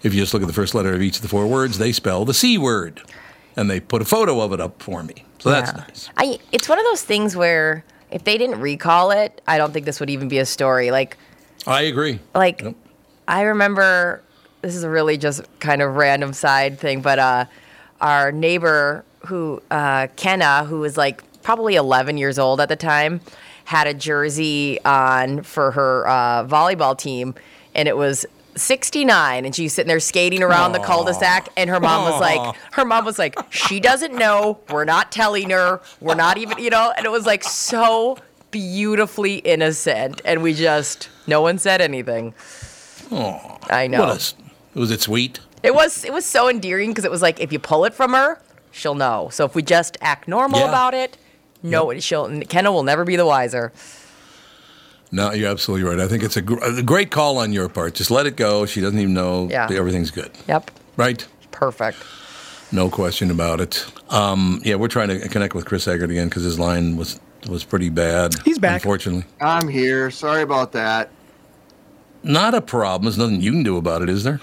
If 0.01 0.15
you 0.15 0.21
just 0.21 0.33
look 0.33 0.41
at 0.41 0.47
the 0.47 0.53
first 0.53 0.73
letter 0.73 0.95
of 0.95 1.03
each 1.03 1.17
of 1.17 1.21
the 1.21 1.27
four 1.27 1.45
words, 1.45 1.77
they 1.77 1.91
spell 1.91 2.25
the 2.25 2.33
C 2.33 2.57
word. 2.57 3.03
And 3.55 3.69
they 3.69 3.79
put 3.79 4.01
a 4.01 4.05
photo 4.05 4.41
of 4.41 4.51
it 4.51 4.59
up 4.59 4.81
for 4.81 5.03
me. 5.03 5.25
So 5.45 5.51
that's 5.51 5.71
Yeah. 5.71 5.77
nice. 5.87 6.09
I 6.17 6.39
it's 6.51 6.67
one 6.67 6.79
of 6.79 6.85
those 6.85 7.03
things 7.03 7.35
where 7.35 7.83
if 8.09 8.23
they 8.23 8.37
didn't 8.39 8.59
recall 8.59 9.11
it, 9.11 9.41
I 9.47 9.59
don't 9.59 9.71
think 9.73 9.85
this 9.85 9.99
would 9.99 10.09
even 10.09 10.27
be 10.27 10.39
a 10.39 10.45
story. 10.45 10.89
Like 10.89 11.17
I 11.67 11.81
agree. 11.83 12.19
like 12.33 12.61
Yep. 12.63 12.75
I 13.27 13.41
remember 13.43 14.23
this 14.63 14.75
is 14.75 14.83
a 14.83 14.89
really 14.89 15.17
just 15.19 15.41
kind 15.59 15.83
of 15.83 15.95
random 15.95 16.33
side 16.33 16.79
thing, 16.79 17.01
but 17.01 17.19
uh 17.19 17.45
our 18.01 18.31
neighbor 18.31 19.05
who 19.27 19.61
uh 19.69 20.07
Kenna, 20.15 20.65
who 20.65 20.79
was 20.79 20.97
like 20.97 21.21
probably 21.43 21.75
11 21.75 22.17
years 22.17 22.39
old 22.39 22.59
at 22.59 22.69
the 22.69 22.75
time, 22.75 23.21
had 23.65 23.85
a 23.85 23.93
jersey 23.93 24.83
on 24.83 25.43
for 25.43 25.69
her 25.71 26.07
uh, 26.07 26.43
volleyball 26.45 26.97
team, 26.97 27.35
and 27.75 27.87
it 27.87 27.95
was 27.95 28.25
69 28.55 29.45
and 29.45 29.53
she's 29.55 29.73
sitting 29.73 29.87
there 29.87 29.99
skating 29.99 30.41
around 30.43 30.71
the 30.71 30.79
cul-de-sac 30.79 31.49
and 31.57 31.69
her 31.69 31.79
mom 31.79 32.09
was 32.09 32.19
like 32.21 32.55
her 32.73 32.85
mom 32.85 33.05
was 33.05 33.19
like 33.19 33.35
she 33.51 33.79
doesn't 33.79 34.13
know. 34.15 34.59
We're 34.69 34.85
not 34.85 35.11
telling 35.11 35.49
her. 35.49 35.81
We're 35.99 36.15
not 36.15 36.37
even 36.37 36.57
you 36.59 36.69
know? 36.69 36.93
And 36.95 37.05
it 37.05 37.11
was 37.11 37.25
like 37.25 37.43
so 37.43 38.17
beautifully 38.51 39.35
innocent 39.37 40.21
and 40.23 40.41
we 40.41 40.53
just 40.53 41.09
no 41.27 41.41
one 41.41 41.57
said 41.57 41.81
anything. 41.81 42.33
Oh, 43.11 43.57
i 43.69 43.87
know. 43.87 44.03
A 44.03 44.19
was 44.79 44.91
it 44.91 45.01
sweet? 45.01 45.39
it 45.63 45.73
was 45.73 46.05
it 46.05 46.13
was 46.13 46.25
so 46.25 46.47
endearing 46.49 46.91
because 46.91 47.05
it 47.05 47.11
was 47.11 47.21
like 47.21 47.39
if 47.39 47.51
you 47.51 47.59
pull 47.59 47.85
it 47.85 47.93
from 47.93 48.13
her 48.13 48.39
she'll 48.71 48.95
know. 48.95 49.29
So 49.31 49.45
if 49.45 49.55
we 49.55 49.61
just 49.63 49.97
act 50.01 50.27
normal 50.27 50.59
Yeah. 50.61 50.69
about 50.69 50.93
it 50.93 51.17
no 51.63 51.85
one 51.85 51.99
she'll 51.99 52.41
kenna 52.41 52.71
will 52.71 52.83
never 52.83 53.03
be 53.03 53.15
the 53.15 53.25
wiser 53.25 53.71
No, 55.11 55.31
you're 55.31 55.49
absolutely 55.49 55.87
right. 55.87 55.99
I 55.99 56.07
think 56.07 56.23
it's 56.23 56.35
a, 56.37 56.41
gr- 56.41 56.61
a 56.63 56.81
great 56.81 57.11
call 57.11 57.37
on 57.37 57.53
your 57.53 57.69
part. 57.69 57.93
Just 57.95 58.11
let 58.11 58.25
it 58.25 58.35
go. 58.35 58.65
She 58.65 58.81
doesn't 58.81 58.99
even 58.99 59.13
know 59.13 59.47
Yeah. 59.49 59.67
everything's 59.71 60.11
good. 60.11 60.31
yep 60.47 60.71
Right? 60.97 61.25
perfect 61.51 61.97
No 62.71 62.89
question 62.89 63.31
about 63.31 63.61
it. 63.61 63.85
Um, 64.09 64.61
yeah, 64.65 64.75
we're 64.75 64.87
trying 64.89 65.07
to 65.09 65.29
connect 65.29 65.53
with 65.53 65.65
Chris 65.65 65.87
Egert 65.87 66.09
again 66.11 66.27
because 66.27 66.43
his 66.43 66.59
line 66.59 66.97
was 66.97 67.19
was 67.47 67.63
pretty 67.63 67.89
bad. 67.89 68.33
He's 68.43 68.57
back. 68.57 68.81
Unfortunately. 68.81 69.23
I'm 69.39 69.67
here. 69.67 70.09
Sorry 70.09 70.41
about 70.41 70.71
that. 70.71 71.11
Not 72.23 72.55
a 72.55 72.61
problem. 72.61 73.03
There's 73.05 73.19
nothing 73.19 73.39
you 73.39 73.51
can 73.51 73.61
do 73.63 73.77
about 73.77 74.01
it, 74.01 74.09
is 74.09 74.23
there? 74.23 74.39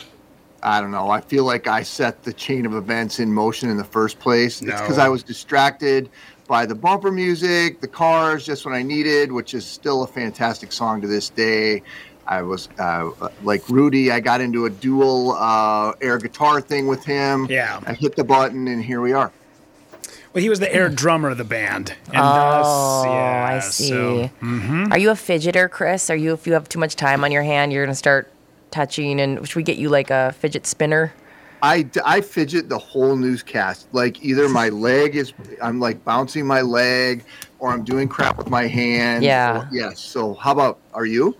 I 0.62 0.80
don't 0.80 0.92
know. 0.92 1.10
I 1.10 1.20
feel 1.20 1.44
like 1.44 1.66
I 1.66 1.82
set 1.82 2.22
the 2.22 2.32
chain 2.32 2.64
of 2.64 2.74
events 2.74 3.18
in 3.18 3.32
motion 3.32 3.68
in 3.70 3.76
the 3.76 3.82
first 3.84 4.20
place. 4.20 4.62
It's 4.62 4.80
because 4.80 4.98
I 4.98 5.08
was 5.08 5.24
distracted 5.24 6.08
by 6.52 6.66
the 6.66 6.74
bumper 6.74 7.10
music, 7.10 7.80
the 7.80 7.88
cars, 7.88 8.44
Just 8.44 8.66
What 8.66 8.74
I 8.74 8.82
Needed, 8.82 9.32
which 9.32 9.54
is 9.54 9.64
still 9.64 10.02
a 10.02 10.06
fantastic 10.06 10.70
song 10.70 11.00
to 11.00 11.06
this 11.06 11.30
day. 11.30 11.80
I 12.26 12.42
was 12.42 12.68
uh, 12.78 13.10
like 13.42 13.66
Rudy. 13.70 14.12
I 14.12 14.20
got 14.20 14.42
into 14.42 14.66
a 14.66 14.70
dual 14.70 15.32
uh, 15.32 15.94
air 16.02 16.18
guitar 16.18 16.60
thing 16.60 16.88
with 16.88 17.06
him. 17.06 17.46
Yeah. 17.48 17.80
I 17.86 17.94
hit 17.94 18.16
the 18.16 18.24
button, 18.24 18.68
and 18.68 18.84
here 18.84 19.00
we 19.00 19.14
are. 19.14 19.32
Well, 20.34 20.42
he 20.42 20.50
was 20.50 20.60
the 20.60 20.70
air 20.70 20.90
drummer 20.90 21.30
of 21.30 21.38
the 21.38 21.44
band, 21.44 21.94
and 22.08 22.18
oh 22.18 22.22
thus, 22.22 23.04
yeah, 23.06 23.50
i 23.50 23.58
see 23.60 23.88
So, 23.88 24.30
mhm. 24.42 24.90
are 24.90 24.98
you 24.98 25.08
a 25.10 25.14
fidgeter 25.14 25.70
chris 25.70 26.08
are 26.08 26.16
you 26.16 26.32
if 26.32 26.46
you 26.46 26.54
have 26.54 26.68
too 26.70 26.78
much 26.78 26.96
time 26.96 27.22
on 27.22 27.32
your 27.32 27.42
hand 27.42 27.70
you're 27.70 27.84
gonna 27.84 27.94
start 27.94 28.30
touching 28.70 29.20
and 29.20 29.46
should 29.46 29.56
we 29.56 29.62
get 29.62 29.76
you 29.76 29.90
like 29.90 30.10
a 30.10 30.32
fidget 30.32 30.66
spinner 30.66 31.12
I, 31.62 31.88
I 32.04 32.20
fidget 32.20 32.68
the 32.68 32.78
whole 32.78 33.14
newscast. 33.16 33.86
Like 33.92 34.22
either 34.24 34.48
my 34.48 34.68
leg 34.88 35.14
is, 35.16 35.32
I'm 35.62 35.78
like 35.80 36.04
bouncing 36.04 36.46
my 36.46 36.60
leg, 36.60 37.24
or 37.60 37.70
I'm 37.70 37.84
doing 37.84 38.08
crap 38.08 38.36
with 38.36 38.50
my 38.50 38.66
hand. 38.66 39.22
Yeah. 39.24 39.60
or- 39.62 39.68
yes. 39.72 40.00
So 40.00 40.34
how 40.34 40.52
about 40.52 40.78
are 40.92 41.06
you? 41.06 41.36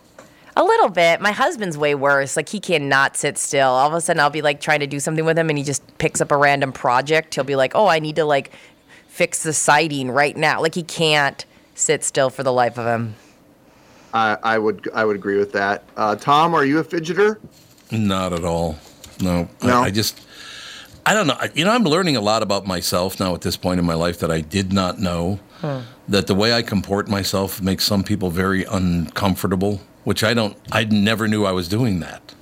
A 0.55 0.63
little 0.63 0.91
bit. 0.91 1.21
My 1.23 1.33
husband's 1.33 1.79
way 1.79 1.95
worse. 1.95 2.37
Like 2.37 2.49
he 2.51 2.61
cannot 2.61 3.17
sit 3.17 3.39
still. 3.39 3.69
All 3.71 3.89
of 3.89 3.95
a 3.95 4.01
sudden, 4.01 4.21
I'll 4.21 4.29
be 4.31 4.43
like 4.43 4.61
trying 4.61 4.81
to 4.81 4.87
do 4.87 5.01
something 5.01 5.25
with 5.25 5.39
him, 5.39 5.49
and 5.49 5.57
he 5.59 5.65
just 5.65 5.83
picks 5.99 6.21
up 6.21 6.31
a 6.31 6.37
random 6.37 6.73
project. 6.73 7.35
He'll 7.35 7.43
be 7.45 7.57
like, 7.57 7.73
"Oh, 7.75 7.87
I 7.87 7.99
need 8.01 8.17
to 8.17 8.25
like 8.27 8.53
fix 9.09 9.43
the 9.43 9.55
siding 9.55 10.11
right 10.11 10.37
now." 10.37 10.61
Like 10.61 10.75
he 10.75 10.83
can't 10.83 11.43
sit 11.75 12.05
still 12.05 12.29
for 12.29 12.43
the 12.43 12.53
life 12.53 12.79
of 12.79 12.85
him. 12.87 13.15
I, 14.13 14.37
I 14.43 14.59
would 14.59 14.91
I 14.95 15.07
would 15.07 15.17
agree 15.17 15.39
with 15.39 15.53
that. 15.53 15.85
Uh, 15.97 16.17
Tom, 16.17 16.55
are 16.55 16.67
you 16.67 16.81
a 16.81 16.85
fidgeter? 16.85 17.39
Not 17.91 18.35
at 18.35 18.45
all. 18.45 18.79
No. 19.20 19.48
No? 19.62 19.81
I, 19.81 19.85
I 19.87 19.90
just, 19.90 20.20
I 21.05 21.14
don't 21.14 21.27
know. 21.27 21.37
I- 21.38 21.51
You 21.55 21.64
know, 21.64 21.72
I'm 21.72 21.85
learning 21.85 22.16
a 22.16 22.20
lot 22.20 22.42
about 22.42 22.66
myself 22.66 23.18
now 23.20 23.35
at 23.35 23.40
this 23.42 23.57
point 23.57 23.79
in 23.81 23.87
my 23.87 23.94
life 23.94 24.18
that 24.20 24.31
I 24.31 24.40
did 24.40 24.72
not 24.72 24.98
know. 24.98 25.38
That 26.09 26.27
the 26.27 26.35
way 26.35 26.53
I 26.53 26.62
comport 26.62 27.09
myself 27.09 27.62
makes 27.62 27.85
some 27.85 28.03
people 28.03 28.31
very 28.31 28.64
uncomfortable, 28.64 29.81
which 30.03 30.25
I 30.25 30.35
don't, 30.35 30.57
I 30.72 30.83
never 30.85 31.29
knew 31.29 31.44
I 31.44 31.53
was 31.53 31.68
doing 31.68 32.01
that. 32.01 32.35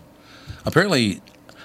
Apparently, 0.64 1.20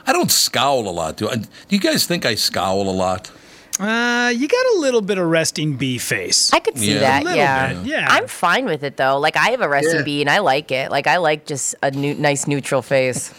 I 0.06 0.12
don't 0.12 0.30
scowl 0.32 0.88
a 0.90 0.92
lot. 0.92 1.16
Do, 1.16 1.30
I, 1.30 1.36
do 1.38 1.48
you 1.70 1.80
guys 1.80 2.06
think 2.06 2.26
I 2.26 2.36
scowl 2.36 2.82
a 2.90 2.92
lot? 2.92 3.32
Uh, 3.80 4.34
you 4.36 4.48
got 4.50 4.66
a 4.76 4.80
little 4.80 5.02
bit 5.02 5.18
of 5.18 5.28
resting 5.28 5.78
bee 5.78 5.98
face. 5.98 6.52
I 6.54 6.60
could 6.60 6.78
see 6.78 6.94
Yeah. 6.96 7.00
that. 7.00 7.26
A 7.28 7.36
Yeah. 7.38 7.74
bit, 7.74 7.86
yeah. 7.86 8.08
I'm 8.10 8.28
fine 8.28 8.66
with 8.66 8.84
it 8.84 8.98
though. 8.98 9.18
Like 9.20 9.38
I 9.38 9.52
have 9.52 9.62
a 9.62 9.68
resting 9.70 9.96
Yeah. 10.00 10.04
bee, 10.04 10.22
and 10.22 10.30
I 10.30 10.40
like 10.40 10.72
it. 10.72 10.92
Like 10.92 11.08
I 11.08 11.18
like 11.18 11.46
just 11.46 11.76
a 11.84 11.92
new, 11.92 12.14
nice 12.16 12.48
neutral 12.48 12.82
face. 12.82 13.34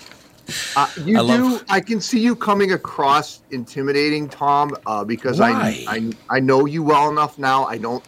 Uh, 0.77 0.89
you 1.05 1.19
I 1.19 1.21
do. 1.37 1.51
love- 1.51 1.65
I 1.69 1.81
can 1.81 2.01
see 2.01 2.21
you 2.21 2.37
coming 2.37 2.73
across 2.73 3.43
intimidating, 3.51 4.29
Tom, 4.29 4.77
uh, 4.87 5.05
because 5.05 5.41
I, 5.41 5.51
I 5.89 6.13
I 6.31 6.41
know 6.41 6.67
you 6.67 6.83
well 6.83 7.11
enough 7.11 7.39
now. 7.39 7.65
I 7.65 7.79
don't. 7.79 8.05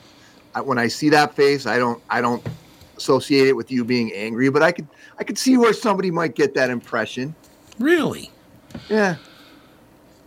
I, 0.54 0.60
when 0.60 0.78
I 0.78 0.88
see 0.88 1.08
that 1.10 1.34
face, 1.34 1.66
I 1.66 1.78
don't. 1.78 2.02
I 2.10 2.20
don't 2.20 2.46
associate 2.96 3.48
it 3.48 3.56
with 3.56 3.70
you 3.70 3.84
being 3.84 4.12
angry, 4.12 4.48
but 4.50 4.62
I 4.62 4.72
could. 4.72 4.86
I 5.18 5.24
could 5.24 5.38
see 5.38 5.56
where 5.56 5.72
somebody 5.72 6.10
might 6.10 6.34
get 6.34 6.54
that 6.54 6.70
impression. 6.70 7.34
Really? 7.78 8.30
Yeah. 8.88 9.16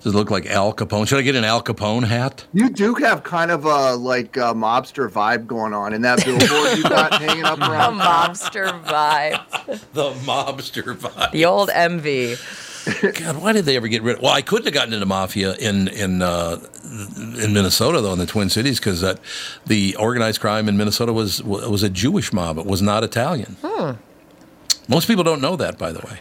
Does 0.04 0.14
it 0.14 0.18
look 0.18 0.32
like 0.32 0.48
Al 0.48 0.74
Capone? 0.74 1.08
Should 1.08 1.20
I 1.20 1.22
get 1.22 1.36
an 1.36 1.44
Al 1.44 1.62
Capone 1.62 2.06
hat? 2.08 2.46
You 2.54 2.70
do 2.70 2.96
have 2.96 3.24
kind 3.24 3.52
of 3.52 3.66
a 3.66 3.96
like 3.96 4.36
a 4.38 4.54
mobster 4.54 5.10
vibe 5.10 5.46
going 5.46 5.74
on 5.74 5.94
in 5.94 6.02
that 6.02 6.26
billboard 6.26 6.78
you 6.78 6.84
got 6.84 7.14
hanging 7.22 7.44
up 7.44 7.60
A 7.60 7.70
around. 7.70 8.00
mobster 8.00 8.84
vibe. 8.84 9.80
The 9.94 10.12
mobster 10.26 10.96
vibe. 10.96 11.32
The 11.32 11.46
old 11.46 11.70
MV. 11.70 12.40
God, 13.24 13.44
why 13.44 13.54
did 13.54 13.66
they 13.66 13.76
ever 13.76 13.88
get 13.88 14.02
rid 14.02 14.16
of? 14.16 14.24
Well, 14.24 14.34
I 14.34 14.42
couldn't 14.42 14.66
have 14.66 14.74
gotten 14.74 14.92
into 14.94 15.06
mafia 15.06 15.54
in 15.58 15.88
in 15.90 16.24
uh, 16.24 16.58
in 16.84 17.54
Minnesota 17.54 18.02
though, 18.02 18.14
in 18.14 18.18
the 18.18 18.26
Twin 18.26 18.50
Cities, 18.50 18.80
because 18.80 19.02
that 19.02 19.20
the 19.68 19.96
organized 19.98 20.42
crime 20.42 20.68
in 20.68 20.78
Minnesota 20.78 21.14
was 21.14 21.44
was 21.44 21.84
a 21.84 21.90
Jewish 21.90 22.34
mob. 22.34 22.58
It 22.58 22.66
was 22.66 22.82
not 22.82 23.04
Italian. 23.04 23.56
Hmm. 23.64 23.92
Most 24.88 25.08
people 25.08 25.24
don't 25.24 25.42
know 25.42 25.56
that, 25.58 25.78
by 25.78 25.92
the 25.92 26.00
way. 26.00 26.18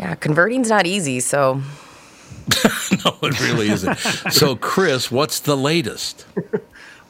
Yeah, 0.00 0.16
converting's 0.16 0.68
not 0.68 0.84
easy. 0.84 1.20
So 1.20 1.62
no, 3.04 3.16
it 3.22 3.40
really 3.40 3.68
isn't. 3.68 3.96
so, 4.30 4.56
Chris, 4.56 5.10
what's 5.10 5.40
the 5.40 5.56
latest? 5.56 6.26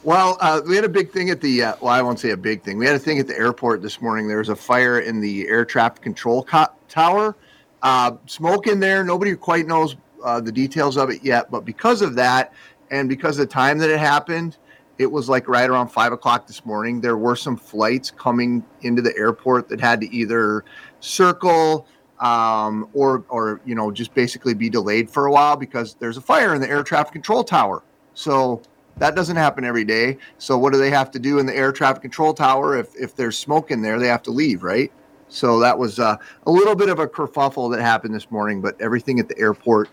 Well, 0.03 0.37
uh, 0.41 0.61
we 0.67 0.75
had 0.75 0.83
a 0.83 0.89
big 0.89 1.11
thing 1.11 1.29
at 1.29 1.41
the. 1.41 1.61
Uh, 1.61 1.75
well, 1.79 1.93
I 1.93 2.01
won't 2.01 2.19
say 2.19 2.31
a 2.31 2.37
big 2.37 2.63
thing. 2.63 2.79
We 2.79 2.87
had 2.87 2.95
a 2.95 2.99
thing 2.99 3.19
at 3.19 3.27
the 3.27 3.37
airport 3.37 3.83
this 3.83 4.01
morning. 4.01 4.27
There 4.27 4.39
was 4.39 4.49
a 4.49 4.55
fire 4.55 4.99
in 4.99 5.21
the 5.21 5.47
air 5.47 5.63
traffic 5.63 6.01
control 6.01 6.43
co- 6.43 6.73
tower. 6.89 7.35
Uh, 7.83 8.13
smoke 8.25 8.65
in 8.65 8.79
there. 8.79 9.03
Nobody 9.03 9.35
quite 9.35 9.67
knows 9.67 9.95
uh, 10.23 10.41
the 10.41 10.51
details 10.51 10.97
of 10.97 11.11
it 11.11 11.23
yet, 11.23 11.51
but 11.51 11.65
because 11.65 12.01
of 12.01 12.15
that, 12.15 12.51
and 12.89 13.09
because 13.09 13.37
of 13.37 13.47
the 13.47 13.53
time 13.53 13.77
that 13.77 13.91
it 13.91 13.99
happened, 13.99 14.57
it 14.97 15.11
was 15.11 15.29
like 15.29 15.47
right 15.47 15.69
around 15.69 15.89
five 15.89 16.11
o'clock 16.11 16.47
this 16.47 16.65
morning. 16.65 17.01
There 17.01 17.17
were 17.17 17.35
some 17.35 17.55
flights 17.55 18.09
coming 18.09 18.63
into 18.81 19.03
the 19.03 19.15
airport 19.15 19.69
that 19.69 19.79
had 19.79 20.01
to 20.01 20.11
either 20.11 20.65
circle 20.99 21.85
um, 22.21 22.87
or, 22.93 23.25
or 23.29 23.59
you 23.65 23.75
know, 23.75 23.91
just 23.91 24.13
basically 24.13 24.53
be 24.53 24.69
delayed 24.69 25.09
for 25.09 25.25
a 25.25 25.31
while 25.31 25.55
because 25.55 25.95
there's 25.95 26.17
a 26.17 26.21
fire 26.21 26.55
in 26.55 26.61
the 26.61 26.69
air 26.69 26.83
traffic 26.83 27.11
control 27.11 27.43
tower. 27.43 27.83
So 28.13 28.61
that 28.97 29.15
doesn't 29.15 29.35
happen 29.35 29.65
every 29.65 29.83
day. 29.83 30.17
So 30.37 30.57
what 30.57 30.71
do 30.71 30.79
they 30.79 30.91
have 30.91 31.11
to 31.11 31.19
do 31.19 31.39
in 31.39 31.45
the 31.45 31.55
air 31.55 31.71
traffic 31.71 32.03
control 32.03 32.33
tower? 32.33 32.77
If 32.77 32.95
if 32.95 33.15
there's 33.15 33.37
smoke 33.37 33.71
in 33.71 33.81
there, 33.81 33.99
they 33.99 34.07
have 34.07 34.23
to 34.23 34.31
leave, 34.31 34.63
right? 34.63 34.91
So 35.29 35.59
that 35.59 35.77
was 35.77 35.97
uh, 35.97 36.17
a 36.45 36.51
little 36.51 36.75
bit 36.75 36.89
of 36.89 36.99
a 36.99 37.07
kerfuffle 37.07 37.71
that 37.71 37.81
happened 37.81 38.13
this 38.13 38.29
morning, 38.29 38.61
but 38.61 38.79
everything 38.79 39.19
at 39.19 39.27
the 39.27 39.37
airport 39.39 39.89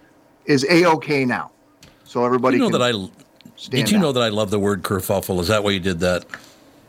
is 0.46 0.64
a 0.68 0.84
okay 0.86 1.24
now. 1.24 1.52
So 2.04 2.24
everybody 2.24 2.58
you 2.58 2.64
know 2.64 2.76
that 2.76 2.82
I 2.82 2.92
did 3.70 3.90
you 3.90 3.98
know 3.98 4.12
that 4.12 4.22
I 4.22 4.28
love 4.28 4.50
the 4.50 4.58
word 4.58 4.82
kerfuffle? 4.82 5.40
Is 5.40 5.48
that 5.48 5.64
why 5.64 5.70
you 5.70 5.80
did 5.80 6.00
that? 6.00 6.26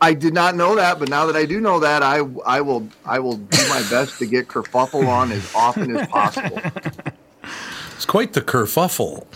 I 0.02 0.14
did 0.14 0.32
not 0.32 0.54
know 0.56 0.74
that, 0.76 0.98
but 0.98 1.08
now 1.08 1.26
that 1.26 1.36
I 1.36 1.44
do 1.44 1.60
know 1.60 1.78
that, 1.80 2.02
I 2.02 2.18
I 2.46 2.60
will 2.60 2.88
I 3.04 3.18
will 3.18 3.36
do 3.36 3.68
my 3.68 3.82
best 3.90 4.18
to 4.18 4.26
get 4.26 4.48
kerfuffle 4.48 5.06
on 5.06 5.30
as 5.32 5.54
often 5.54 5.96
as 5.96 6.08
possible. 6.08 6.60
It's 7.96 8.06
quite 8.06 8.32
the 8.32 8.40
kerfuffle. 8.40 9.26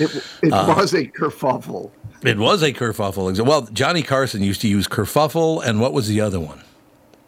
It, 0.00 0.24
it 0.42 0.52
Uh, 0.52 0.74
was 0.76 0.94
a 0.94 1.04
kerfuffle. 1.06 1.90
It 2.24 2.38
was 2.38 2.62
a 2.62 2.72
kerfuffle. 2.72 3.38
Well, 3.44 3.62
Johnny 3.72 4.02
Carson 4.02 4.42
used 4.42 4.60
to 4.62 4.68
use 4.68 4.88
kerfuffle, 4.88 5.62
and 5.64 5.80
what 5.80 5.92
was 5.92 6.08
the 6.08 6.20
other 6.20 6.40
one? 6.40 6.62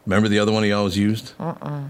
Remember 0.06 0.28
the 0.28 0.38
other 0.38 0.52
one 0.52 0.62
he 0.64 0.72
always 0.72 0.96
used? 0.96 1.32
Uh-uh. 1.40 1.82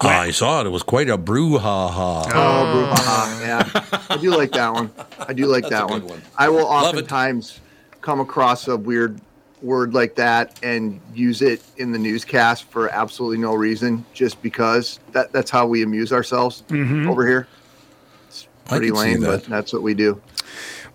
Ah, 0.00 0.20
I 0.20 0.30
saw 0.30 0.60
it. 0.60 0.66
It 0.66 0.70
was 0.70 0.82
quite 0.82 1.08
a 1.08 1.18
brouhaha. 1.18 2.26
Oh, 2.32 2.94
brouhaha. 2.94 3.40
Yeah. 3.40 4.00
I 4.10 4.16
do 4.16 4.30
like 4.30 4.52
that 4.52 4.72
one. 4.72 4.90
I 5.18 5.32
do 5.32 5.46
like 5.46 5.68
that 5.70 5.88
one. 5.88 6.04
I 6.36 6.48
will 6.48 6.66
oftentimes 6.66 7.60
come 8.00 8.20
across 8.20 8.68
a 8.68 8.76
weird 8.76 9.20
word 9.62 9.92
like 9.94 10.14
that 10.16 10.58
and 10.62 11.00
use 11.14 11.42
it 11.42 11.62
in 11.78 11.90
the 11.92 11.98
newscast 11.98 12.64
for 12.64 12.88
absolutely 12.90 13.38
no 13.38 13.54
reason, 13.54 14.04
just 14.14 14.40
because 14.42 15.00
that, 15.12 15.32
that's 15.32 15.50
how 15.50 15.66
we 15.66 15.82
amuse 15.82 16.12
ourselves 16.12 16.62
Mhm. 16.68 17.08
over 17.08 17.26
here. 17.26 17.48
It's 18.28 18.46
pretty 18.66 18.90
lame, 18.90 19.20
that. 19.22 19.42
but 19.42 19.44
that's 19.50 19.72
what 19.72 19.82
we 19.82 19.94
do. 19.94 20.20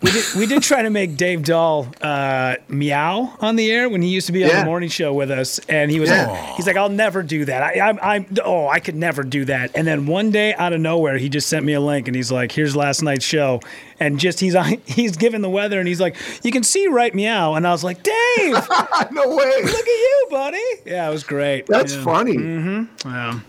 We 0.04 0.12
did, 0.12 0.26
we 0.36 0.46
did 0.48 0.62
try 0.64 0.82
to 0.82 0.90
make 0.90 1.16
Dave 1.16 1.44
Dahl 1.44 1.88
uh, 2.02 2.58
meow 2.68 3.38
on 3.40 3.56
the 3.56 3.72
air 3.72 3.88
when 3.88 4.02
he 4.02 4.10
used 4.10 4.28
to 4.28 4.34
be 4.34 4.44
on 4.44 4.50
Yeah. 4.50 4.60
the 4.60 4.66
morning 4.66 4.90
show 4.90 5.14
with 5.14 5.32
us, 5.32 5.60
and 5.70 5.90
he 5.90 6.02
was 6.02 6.10
Yeah. 6.10 6.28
like, 6.30 6.56
he's 6.56 6.68
like, 6.68 6.76
I'll 6.76 6.90
never 6.90 7.24
do 7.24 7.46
that. 7.46 7.64
I, 7.64 7.80
I'm, 7.90 8.00
I'm, 8.02 8.26
oh, 8.44 8.68
I 8.68 8.80
could 8.82 8.96
never 8.96 9.24
do 9.24 9.46
that. 9.46 9.72
And 9.76 9.88
then 9.88 10.06
one 10.06 10.30
day 10.30 10.54
out 10.56 10.74
of 10.74 10.82
nowhere, 10.82 11.18
he 11.18 11.30
just 11.30 11.48
sent 11.48 11.66
me 11.66 11.72
a 11.72 11.80
link, 11.80 12.08
and 12.10 12.16
he's 12.18 12.32
like, 12.34 12.52
here's 12.52 12.76
last 12.76 13.02
night's 13.02 13.24
show, 13.24 13.62
and 13.98 14.20
just 14.20 14.42
he's 14.42 14.56
on, 14.56 14.66
he's 14.86 15.16
given 15.16 15.42
the 15.42 15.50
weather, 15.50 15.80
and 15.80 15.88
he's 15.88 16.02
like, 16.02 16.18
you 16.44 16.52
can 16.52 16.64
see 16.64 16.86
right 16.88 17.16
meow, 17.16 17.54
and 17.54 17.66
I 17.66 17.72
was 17.72 17.86
like, 17.86 18.04
Dave, 18.04 18.52
no 19.12 19.36
way, 19.36 19.62
look 19.64 19.74
at 19.74 19.88
you, 19.88 20.28
buddy. 20.30 20.58
Yeah, 20.86 21.08
it 21.08 21.12
was 21.14 21.24
great. 21.24 21.66
That's 21.68 21.96
Yeah. 21.96 22.04
funny. 22.04 22.36
Mm-hmm. 22.38 23.08
Yeah. 23.10 23.40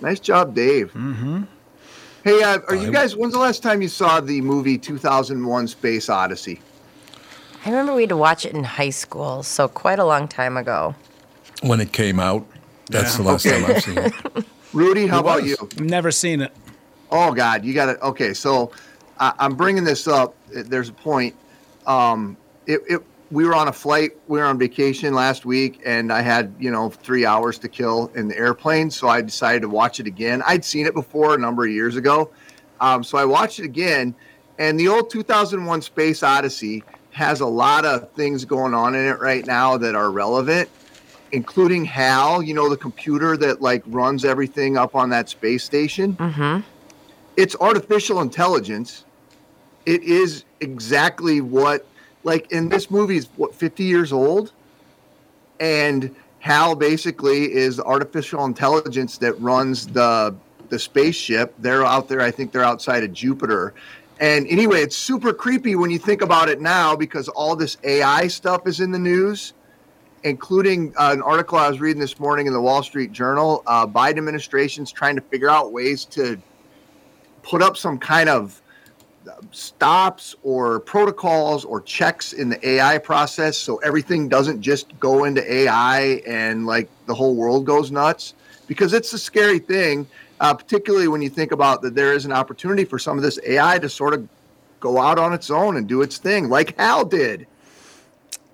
Nice 0.00 0.20
job, 0.20 0.54
Dave. 0.54 0.92
Mm-hmm. 0.92 1.42
Hey, 2.24 2.42
uh, 2.42 2.58
are 2.68 2.74
you 2.74 2.90
guys? 2.90 3.14
When's 3.14 3.34
the 3.34 3.38
last 3.38 3.62
time 3.62 3.82
you 3.82 3.88
saw 3.88 4.18
the 4.18 4.40
movie 4.40 4.78
2001: 4.78 5.68
Space 5.68 6.08
Odyssey? 6.08 6.58
I 7.66 7.68
remember 7.68 7.94
we 7.94 8.02
had 8.04 8.08
to 8.08 8.16
watch 8.16 8.46
it 8.46 8.54
in 8.54 8.64
high 8.64 8.88
school, 8.88 9.42
so 9.42 9.68
quite 9.68 9.98
a 9.98 10.06
long 10.06 10.26
time 10.26 10.56
ago. 10.56 10.94
When 11.62 11.80
it 11.82 11.92
came 11.92 12.18
out, 12.18 12.46
that's 12.88 13.12
Yeah. 13.12 13.16
the 13.18 13.22
last 13.24 13.46
Okay. 13.46 13.60
time 13.60 13.70
I've 13.70 13.82
seen 13.82 13.98
it. 13.98 14.12
Rudy, 14.72 15.06
how 15.06 15.18
It 15.18 15.20
about 15.20 15.42
was. 15.42 15.50
you? 15.60 15.70
Never 15.84 16.10
seen 16.10 16.40
it. 16.40 16.52
Oh 17.10 17.32
God, 17.32 17.62
you 17.62 17.74
got 17.74 17.90
it. 17.90 17.98
Okay, 18.00 18.32
so 18.32 18.72
I 19.18 19.34
I'm 19.38 19.54
bringing 19.54 19.84
this 19.84 20.08
up. 20.08 20.34
There's 20.48 20.88
a 20.88 20.94
point. 20.94 21.36
Um, 21.86 22.38
it, 22.66 22.80
it 22.88 23.02
we 23.30 23.44
were 23.44 23.54
on 23.54 23.68
a 23.68 23.72
flight. 23.72 24.12
We 24.28 24.38
were 24.38 24.44
on 24.44 24.58
vacation 24.58 25.14
last 25.14 25.44
week, 25.44 25.80
and 25.84 26.12
I 26.12 26.20
had 26.20 26.54
you 26.58 26.70
know 26.70 26.90
three 26.90 27.26
hours 27.26 27.58
to 27.60 27.68
kill 27.68 28.10
in 28.14 28.28
the 28.28 28.36
airplane. 28.36 28.90
So 28.90 29.08
I 29.08 29.20
decided 29.22 29.62
to 29.62 29.68
watch 29.68 30.00
it 30.00 30.06
again. 30.06 30.42
I'd 30.46 30.64
seen 30.64 30.86
it 30.86 30.94
before 30.94 31.34
a 31.34 31.38
number 31.38 31.64
of 31.64 31.70
years 31.70 31.96
ago, 31.96 32.30
um, 32.80 33.02
so 33.04 33.18
I 33.18 33.24
watched 33.24 33.58
it 33.58 33.64
again. 33.64 34.14
And 34.58 34.78
the 34.78 34.88
old 34.88 35.10
2001: 35.10 35.82
Space 35.82 36.22
Odyssey 36.22 36.84
has 37.10 37.40
a 37.40 37.46
lot 37.46 37.84
of 37.84 38.10
things 38.12 38.44
going 38.44 38.74
on 38.74 38.94
in 38.94 39.06
it 39.06 39.20
right 39.20 39.46
now 39.46 39.76
that 39.78 39.94
are 39.94 40.10
relevant 40.10 40.68
including 41.34 41.84
HAL, 41.84 42.44
you 42.44 42.54
know, 42.54 42.70
the 42.70 42.76
computer 42.76 43.36
that 43.36 43.60
like 43.60 43.82
runs 43.86 44.24
everything 44.24 44.76
up 44.76 44.94
on 44.94 45.10
that 45.10 45.28
space 45.28 45.64
station. 45.64 46.14
Mm-hmm. 46.14 46.60
It's 47.36 47.56
artificial 47.60 48.20
intelligence. 48.20 49.04
It 49.84 50.04
is 50.04 50.44
exactly 50.60 51.40
what, 51.40 51.86
like, 52.24 52.50
in 52.50 52.68
this 52.68 52.90
movie 52.90 53.16
is 53.16 53.28
what 53.36 53.54
50 53.54 53.84
years 53.84 54.12
old, 54.12 54.52
and 55.60 56.14
HAL 56.40 56.74
basically 56.76 57.52
is 57.52 57.76
the 57.76 57.84
artificial 57.84 58.44
intelligence 58.44 59.18
that 59.18 59.40
runs 59.40 59.86
the 59.86 60.34
the 60.70 60.78
spaceship. 60.78 61.54
They're 61.58 61.84
out 61.84 62.08
there. 62.08 62.22
I 62.22 62.30
think 62.30 62.50
they're 62.50 62.64
outside 62.64 63.04
of 63.04 63.12
Jupiter. 63.12 63.74
And 64.18 64.46
anyway, 64.48 64.80
it's 64.80 64.96
super 64.96 65.32
creepy 65.32 65.76
when 65.76 65.90
you 65.90 65.98
think 65.98 66.22
about 66.22 66.48
it 66.48 66.60
now 66.60 66.96
because 66.96 67.28
all 67.28 67.54
this 67.54 67.76
AI 67.84 68.28
stuff 68.28 68.66
is 68.66 68.80
in 68.80 68.90
the 68.90 68.98
news 68.98 69.52
including 70.24 70.94
uh, 70.96 71.10
an 71.12 71.22
article 71.22 71.58
I 71.58 71.68
was 71.68 71.80
reading 71.80 72.00
this 72.00 72.18
morning 72.18 72.46
in 72.46 72.52
the 72.52 72.60
Wall 72.60 72.82
Street 72.82 73.12
Journal. 73.12 73.62
Uh, 73.66 73.86
Biden 73.86 74.18
administration's 74.18 74.90
trying 74.90 75.16
to 75.16 75.22
figure 75.22 75.50
out 75.50 75.70
ways 75.70 76.04
to 76.06 76.40
put 77.42 77.62
up 77.62 77.76
some 77.76 77.98
kind 77.98 78.30
of 78.30 78.60
stops 79.50 80.34
or 80.42 80.80
protocols 80.80 81.64
or 81.64 81.80
checks 81.80 82.32
in 82.32 82.48
the 82.48 82.68
AI 82.68 82.98
process 82.98 83.56
so 83.56 83.76
everything 83.78 84.28
doesn't 84.28 84.60
just 84.60 84.98
go 85.00 85.24
into 85.24 85.40
AI 85.52 86.22
and 86.26 86.66
like 86.66 86.88
the 87.06 87.14
whole 87.14 87.34
world 87.34 87.64
goes 87.64 87.90
nuts 87.90 88.34
because 88.66 88.92
it's 88.92 89.12
a 89.12 89.18
scary 89.18 89.58
thing, 89.58 90.06
uh, 90.40 90.54
particularly 90.54 91.08
when 91.08 91.22
you 91.22 91.28
think 91.28 91.52
about 91.52 91.82
that 91.82 91.94
there 91.94 92.12
is 92.12 92.24
an 92.24 92.32
opportunity 92.32 92.84
for 92.84 92.98
some 92.98 93.16
of 93.16 93.22
this 93.22 93.38
AI 93.46 93.78
to 93.78 93.88
sort 93.88 94.14
of 94.14 94.28
go 94.80 94.98
out 94.98 95.18
on 95.18 95.32
its 95.32 95.50
own 95.50 95.76
and 95.76 95.86
do 95.86 96.02
its 96.02 96.18
thing, 96.18 96.48
like 96.48 96.76
Hal 96.78 97.04
did. 97.04 97.46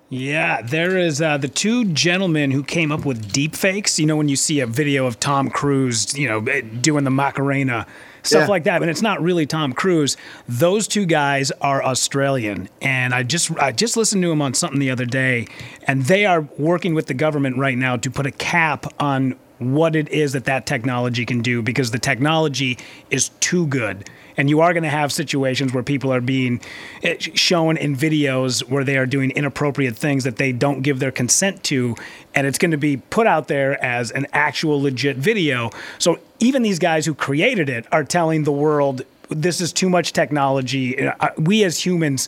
Yeah, 0.09 0.61
there 0.61 0.97
is 0.97 1.21
uh, 1.21 1.37
the 1.37 1.47
two 1.47 1.85
gentlemen 1.85 2.51
who 2.51 2.63
came 2.63 2.91
up 2.91 3.05
with 3.05 3.31
deepfakes. 3.31 3.97
You 3.97 4.05
know, 4.05 4.17
when 4.17 4.27
you 4.27 4.35
see 4.35 4.59
a 4.59 4.67
video 4.67 5.05
of 5.05 5.21
Tom 5.21 5.49
Cruise, 5.49 6.17
you 6.17 6.27
know, 6.27 6.39
eh, 6.51 6.61
doing 6.81 7.05
the 7.05 7.09
Macarena, 7.09 7.87
stuff 8.23 8.41
Yeah. 8.41 8.47
like 8.47 8.63
that, 8.65 8.79
but 8.79 8.89
it's 8.89 9.01
not 9.01 9.21
really 9.21 9.45
Tom 9.45 9.73
Cruise. 9.73 10.17
Those 10.47 10.87
two 10.87 11.05
guys 11.05 11.51
are 11.61 11.83
Australian, 11.83 12.69
and 12.81 13.13
I 13.13 13.23
just 13.23 13.51
I 13.59 13.71
just 13.71 13.97
listened 13.97 14.21
to 14.23 14.29
them 14.29 14.41
on 14.41 14.53
something 14.53 14.79
the 14.79 14.91
other 14.91 15.05
day, 15.05 15.47
and 15.87 16.03
they 16.03 16.25
are 16.25 16.41
working 16.57 16.93
with 16.93 17.07
the 17.07 17.13
government 17.13 17.57
right 17.57 17.77
now 17.77 17.97
to 17.97 18.11
put 18.11 18.25
a 18.25 18.31
cap 18.31 18.85
on 18.99 19.35
what 19.59 19.95
it 19.95 20.09
is 20.09 20.33
that 20.33 20.45
that 20.45 20.65
technology 20.65 21.23
can 21.25 21.39
do 21.41 21.61
because 21.61 21.91
the 21.91 21.99
technology 21.99 22.77
is 23.11 23.29
too 23.41 23.67
good 23.67 24.09
and 24.41 24.49
you 24.49 24.59
are 24.59 24.73
going 24.73 24.81
to 24.81 24.89
have 24.89 25.13
situations 25.13 25.71
where 25.71 25.83
people 25.83 26.11
are 26.11 26.19
being 26.19 26.59
eh, 27.03 27.15
shown 27.19 27.77
in 27.77 27.95
videos 27.95 28.67
where 28.67 28.83
they 28.83 28.97
are 28.97 29.05
doing 29.05 29.29
inappropriate 29.29 29.95
things 29.95 30.23
that 30.23 30.37
they 30.37 30.51
don't 30.51 30.81
give 30.81 30.97
their 30.97 31.11
consent 31.11 31.63
to 31.63 31.95
and 32.33 32.47
it's 32.47 32.57
going 32.57 32.71
to 32.71 32.77
be 32.77 32.97
put 32.97 33.27
out 33.27 33.47
there 33.47 33.81
as 33.85 34.09
an 34.09 34.25
actual 34.33 34.81
legit 34.81 35.15
video. 35.15 35.69
So 35.99 36.17
even 36.39 36.63
these 36.63 36.79
guys 36.79 37.05
who 37.05 37.13
created 37.13 37.69
it 37.69 37.85
are 37.91 38.03
telling 38.03 38.43
the 38.43 38.51
world 38.51 39.03
this 39.29 39.61
is 39.61 39.71
too 39.71 39.89
much 39.89 40.11
technology. 40.11 41.07
Uh, 41.07 41.29
we 41.37 41.63
as 41.63 41.85
humans 41.85 42.27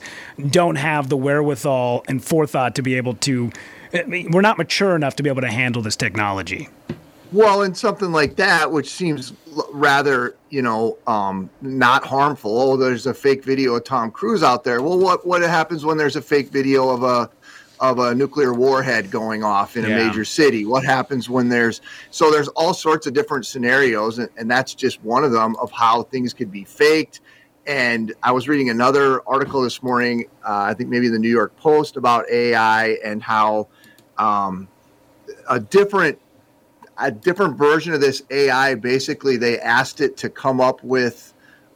don't 0.51 0.75
have 0.75 1.09
the 1.09 1.17
wherewithal 1.17 2.05
and 2.07 2.23
forethought 2.23 2.75
to 2.75 2.83
be 2.83 2.93
able 2.93 3.15
to 3.15 3.51
mean, 4.05 4.31
we're 4.31 4.41
not 4.41 4.57
mature 4.57 4.95
enough 4.95 5.15
to 5.15 5.23
be 5.23 5.29
able 5.29 5.41
to 5.41 5.51
handle 5.51 5.81
this 5.81 5.95
technology 5.95 6.69
Well, 7.33 7.63
and 7.63 7.75
something 7.75 8.11
like 8.11 8.35
that, 8.35 8.71
which 8.71 8.91
seems 8.91 9.33
rather, 9.71 10.35
you 10.51 10.61
know, 10.61 10.99
um, 11.07 11.49
not 11.61 12.05
harmful. 12.05 12.61
Oh, 12.61 12.77
there's 12.77 13.07
a 13.07 13.13
fake 13.13 13.43
video 13.43 13.73
of 13.73 13.83
Tom 13.85 14.11
Cruise 14.11 14.43
out 14.43 14.63
there. 14.63 14.83
Well, 14.83 14.99
what 14.99 15.25
what 15.25 15.41
happens 15.41 15.83
when 15.83 15.97
there's 15.97 16.15
a 16.15 16.21
fake 16.21 16.49
video 16.49 16.89
of 16.89 17.01
a 17.01 17.31
of 17.79 17.97
a 17.97 18.13
nuclear 18.13 18.53
warhead 18.53 19.09
going 19.09 19.43
off 19.43 19.75
in 19.75 19.83
a 19.83 19.89
major 19.89 20.23
city? 20.23 20.63
What 20.63 20.85
happens 20.85 21.27
when 21.27 21.49
there's 21.49 21.81
so 22.11 22.29
there's 22.29 22.49
all 22.49 22.73
sorts 22.73 23.07
of 23.07 23.13
different 23.13 23.47
scenarios, 23.47 24.19
and, 24.19 24.29
and 24.37 24.49
that's 24.49 24.75
just 24.75 25.03
one 25.03 25.23
of 25.23 25.31
them 25.31 25.55
of 25.55 25.71
how 25.71 26.03
things 26.03 26.35
could 26.35 26.51
be 26.51 26.63
faked. 26.63 27.21
And 27.65 28.13
I 28.21 28.31
was 28.31 28.47
reading 28.47 28.69
another 28.69 29.27
article 29.27 29.63
this 29.63 29.81
morning, 29.81 30.25
uh, 30.47 30.65
I 30.69 30.75
think 30.75 30.89
maybe 30.89 31.07
the 31.07 31.17
New 31.17 31.29
York 31.29 31.55
Post 31.57 31.97
about 31.97 32.29
AI 32.29 32.97
and 33.03 33.23
how 33.23 33.69
um, 34.19 34.67
a 35.49 35.59
different 35.59 36.19
a 36.97 37.11
different 37.11 37.57
version 37.57 37.93
of 37.93 38.01
this 38.01 38.23
AI. 38.29 38.75
Basically, 38.75 39.37
they 39.37 39.59
asked 39.59 40.01
it 40.01 40.17
to 40.17 40.29
come 40.29 40.61
up 40.61 40.83
with 40.83 41.33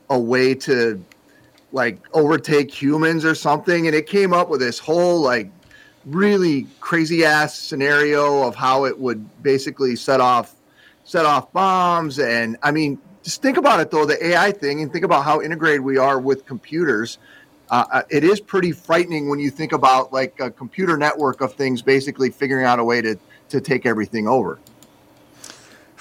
a 0.09 0.20
way 0.20 0.53
to 0.53 1.03
like 1.72 1.99
overtake 2.13 2.72
humans 2.72 3.26
or 3.26 3.36
something, 3.36 3.88
and 3.88 3.95
it 3.95 4.07
came 4.07 4.34
up 4.34 4.49
with 4.49 4.59
this 4.59 4.80
whole 4.80 5.22
like 5.22 5.51
really 6.07 6.65
crazy 6.80 7.26
ass 7.26 7.57
scenario 7.57 8.47
of 8.47 8.55
how 8.55 8.86
it 8.86 8.97
would 8.97 9.43
basically 9.43 9.95
set 9.95 10.22
off 10.22 10.55
set 11.03 11.26
off 11.26 11.51
bombs 11.51 12.20
and 12.20 12.57
I 12.63 12.72
mean 12.72 12.99
just 13.24 13.41
think 13.41 13.57
about 13.57 13.82
it 13.82 13.91
though 13.91 14.05
the 14.05 14.26
AI 14.28 14.51
thing 14.51 14.82
and 14.82 14.91
think 14.91 15.03
about 15.03 15.26
how 15.26 15.41
integrated 15.41 15.82
we 15.82 15.97
are 15.97 16.20
with 16.20 16.45
computers. 16.45 17.18
Uh, 17.70 17.84
uh, 17.91 18.01
it 18.09 18.24
is 18.24 18.39
pretty 18.39 18.72
frightening 18.72 19.30
when 19.30 19.39
you 19.39 19.49
think 19.49 19.74
about 19.74 20.13
like 20.13 20.39
a 20.39 20.49
computer 20.49 20.95
network 20.95 21.41
of 21.41 21.53
things 21.53 21.82
basically 21.82 22.30
figuring 22.30 22.65
out 22.65 22.80
a 22.80 22.84
way 22.84 23.01
to 23.01 23.18
to 23.49 23.59
take 23.59 23.86
everything 23.86 24.28
over. 24.28 24.59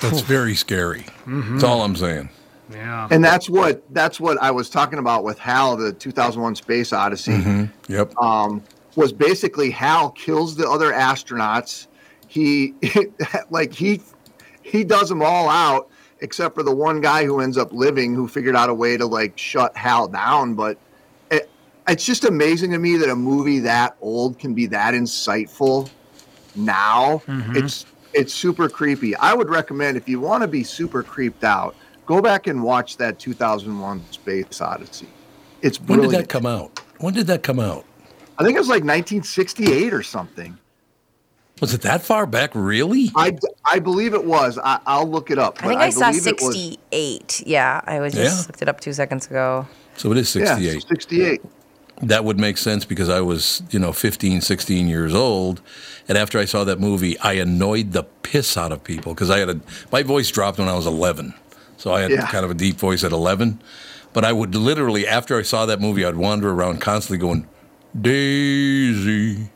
That's 0.01 0.20
very 0.20 0.55
scary. 0.55 1.07
That's 1.26 1.64
all 1.64 1.82
I'm 1.82 1.97
saying. 1.97 2.28
Yeah. 2.72 3.07
And 3.11 3.24
that's 3.24 3.49
what 3.49 3.82
that's 3.94 4.18
what 4.18 4.38
I 4.42 4.51
was 4.51 4.68
talking 4.68 4.99
about 4.99 5.22
with 5.24 5.38
Hal, 5.38 5.76
the 5.76 5.92
2001 5.92 6.57
Space 6.57 6.92
Odyssey. 6.92 7.32
Mhm. 7.32 7.70
Yep. 7.88 8.16
Um, 8.18 8.62
was 8.97 9.12
basically 9.12 9.70
Hal 9.70 10.11
kills 10.11 10.57
the 10.57 10.68
other 10.68 10.92
astronauts. 10.92 11.86
He 12.28 12.74
like 13.51 13.72
he 13.72 14.01
he 14.62 14.82
does 14.84 15.09
them 15.09 15.22
all 15.22 15.49
out 15.49 15.88
except 16.20 16.55
for 16.57 16.62
the 16.62 16.74
one 16.74 17.01
guy 17.01 17.24
who 17.24 17.40
ends 17.40 17.57
up 17.57 17.72
living, 17.72 18.14
who 18.14 18.26
figured 18.26 18.57
out 18.57 18.68
a 18.70 18.74
way 18.74 18.97
to 18.97 19.07
like 19.07 19.38
shut 19.38 19.76
Hal 19.76 20.09
down. 20.09 20.55
But 20.55 20.76
it, 21.30 21.49
it's 21.86 22.05
just 22.05 22.24
amazing 22.24 22.72
to 22.72 22.78
me 22.78 22.97
that 22.97 23.09
a 23.09 23.16
movie 23.16 23.61
that 23.61 23.97
old 24.01 24.38
can 24.40 24.55
be 24.55 24.66
that 24.66 24.92
insightful 24.94 25.88
now. 26.57 27.22
Mhm. 27.26 27.57
It's 27.57 27.86
it's 28.17 28.33
super 28.33 28.69
creepy. 28.69 29.14
I 29.17 29.35
would 29.35 29.49
recommend 29.51 29.97
if 29.97 30.09
you 30.09 30.19
want 30.21 30.43
to 30.43 30.49
be 30.49 30.64
super 30.64 31.03
creeped 31.03 31.45
out, 31.45 31.77
go 32.07 32.21
back 32.23 32.47
and 32.47 32.62
watch 32.62 32.97
that 32.97 33.19
2001 33.19 34.03
Space 34.11 34.61
Odyssey. 34.61 35.09
It's 35.62 35.79
When 35.79 35.99
brilliant. 36.01 36.12
did 36.12 36.21
that 36.23 36.29
come 36.29 36.47
out? 36.47 36.81
When 36.99 37.12
did 37.14 37.27
that 37.29 37.43
come 37.43 37.61
out? 37.61 37.85
I 38.39 38.45
think 38.45 38.57
it 38.57 38.61
was 38.61 38.69
like 38.69 38.83
1968 38.85 39.93
or 39.93 40.03
something. 40.03 40.59
Was 41.61 41.73
it 41.73 41.81
that 41.83 42.03
far 42.03 42.27
back? 42.27 42.51
Really? 42.55 43.11
I, 43.17 43.37
I 43.64 43.79
believe 43.79 44.12
it 44.12 44.25
was. 44.25 44.59
I, 44.62 44.79
I'll 44.87 45.09
look 45.09 45.31
it 45.31 45.39
up. 45.39 45.62
I 45.62 45.69
think 45.69 45.81
I, 45.81 45.89
saw 45.91 46.11
believe 46.11 46.27
it 46.27 46.41
was- 46.43 46.55
68. 46.55 47.43
Yeah, 47.47 47.81
I 47.87 48.01
was 48.01 48.12
just 48.12 48.41
Yeah? 48.43 48.47
looked 48.47 48.62
it 48.62 48.69
up 48.69 48.81
two 48.81 48.93
seconds 48.93 49.27
ago. 49.27 49.67
So 49.97 50.12
it 50.12 50.19
is 50.19 50.35
Yeah, 50.37 50.57
68. 50.59 51.41
68. 52.01 52.09
That 52.09 52.24
would 52.24 52.38
make 52.38 52.59
sense 52.59 52.84
because 52.84 53.09
I 53.09 53.20
was, 53.20 53.62
you 53.70 53.78
know, 53.78 53.92
15, 53.92 54.40
16 54.40 54.88
years 54.88 55.14
old. 55.14 55.61
And 56.09 56.16
after 56.18 56.38
I 56.38 56.44
saw 56.44 56.64
that 56.64 56.78
movie, 56.80 57.18
I 57.20 57.34
annoyed 57.34 57.92
the 57.92 58.05
piss 58.22 58.57
out 58.57 58.72
of 58.72 58.82
people 58.84 59.14
because 59.14 59.30
I 59.30 59.38
had 59.38 59.49
a, 59.51 59.61
my 59.90 60.03
voice 60.03 60.30
dropped 60.30 60.59
when 60.59 60.68
I 60.68 60.74
was 60.74 60.86
11. 60.86 61.34
So 61.78 61.92
I 61.92 62.03
had 62.03 62.11
Yeah. 62.11 62.26
kind 62.26 62.44
of 62.44 62.51
a 62.51 62.55
deep 62.55 62.76
voice 62.76 63.03
at 63.05 63.12
11. 63.12 63.61
But 64.12 64.24
I 64.24 64.32
would 64.32 64.55
literally, 64.55 65.07
after 65.07 65.38
I 65.38 65.42
saw 65.42 65.66
that 65.66 65.80
movie, 65.80 66.05
I'd 66.05 66.16
wander 66.16 66.51
around 66.51 66.80
constantly 66.80 67.18
going, 67.18 67.47
Daisy, 68.01 69.49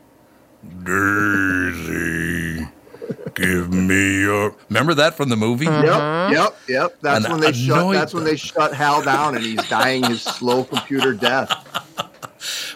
Daisy, 0.83 2.67
give 3.33 3.71
me 3.73 4.21
your. 4.21 4.55
Remember 4.69 4.93
that 4.95 5.15
from 5.15 5.29
the 5.29 5.35
movie? 5.35 5.65
Yep, 5.65 6.31
yep, 6.31 6.55
yep. 6.67 6.97
That's 7.01 7.25
And 7.25 7.31
when 7.33 7.41
they 7.41 7.51
shut. 7.53 7.91
That's 7.93 8.13
when 8.13 8.23
they 8.23 8.35
shut 8.35 8.73
Hal 8.73 9.03
down, 9.03 9.35
and 9.35 9.43
he's 9.43 9.67
dying 9.67 10.03
his 10.03 10.21
slow 10.21 10.63
computer 10.63 11.13
death. 11.13 11.51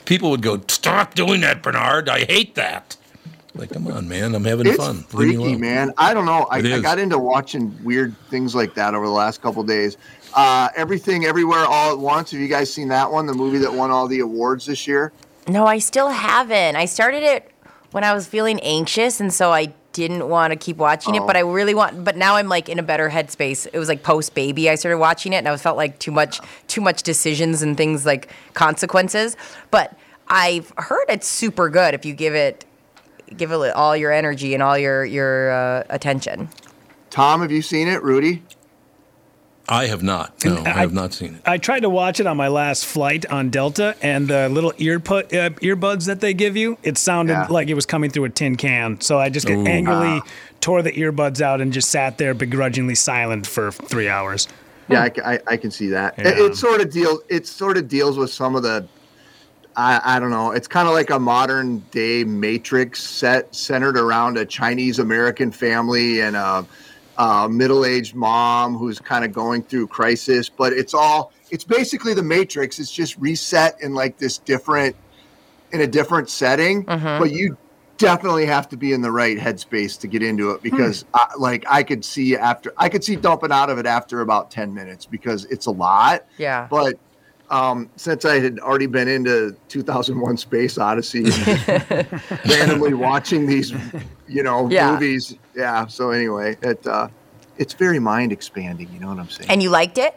People 0.05 0.29
would 0.31 0.41
go, 0.41 0.61
Stop 0.67 1.15
doing 1.15 1.41
that, 1.41 1.61
Barnard. 1.63 2.09
I 2.09 2.25
hate 2.25 2.55
that. 2.55 2.95
Like, 3.53 3.69
come 3.69 3.87
on, 3.87 4.09
man. 4.09 4.35
I'm 4.35 4.43
having 4.43 4.67
It's 4.67 4.75
fun. 4.75 5.05
Leave 5.13 5.29
me 5.29 5.35
freaky, 5.35 5.35
alone. 5.51 5.61
man. 5.61 5.93
I 5.97 6.13
don't 6.13 6.25
know. 6.25 6.45
I, 6.51 6.57
I 6.57 6.81
got 6.81 6.99
into 6.99 7.17
watching 7.17 7.73
weird 7.85 8.13
things 8.29 8.53
like 8.53 8.73
that 8.75 8.93
over 8.93 9.05
the 9.05 9.11
last 9.13 9.41
couple 9.41 9.63
days. 9.63 9.97
Uh, 10.33 10.67
Everything, 10.75 11.23
everywhere, 11.23 11.59
all 11.65 11.93
at 11.93 11.97
once. 11.97 12.31
Have 12.31 12.41
you 12.41 12.49
guys 12.49 12.73
seen 12.73 12.89
that 12.89 13.09
one? 13.09 13.25
The 13.25 13.33
movie 13.33 13.57
that 13.59 13.71
won 13.71 13.91
all 13.91 14.07
the 14.07 14.19
awards 14.19 14.65
this 14.65 14.85
year. 14.85 15.13
No, 15.47 15.65
I 15.65 15.79
still 15.79 16.09
haven't. 16.09 16.75
I 16.75 16.83
started 16.85 17.23
it 17.23 17.49
when 17.91 18.03
I 18.03 18.13
was 18.13 18.27
feeling 18.27 18.59
anxious, 18.59 19.21
and 19.21 19.31
so 19.33 19.53
I 19.53 19.73
didn't 19.95 20.27
want 20.27 20.51
to 20.51 20.57
keep 20.57 20.75
watching 20.77 21.15
it. 21.15 21.21
Oh. 21.21 21.25
But 21.25 21.37
I 21.37 21.39
really 21.39 21.73
want. 21.73 22.03
But 22.03 22.17
now 22.17 22.35
I'm 22.35 22.49
like 22.49 22.67
in 22.67 22.77
a 22.77 22.83
better 22.83 23.09
headspace. 23.09 23.65
It 23.71 23.79
was 23.79 23.87
like 23.87 24.03
post 24.03 24.35
baby. 24.35 24.69
I 24.69 24.75
started 24.75 24.97
watching 24.97 25.31
it, 25.31 25.37
and 25.37 25.47
I 25.47 25.55
felt 25.57 25.77
like 25.77 25.97
too 25.99 26.11
much, 26.11 26.41
too 26.67 26.81
much 26.81 27.01
decisions 27.03 27.61
and 27.61 27.77
things 27.77 28.05
like 28.05 28.29
consequences. 28.53 29.37
But 29.71 29.97
I've 30.27 30.73
heard 30.77 31.05
it's 31.07 31.27
super 31.27 31.69
good 31.69 31.93
if 31.93 32.05
you 32.05 32.13
give 32.13 32.35
it, 32.35 32.65
give 33.37 33.51
it 33.51 33.73
all 33.73 33.95
your 33.95 34.11
energy 34.11 34.53
and 34.53 34.61
all 34.61 34.77
your 34.77 35.05
your 35.05 35.51
uh, 35.51 35.83
attention. 35.89 36.49
Tom, 37.09 37.41
have 37.41 37.51
you 37.51 37.61
seen 37.61 37.87
it? 37.87 38.03
Rudy? 38.03 38.43
I 39.67 39.87
have 39.87 40.03
not. 40.03 40.43
No, 40.45 40.57
I, 40.57 40.69
I- 40.69 40.73
have 40.73 40.93
not 40.93 41.13
seen 41.13 41.35
it. 41.35 41.41
I 41.45 41.57
tried 41.57 41.81
to 41.81 41.89
watch 41.89 42.19
it 42.19 42.27
on 42.27 42.37
my 42.37 42.47
last 42.49 42.85
flight 42.85 43.25
on 43.27 43.49
Delta, 43.49 43.95
and 44.01 44.27
the 44.27 44.47
little 44.49 44.73
ear 44.77 44.99
put, 44.99 45.33
uh, 45.33 45.49
earbuds 45.61 46.05
that 46.05 46.19
they 46.21 46.33
give 46.33 46.55
you, 46.55 46.77
it 46.83 46.97
sounded 46.97 47.33
Yeah. 47.33 47.47
like 47.49 47.67
it 47.69 47.73
was 47.73 47.85
coming 47.85 48.09
through 48.11 48.25
a 48.25 48.29
tin 48.29 48.55
can. 48.57 49.01
So 49.01 49.17
I 49.19 49.29
just 49.29 49.49
Ooh. 49.49 49.65
angrily 49.65 50.21
tore 50.61 50.81
the 50.81 50.91
earbuds 50.91 51.41
out 51.41 51.61
and 51.61 51.73
just 51.73 51.89
sat 51.89 52.17
there 52.17 52.33
begrudgingly 52.33 52.95
silent 52.95 53.47
for 53.47 53.71
three 53.71 54.07
hours. 54.09 54.47
Yeah, 54.87 55.01
I, 55.03 55.33
I, 55.33 55.39
I 55.47 55.57
can 55.57 55.71
see 55.71 55.87
that. 55.89 56.17
It, 56.19 56.25
Yeah. 56.25 56.45
it 56.45 56.55
sort 56.55 56.81
of 56.81 56.91
deals. 56.91 57.21
It 57.29 57.47
sort 57.47 57.77
of 57.77 57.87
deals 57.87 58.17
with 58.17 58.31
some 58.31 58.55
of 58.55 58.61
the. 58.63 58.87
I, 59.77 59.99
I 60.05 60.19
don't 60.19 60.29
know. 60.29 60.51
It's 60.51 60.67
kind 60.69 60.87
of 60.87 60.93
like 60.93 61.09
a 61.09 61.19
modern 61.19 61.79
day 61.91 62.23
Matrix 62.23 63.03
set 63.03 63.53
centered 63.53 63.97
around 63.97 64.37
a 64.37 64.45
Chinese 64.45 64.99
American 64.99 65.51
family 65.51 66.21
and 66.21 66.35
a, 66.35 66.65
a 67.17 67.47
middle 67.49 67.85
aged 67.85 68.15
mom 68.15 68.75
who's 68.75 68.99
kind 68.99 69.25
of 69.25 69.33
going 69.33 69.63
through 69.63 69.87
crisis. 69.87 70.49
But 70.49 70.73
it's 70.73 70.93
all. 70.93 71.31
It's 71.51 71.63
basically 71.63 72.13
the 72.13 72.23
Matrix. 72.23 72.79
It's 72.79 72.91
just 72.91 73.17
reset 73.17 73.77
in 73.81 73.93
like 73.93 74.17
this 74.17 74.39
different, 74.39 74.95
in 75.71 75.81
a 75.81 75.87
different 75.87 76.29
setting. 76.29 76.83
Mm-hmm. 76.85 77.19
But 77.19 77.31
you 77.31 77.57
definitely 77.97 78.45
have 78.45 78.67
to 78.69 78.77
be 78.77 78.93
in 78.93 79.01
the 79.01 79.11
right 79.11 79.37
headspace 79.37 79.99
to 80.01 80.07
get 80.07 80.21
into 80.21 80.51
it 80.51 80.61
because 80.61 81.03
hmm. 81.03 81.15
I, 81.15 81.27
like 81.37 81.65
I 81.69 81.83
could 81.83 82.03
see 82.03 82.35
after 82.35 82.73
I 82.77 82.89
could 82.89 83.03
see 83.03 83.15
dumping 83.15 83.51
out 83.51 83.69
of 83.69 83.77
it 83.77 83.85
after 83.85 84.21
about 84.21 84.51
10 84.51 84.73
minutes 84.73 85.05
because 85.05 85.45
it's 85.45 85.65
a 85.65 85.71
lot. 85.71 86.25
Yeah. 86.37 86.67
But 86.69 86.95
um, 87.49 87.89
since 87.95 88.25
I 88.25 88.39
had 88.39 88.59
already 88.59 88.87
been 88.87 89.07
into 89.07 89.55
2001 89.69 90.37
Space 90.37 90.77
Odyssey, 90.77 91.25
and 91.67 92.21
randomly 92.49 92.93
watching 92.93 93.45
these, 93.47 93.73
you 94.27 94.43
know, 94.43 94.69
Yeah. 94.69 94.91
movies. 94.93 95.35
Yeah. 95.55 95.85
So 95.87 96.11
anyway, 96.11 96.57
it, 96.61 96.85
uh, 96.87 97.07
it's 97.57 97.73
very 97.73 97.99
mind 97.99 98.31
expanding. 98.31 98.89
You 98.93 98.99
know 98.99 99.07
what 99.09 99.19
I'm 99.19 99.29
saying? 99.29 99.49
And 99.49 99.61
you 99.63 99.69
liked 99.69 99.97
it? 99.97 100.15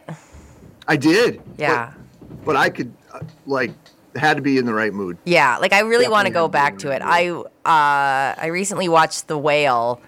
I 0.86 0.96
did. 0.96 1.42
Yeah. 1.58 1.92
But, 2.28 2.44
but 2.44 2.56
I 2.56 2.70
could, 2.70 2.92
uh, 3.12 3.20
like, 3.46 3.72
had 4.16 4.36
to 4.36 4.42
be 4.42 4.58
in 4.58 4.64
the 4.66 4.74
right 4.74 4.92
mood. 4.92 5.16
Yeah, 5.24 5.58
like 5.58 5.72
I 5.72 5.80
really 5.80 6.08
want 6.08 6.26
to 6.26 6.32
go 6.32 6.48
back 6.48 6.78
to 6.78 6.90
it. 6.90 7.02
I 7.04 7.28
uh, 7.30 7.44
I 7.64 8.46
recently 8.46 8.88
watched 8.88 9.28
The 9.28 9.38
Whale 9.38 10.00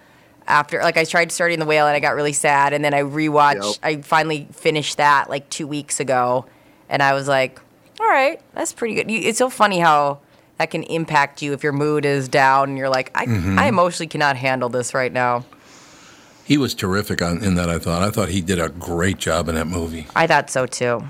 after 0.49 0.83
like 0.83 0.97
I 0.97 1.05
tried 1.05 1.31
starting 1.31 1.61
The 1.61 1.67
Whale 1.67 1.87
and 1.87 1.95
I 1.95 2.01
got 2.01 2.15
really 2.17 2.33
sad 2.33 2.73
and 2.73 2.85
then 2.85 2.93
I 2.93 3.03
rewatched 3.03 3.79
Yep. 3.83 3.85
I 3.85 4.01
finally 4.03 4.49
finished 4.53 4.97
that 4.97 5.31
like 5.31 5.49
2 5.51 5.67
weeks 5.69 6.01
ago 6.01 6.47
and 6.91 7.03
I 7.03 7.15
was 7.15 7.27
like, 7.29 7.59
"All 7.99 8.07
right, 8.09 8.39
that's 8.53 8.75
pretty 8.75 8.95
good." 8.95 9.11
You, 9.11 9.21
it's 9.21 9.39
so 9.39 9.49
funny 9.49 9.79
how 9.79 10.19
that 10.59 10.71
can 10.71 10.83
impact 10.83 11.41
you 11.41 11.55
if 11.55 11.63
your 11.63 11.73
mood 11.73 12.05
is 12.05 12.29
down 12.29 12.69
and 12.71 12.77
you're 12.79 12.91
like, 12.91 13.11
"I 13.15 13.25
Mhm. 13.25 13.59
I 13.59 13.69
emotionally 13.69 14.09
cannot 14.09 14.37
handle 14.37 14.69
this 14.69 14.93
right 14.93 15.13
now." 15.13 15.45
He 16.45 16.59
was 16.59 16.75
terrific 16.75 17.23
on, 17.23 17.43
in 17.45 17.55
that, 17.55 17.71
I 17.71 17.79
thought. 17.79 18.03
I 18.03 18.11
thought 18.11 18.29
he 18.29 18.41
did 18.41 18.59
a 18.59 18.69
great 18.69 19.19
job 19.19 19.49
in 19.49 19.55
that 19.55 19.69
movie. 19.69 20.09
I 20.17 20.27
thought 20.27 20.51
so 20.51 20.67
too. 20.67 21.05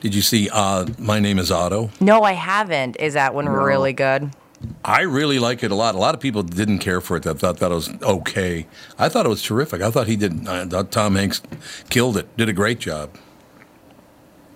Did 0.00 0.14
you 0.14 0.22
see 0.22 0.48
uh, 0.52 0.86
My 0.98 1.18
Name 1.20 1.38
is 1.38 1.50
Otto? 1.50 1.90
No, 2.00 2.22
I 2.22 2.32
haven't. 2.32 2.96
Is 2.98 3.14
that 3.14 3.32
one 3.34 3.44
No. 3.46 3.52
really 3.52 3.92
good? 3.92 4.30
I 4.84 5.02
really 5.02 5.38
like 5.38 5.62
it 5.62 5.70
a 5.70 5.74
lot. 5.76 5.94
A 5.94 5.98
lot 5.98 6.14
of 6.16 6.20
people 6.20 6.42
didn't 6.42 6.78
care 6.80 7.00
for 7.00 7.16
it. 7.16 7.22
That 7.22 7.38
thought 7.38 7.58
that 7.58 7.70
was 7.70 7.90
okay. 8.02 8.66
I 8.98 9.08
thought 9.08 9.24
it 9.24 9.28
was 9.28 9.42
terrific. 9.42 9.82
I 9.82 9.90
thought 9.92 10.08
he 10.08 10.16
did. 10.16 10.48
I 10.48 10.64
thought 10.66 10.90
Tom 10.90 11.14
Hanks 11.14 11.40
killed 11.90 12.16
it. 12.16 12.36
Did 12.36 12.48
a 12.48 12.52
great 12.52 12.80
job. 12.80 13.10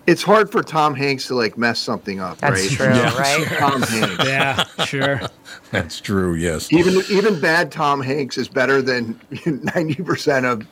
It's 0.07 0.23
hard 0.23 0.51
for 0.51 0.63
Tom 0.65 0.95
Hanks 0.95 1.29
to 1.29 1.35
like 1.37 1.57
mess 1.57 1.79
something 1.79 2.19
up, 2.21 2.39
That's 2.39 2.61
right? 2.61 2.71
true, 2.71 2.87
Yeah, 2.87 3.17
right? 3.17 3.47
Tom 3.59 3.83
Hanks. 3.83 4.25
Yeah, 4.25 4.65
sure. 4.85 5.21
That's 5.71 6.01
true. 6.01 6.35
Yes. 6.35 6.73
Even 6.73 7.03
even 7.11 7.41
bad 7.41 7.71
Tom 7.71 8.01
Hanks 8.01 8.37
is 8.37 8.49
better 8.49 8.83
than 8.83 9.21
ninety 9.75 10.03
percent 10.03 10.45
of 10.47 10.67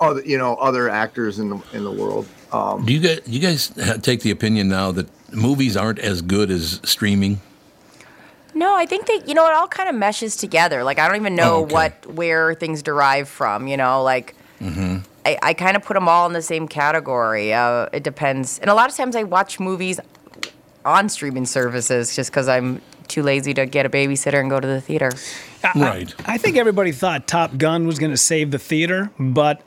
other 0.00 0.22
you 0.22 0.38
know 0.38 0.54
other 0.56 0.88
actors 0.88 1.38
in 1.40 1.50
the 1.50 1.60
in 1.72 1.82
the 1.84 1.90
world. 1.90 2.28
Um, 2.52 2.84
Do 2.84 2.92
you 2.92 3.00
guys, 3.00 3.20
you 3.26 3.40
guys 3.40 3.72
take 4.02 4.20
the 4.20 4.30
opinion 4.30 4.68
now 4.68 4.92
that 4.92 5.08
movies 5.32 5.76
aren't 5.76 5.98
as 5.98 6.22
good 6.22 6.50
as 6.50 6.80
streaming? 6.84 7.40
No, 8.54 8.76
I 8.76 8.84
think 8.86 9.06
that 9.06 9.26
you 9.26 9.34
know 9.34 9.46
it 9.48 9.54
all 9.54 9.66
kind 9.66 9.88
of 9.88 9.94
meshes 9.96 10.36
together. 10.36 10.84
Like 10.84 10.98
I 11.00 11.08
don't 11.08 11.16
even 11.16 11.34
know 11.34 11.56
Oh, 11.56 11.62
okay. 11.64 11.74
what 11.74 12.06
where 12.06 12.54
things 12.54 12.82
derive 12.82 13.28
from. 13.28 13.66
You 13.66 13.76
know, 13.76 14.02
like. 14.04 14.36
I, 15.24 15.38
I 15.42 15.54
kind 15.54 15.76
of 15.76 15.82
put 15.84 15.94
them 15.94 16.08
all 16.08 16.26
in 16.26 16.32
the 16.32 16.42
same 16.42 16.66
category. 16.68 17.52
Uh, 17.54 17.86
it 17.92 18.02
depends, 18.02 18.58
and 18.58 18.68
a 18.70 18.74
lot 18.74 18.90
of 18.90 18.96
times 18.96 19.14
I 19.16 19.22
watch 19.22 19.60
movies 19.60 20.00
on 20.84 21.08
streaming 21.08 21.46
services 21.46 22.14
just 22.16 22.30
because 22.30 22.48
I'm 22.48 22.80
too 23.08 23.22
lazy 23.22 23.54
to 23.54 23.66
get 23.66 23.86
a 23.86 23.90
babysitter 23.90 24.40
and 24.40 24.50
go 24.50 24.58
to 24.58 24.66
the 24.66 24.80
theater. 24.80 25.10
I- 25.62 25.68
I- 25.74 25.80
I 26.26 26.38
think 26.38 26.56
everybody 26.56 26.92
thought 26.92 27.26
Top 27.28 27.56
Gun 27.56 27.86
was 27.86 27.98
going 27.98 28.10
to 28.10 28.16
save 28.16 28.50
the 28.50 28.58
theater, 28.58 29.10
but 29.18 29.60
I, 29.60 29.62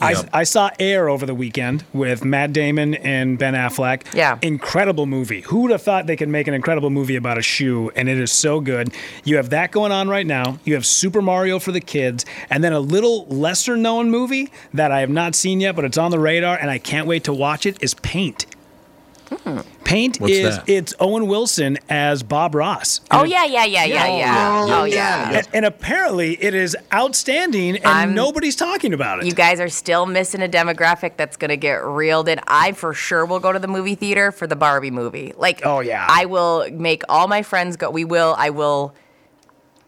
Yep. 0.00 0.30
I 0.32 0.44
saw 0.44 0.70
Air 0.78 1.08
over 1.08 1.26
the 1.26 1.34
weekend 1.34 1.84
with 1.92 2.24
Matt 2.24 2.52
Damon 2.52 2.94
and 2.94 3.38
Ben 3.38 3.54
Affleck. 3.54 4.14
Yeah. 4.14 4.38
Incredible 4.42 5.06
movie. 5.06 5.42
Who 5.42 5.62
would 5.62 5.70
have 5.70 5.82
thought 5.82 6.06
they 6.06 6.16
could 6.16 6.28
make 6.28 6.48
an 6.48 6.54
incredible 6.54 6.90
movie 6.90 7.16
about 7.16 7.38
a 7.38 7.42
shoe? 7.42 7.90
And 7.94 8.08
it 8.08 8.18
is 8.18 8.32
so 8.32 8.60
good. 8.60 8.92
You 9.24 9.36
have 9.36 9.50
that 9.50 9.70
going 9.72 9.92
on 9.92 10.08
right 10.08 10.26
now. 10.26 10.58
You 10.64 10.74
have 10.74 10.86
Super 10.86 11.22
Mario 11.22 11.58
for 11.58 11.72
the 11.72 11.80
kids. 11.80 12.24
And 12.48 12.64
then 12.64 12.72
a 12.72 12.80
little 12.80 13.26
lesser 13.26 13.76
known 13.76 14.10
movie 14.10 14.50
that 14.74 14.90
I 14.90 15.00
have 15.00 15.10
not 15.10 15.34
seen 15.34 15.60
yet, 15.60 15.76
but 15.76 15.84
it's 15.84 15.98
on 15.98 16.10
the 16.10 16.18
radar 16.18 16.56
and 16.58 16.70
I 16.70 16.78
can't 16.78 17.06
wait 17.06 17.24
to 17.24 17.32
watch 17.32 17.66
it 17.66 17.82
is 17.82 17.94
Paint. 17.94 18.46
Paint 19.84 20.20
What's 20.20 20.32
is 20.32 20.56
that? 20.56 20.68
it's 20.68 20.94
Owen 21.00 21.26
Wilson 21.26 21.78
as 21.88 22.22
Bob 22.22 22.54
Ross. 22.54 23.00
Oh 23.10 23.24
yeah, 23.24 23.44
yeah, 23.44 23.64
yeah, 23.64 23.84
yeah, 23.84 24.04
oh, 24.06 24.18
yeah. 24.18 24.66
Oh 24.80 24.84
yeah. 24.84 25.38
And, 25.38 25.48
and 25.52 25.64
apparently 25.64 26.34
it 26.42 26.54
is 26.54 26.76
outstanding 26.92 27.76
and 27.76 27.86
I'm- 27.86 28.14
nobody's 28.14 28.56
talking 28.56 28.92
about 28.94 29.20
it. 29.20 29.26
You 29.26 29.32
guys 29.32 29.58
are 29.60 29.68
still 29.68 30.06
missing 30.06 30.42
a 30.42 30.48
demographic 30.48 31.16
that's 31.16 31.36
going 31.36 31.48
to 31.48 31.56
get 31.56 31.84
reeled 31.84 32.28
in. 32.28 32.40
I 32.46 32.72
for 32.72 32.94
sure 32.94 33.24
will 33.26 33.40
go 33.40 33.52
to 33.52 33.58
the 33.58 33.68
movie 33.68 33.94
theater 33.96 34.30
for 34.32 34.46
the 34.46 34.56
Barbie 34.56 34.90
movie. 34.90 35.32
Like, 35.36 35.62
Oh, 35.64 35.80
yeah. 35.80 36.06
I 36.08 36.26
will 36.26 36.68
make 36.70 37.02
all 37.08 37.26
my 37.28 37.42
friends 37.42 37.76
go. 37.76 37.90
We 37.90 38.04
will. 38.04 38.34
I 38.38 38.50
will. 38.50 38.94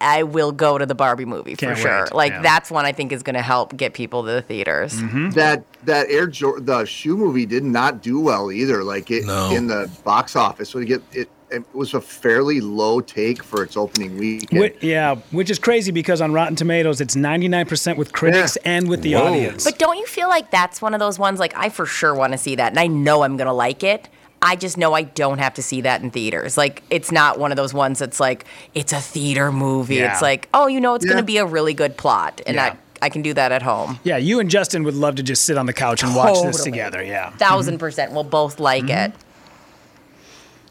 I 0.03 0.23
will 0.25 0.53
go 0.53 0.79
to 0.79 0.85
the 0.87 0.95
Barbie 0.95 1.25
movie 1.25 1.55
Can't 1.57 1.77
for 1.77 1.83
sure. 1.83 2.01
wait. 2.05 2.13
Like 2.15 2.33
Yeah. 2.33 2.43
that's 2.43 2.71
one 2.71 2.85
I 2.85 2.93
think 2.93 3.13
is 3.13 3.23
going 3.23 3.35
to 3.37 3.43
help 3.43 3.77
get 3.77 3.95
people 3.95 4.25
to 4.25 4.31
the 4.33 4.43
theaters. 4.43 4.95
Mm-hmm. 4.95 5.31
That 5.31 5.65
that 5.85 6.09
Air 6.11 6.27
Jor- 6.27 6.61
the 6.61 6.85
shoe 6.85 7.17
movie 7.17 7.47
did 7.47 7.65
not 7.65 8.03
do 8.03 8.21
well 8.21 8.51
either. 8.53 8.83
Like 8.85 9.11
it 9.11 9.25
No. 9.25 9.51
in 9.51 9.67
the 9.69 9.91
box 10.05 10.37
office. 10.37 10.71
So 10.71 10.79
to 10.81 10.85
get 10.85 11.03
it, 11.13 11.29
it 11.51 11.63
was 11.75 11.93
a 11.93 12.01
fairly 12.01 12.61
low 12.63 13.01
take 13.03 13.43
for 13.43 13.63
its 13.63 13.77
opening 13.77 14.17
weekend. 14.17 14.59
Whi- 14.59 14.75
yeah, 14.81 15.17
which 15.33 15.51
is 15.51 15.59
crazy 15.59 15.93
because 15.93 16.21
on 16.23 16.33
Rotten 16.33 16.57
Tomatoes 16.57 17.01
it's 17.03 17.15
99% 17.15 17.97
with 17.99 18.13
critics 18.13 18.57
and 18.65 18.89
with 18.89 19.03
the 19.03 19.15
Whoa. 19.15 19.27
audience. 19.27 19.65
But 19.65 19.79
don't 19.79 19.99
you 19.99 20.07
feel 20.07 20.29
like 20.29 20.51
that's 20.51 20.81
one 20.81 20.95
of 20.95 21.01
those 21.01 21.19
ones 21.19 21.39
like 21.39 21.53
I 21.57 21.69
for 21.69 21.85
sure 21.85 22.15
want 22.15 22.33
to 22.33 22.39
see 22.39 22.55
that 22.57 22.73
and 22.73 22.79
I 22.79 22.87
know 22.87 23.23
I'm 23.23 23.37
going 23.37 23.49
to 23.49 23.53
like 23.53 23.83
it. 23.85 24.09
I 24.43 24.57
just 24.57 24.77
know 24.77 24.93
I 24.93 25.03
don't 25.03 25.39
have 25.39 25.55
to 25.55 25.63
see 25.63 25.81
that 25.83 26.03
in 26.03 26.11
theaters. 26.11 26.59
Like 26.59 26.83
it's 26.91 27.13
not 27.13 27.39
one 27.39 27.53
of 27.53 27.57
those 27.57 27.73
ones 27.73 28.01
that's 28.01 28.19
like 28.19 28.45
it's 28.75 28.93
a 28.93 29.01
theater 29.01 29.53
movie. 29.53 29.97
Yeah. 29.97 30.13
It's 30.13 30.21
like, 30.21 30.49
oh, 30.53 30.67
you 30.67 30.81
know 30.81 30.95
it's 30.95 31.05
going 31.05 31.17
to 31.19 31.23
be 31.23 31.39
a 31.39 31.47
really 31.47 31.75
good 31.75 31.97
plot 31.97 32.41
and 32.47 32.57
Yeah. 32.57 32.65
I 32.75 32.77
I 33.05 33.09
can 33.09 33.23
do 33.23 33.35
that 33.35 33.51
at 33.51 33.63
home. 33.63 33.99
yeah, 34.05 34.17
you 34.17 34.39
and 34.39 34.49
Justin 34.49 34.85
would 34.85 34.95
love 34.95 35.17
to 35.17 35.25
just 35.25 35.45
sit 35.45 35.59
on 35.59 35.67
the 35.67 35.73
couch 35.73 36.05
and 36.05 36.15
watch 36.15 36.41
this 36.43 36.63
together. 36.63 37.03
Yeah. 37.03 37.31
1000 37.31 37.79
percent 37.79 38.13
we'll 38.13 38.25
both 38.25 38.61
like 38.61 38.85
mm-hmm. 38.85 39.13
it. 39.13 39.15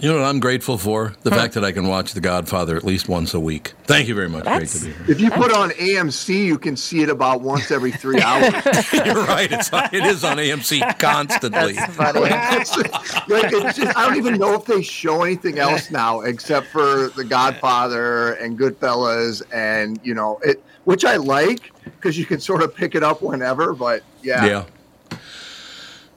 You 0.02 0.12
know 0.12 0.20
what 0.20 0.26
I'm 0.26 0.40
grateful 0.40 0.80
for? 0.80 1.14
The 1.22 1.30
fact 1.30 1.54
that 1.54 1.64
I 1.64 1.72
can 1.72 1.88
watch 1.88 2.14
The 2.14 2.22
Godfather 2.22 2.76
at 2.76 2.84
least 2.84 3.08
once 3.08 3.36
a 3.36 3.40
week. 3.40 3.74
Thank 3.84 4.08
you 4.08 4.16
very 4.16 4.30
much. 4.30 4.46
That's- 4.46 4.82
Great 4.82 4.94
to 4.96 5.00
be 5.00 5.06
here. 5.06 5.12
if 5.16 5.22
you 5.22 5.30
put 5.30 5.52
on 5.54 5.70
AMC, 5.72 6.44
you 6.44 6.58
can 6.58 6.76
see 6.76 7.04
it 7.04 7.10
about 7.10 7.42
once 7.42 7.70
every 7.70 7.92
three 7.92 8.20
hours. 8.24 8.52
You're 8.92 9.24
right. 9.26 9.52
It's 9.52 9.70
it 9.72 10.04
is 10.06 10.24
on 10.24 10.38
AMC 10.38 10.98
constantly. 10.98 11.74
That's 11.74 11.96
funny. 11.96 12.22
It's 12.26 12.76
like, 12.78 13.52
it's 13.54 13.78
just, 13.78 13.96
I 13.96 14.08
don't 14.08 14.18
even 14.18 14.40
know 14.40 14.56
if 14.56 14.66
they 14.66 14.82
show 14.82 15.22
anything 15.22 15.60
else 15.60 15.92
now 15.92 16.22
except 16.22 16.68
for 16.68 17.10
The 17.10 17.24
Godfather 17.24 18.34
and 18.34 18.58
Goodfellas, 18.58 19.44
and 19.54 20.00
you 20.04 20.16
know 20.16 20.40
it, 20.44 20.64
which 20.86 21.06
I 21.06 21.18
like 21.18 21.72
because 21.84 22.18
you 22.18 22.26
can 22.26 22.40
sort 22.40 22.64
of 22.64 22.74
pick 22.74 22.96
it 22.96 23.04
up 23.04 23.22
whenever. 23.22 23.74
But 23.74 24.02
yeah, 24.24 24.46
Yeah. 24.46 24.66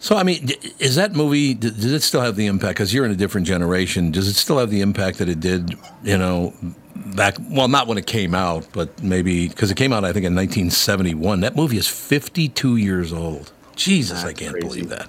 So 0.05 0.16
I 0.18 0.22
mean, 0.22 0.50
is 0.78 0.96
that 0.96 1.14
movie? 1.14 1.55
Does 1.55 1.82
it 1.82 2.02
still 2.02 2.20
have 2.20 2.36
the 2.36 2.44
impact? 2.44 2.74
Because 2.74 2.92
you're 2.92 3.07
in 3.07 3.11
a 3.11 3.16
different 3.16 3.46
generation. 3.46 4.11
Does 4.11 4.28
it 4.28 4.34
still 4.34 4.59
have 4.59 4.68
the 4.68 4.82
impact 4.82 5.16
that 5.16 5.30
it 5.30 5.40
did? 5.40 5.78
You 6.02 6.18
know, 6.18 6.52
back. 6.94 7.36
Well, 7.48 7.68
not 7.68 7.86
when 7.86 7.96
it 7.96 8.07
came 8.07 8.34
out, 8.34 8.68
but 8.74 9.02
maybe 9.02 9.48
because 9.48 9.70
it 9.70 9.78
came 9.78 9.94
out, 9.94 10.05
I 10.05 10.12
think, 10.12 10.26
in 10.26 10.34
1971. 10.34 11.40
That 11.40 11.57
movie 11.57 11.78
is 11.78 11.88
52 11.88 12.76
years 12.76 13.14
old. 13.14 13.50
Jesus, 13.76 14.24
I 14.24 14.34
can't 14.34 14.52
crazy. 14.52 14.68
believe 14.68 14.88
that. 14.90 15.09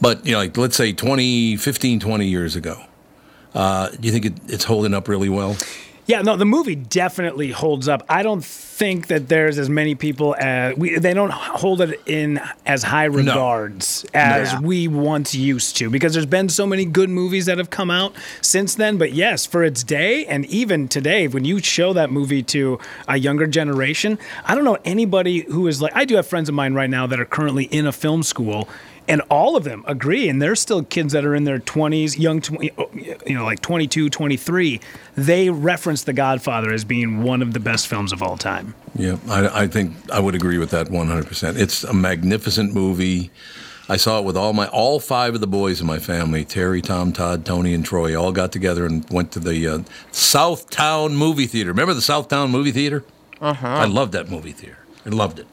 But 0.00 0.24
you 0.24 0.34
know, 0.34 0.38
like 0.38 0.56
let's 0.56 0.76
say 0.76 0.92
20, 0.92 1.56
15, 1.56 1.98
20 1.98 2.26
years 2.26 2.54
ago. 2.54 2.80
Uh, 3.56 3.88
do 3.88 4.06
you 4.06 4.12
think 4.12 4.24
it, 4.24 4.34
it's 4.46 4.62
holding 4.62 4.94
up 4.94 5.08
really 5.08 5.28
well? 5.28 5.56
Yeah, 6.10 6.22
no, 6.22 6.36
the 6.36 6.44
movie 6.44 6.74
definitely 6.74 7.52
holds 7.52 7.86
up. 7.88 8.02
I 8.08 8.24
don't 8.24 8.44
think 8.44 9.06
that 9.06 9.28
there's 9.28 9.58
as 9.60 9.70
many 9.70 9.94
people 9.94 10.34
as 10.40 10.76
we 10.76 10.98
they 10.98 11.14
don't 11.14 11.30
hold 11.30 11.80
it 11.82 12.00
in 12.04 12.40
as 12.66 12.82
high 12.82 13.04
regards 13.04 14.04
as 14.12 14.52
Yeah. 14.52 14.60
we 14.60 14.88
once 14.88 15.36
used 15.36 15.76
to 15.76 15.88
because 15.88 16.12
there's 16.14 16.26
been 16.26 16.48
so 16.48 16.66
many 16.66 16.84
good 16.84 17.10
movies 17.10 17.46
that 17.46 17.58
have 17.58 17.70
come 17.70 17.92
out 17.92 18.12
since 18.40 18.74
then. 18.74 18.98
But 18.98 19.12
yes, 19.12 19.46
for 19.46 19.62
its 19.62 19.84
day 19.84 20.26
and 20.26 20.44
even 20.46 20.88
today, 20.88 21.28
when 21.28 21.44
you 21.44 21.60
show 21.60 21.92
that 21.92 22.10
movie 22.10 22.42
to 22.44 22.80
a 23.06 23.16
younger 23.16 23.46
generation, 23.46 24.18
I 24.44 24.56
don't 24.56 24.64
know 24.64 24.78
anybody 24.84 25.42
who 25.42 25.68
is 25.68 25.80
like 25.80 25.92
I 25.94 26.04
do 26.04 26.16
have 26.16 26.26
friends 26.26 26.48
of 26.48 26.56
mine 26.56 26.74
right 26.74 26.90
now 26.90 27.06
that 27.06 27.20
are 27.20 27.24
currently 27.24 27.64
in 27.66 27.86
a 27.86 27.92
film 27.92 28.24
school 28.24 28.68
and 29.10 29.20
all 29.28 29.56
of 29.56 29.64
them 29.64 29.84
agree 29.86 30.28
and 30.28 30.40
there's 30.40 30.60
still 30.60 30.82
kids 30.84 31.12
that 31.12 31.24
are 31.24 31.34
in 31.34 31.44
their 31.44 31.58
20s 31.58 32.18
young 32.18 32.40
tw- 32.40 32.62
you 33.26 33.34
know 33.34 33.44
like 33.44 33.60
22 33.60 34.08
23 34.08 34.80
they 35.16 35.50
reference 35.50 36.04
the 36.04 36.12
godfather 36.12 36.72
as 36.72 36.84
being 36.84 37.22
one 37.22 37.42
of 37.42 37.52
the 37.52 37.60
best 37.60 37.88
films 37.88 38.12
of 38.12 38.22
all 38.22 38.36
time 38.38 38.74
Yeah, 38.94 39.16
I, 39.28 39.62
I 39.62 39.66
think 39.66 39.92
I 40.10 40.20
would 40.20 40.34
agree 40.34 40.58
with 40.58 40.70
that 40.70 40.86
100%. 40.88 41.58
It's 41.58 41.84
a 41.84 41.92
magnificent 41.92 42.74
movie. 42.74 43.30
I 43.88 43.96
saw 43.96 44.20
it 44.20 44.24
with 44.24 44.36
all 44.36 44.52
my 44.52 44.68
all 44.68 45.00
five 45.00 45.34
of 45.34 45.40
the 45.40 45.46
boys 45.48 45.80
in 45.80 45.86
my 45.86 45.98
family 45.98 46.44
Terry, 46.44 46.80
Tom, 46.80 47.12
Todd, 47.12 47.44
Tony, 47.44 47.74
and 47.74 47.84
Troy 47.84 48.14
all 48.20 48.32
got 48.32 48.52
together 48.52 48.86
and 48.86 49.04
went 49.10 49.32
to 49.32 49.40
the 49.40 49.66
uh, 49.66 49.78
Southtown 50.12 51.12
movie 51.14 51.46
theater. 51.46 51.70
Remember 51.70 51.94
the 51.94 52.00
Southtown 52.00 52.50
movie 52.50 52.70
theater? 52.72 53.04
Uh-huh. 53.40 53.66
I 53.66 53.86
loved 53.86 54.12
that 54.12 54.30
movie 54.30 54.52
theater. 54.52 54.78
I 55.04 55.08
loved 55.08 55.38
it. 55.40 55.46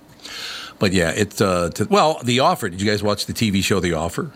But 0.80 0.94
yeah, 0.94 1.10
it's 1.12 1.42
Uh, 1.42 1.70
to, 1.76 1.86
well, 1.90 2.20
The 2.24 2.40
Offer. 2.40 2.70
Did 2.70 2.82
you 2.82 2.90
guys 2.90 3.02
watch 3.04 3.26
the 3.26 3.34
TV 3.34 3.64
show 3.64 3.80
The 3.80 3.94
Offer? 3.94 4.32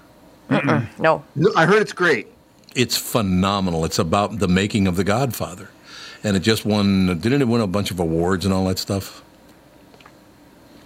No. 0.49 1.23
No, 1.35 1.51
I 1.55 1.65
heard 1.65 1.81
it's 1.81 1.93
great. 1.93 2.27
It's 2.75 2.97
phenomenal. 2.97 3.85
It's 3.85 3.99
about 3.99 4.39
the 4.39 4.47
making 4.47 4.87
of 4.87 4.95
The 4.95 5.03
Godfather, 5.03 5.69
and 6.23 6.35
it 6.35 6.41
just 6.41 6.65
won. 6.65 7.19
Didn't 7.19 7.41
it 7.41 7.47
win 7.47 7.61
a 7.61 7.67
bunch 7.67 7.91
of 7.91 7.99
awards 7.99 8.43
and 8.45 8.53
all 8.53 8.65
that 8.65 8.79
stuff? 8.79 9.21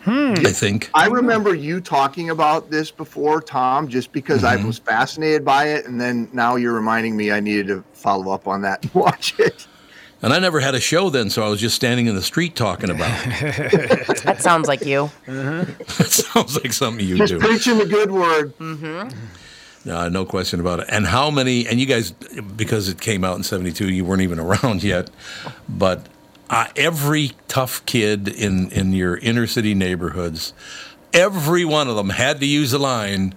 I 0.08 0.36
think. 0.52 0.92
I 0.94 1.08
remember 1.08 1.56
you 1.56 1.82
talking 1.82 2.30
about 2.30 2.70
this 2.70 2.92
before, 2.92 3.42
Tom, 3.42 3.88
just 3.88 4.12
because 4.12 4.44
I 4.44 4.56
Mm-hmm. 4.56 4.68
was 4.68 4.78
fascinated 4.78 5.44
by 5.44 5.70
it, 5.70 5.88
and 5.88 6.00
then 6.00 6.30
now 6.32 6.58
you're 6.58 6.74
reminding 6.74 7.18
me 7.18 7.32
I 7.32 7.40
needed 7.40 7.68
to 7.68 7.84
follow 7.94 8.32
up 8.32 8.48
on 8.48 8.62
that 8.62 8.84
and 8.84 8.94
watch 9.04 9.34
it. 9.40 9.66
And 10.22 10.34
I 10.34 10.40
never 10.40 10.60
had 10.60 10.74
a 10.76 10.80
show 10.80 11.10
then, 11.10 11.30
so 11.30 11.44
I 11.44 11.50
was 11.50 11.60
just 11.60 11.76
standing 11.76 12.08
in 12.08 12.16
the 12.16 12.22
street 12.24 12.56
talking 12.56 12.90
about 12.90 13.12
it. 13.28 14.18
That 14.24 14.42
sounds 14.42 14.68
like 14.68 14.86
you. 14.86 15.12
That 15.28 16.08
sounds 16.10 16.56
like 16.64 16.74
something 16.74 17.06
you 17.06 17.18
Just 17.18 17.34
do. 17.34 17.40
preaching 17.40 17.78
the 17.78 17.86
good 17.86 18.12
word. 18.12 18.54
No, 19.86 20.10
no 20.10 20.26
question 20.26 20.60
about 20.60 20.80
it. 20.80 20.88
And 20.90 21.06
how 21.06 21.30
many, 21.30 21.68
and 21.68 21.80
you 21.80 21.86
guys, 21.86 22.12
because 22.12 22.90
it 22.90 23.00
came 23.00 23.24
out 23.24 23.38
in 23.38 23.44
72, 23.44 23.90
you 23.92 24.04
weren't 24.04 24.24
even 24.24 24.40
around 24.40 24.84
yet, 24.84 25.12
but 25.70 26.08
uh, 26.50 26.68
every 26.76 27.32
tough 27.48 27.86
kid 27.86 28.28
in, 28.28 28.72
in 28.72 28.94
your 28.94 29.18
inner 29.18 29.46
city 29.46 29.76
neighborhoods, 29.76 30.54
every 31.14 31.66
one 31.66 31.88
of 31.88 31.96
them 31.96 32.10
had 32.10 32.40
to 32.40 32.48
use 32.48 32.72
the 32.72 32.80
line, 32.80 33.36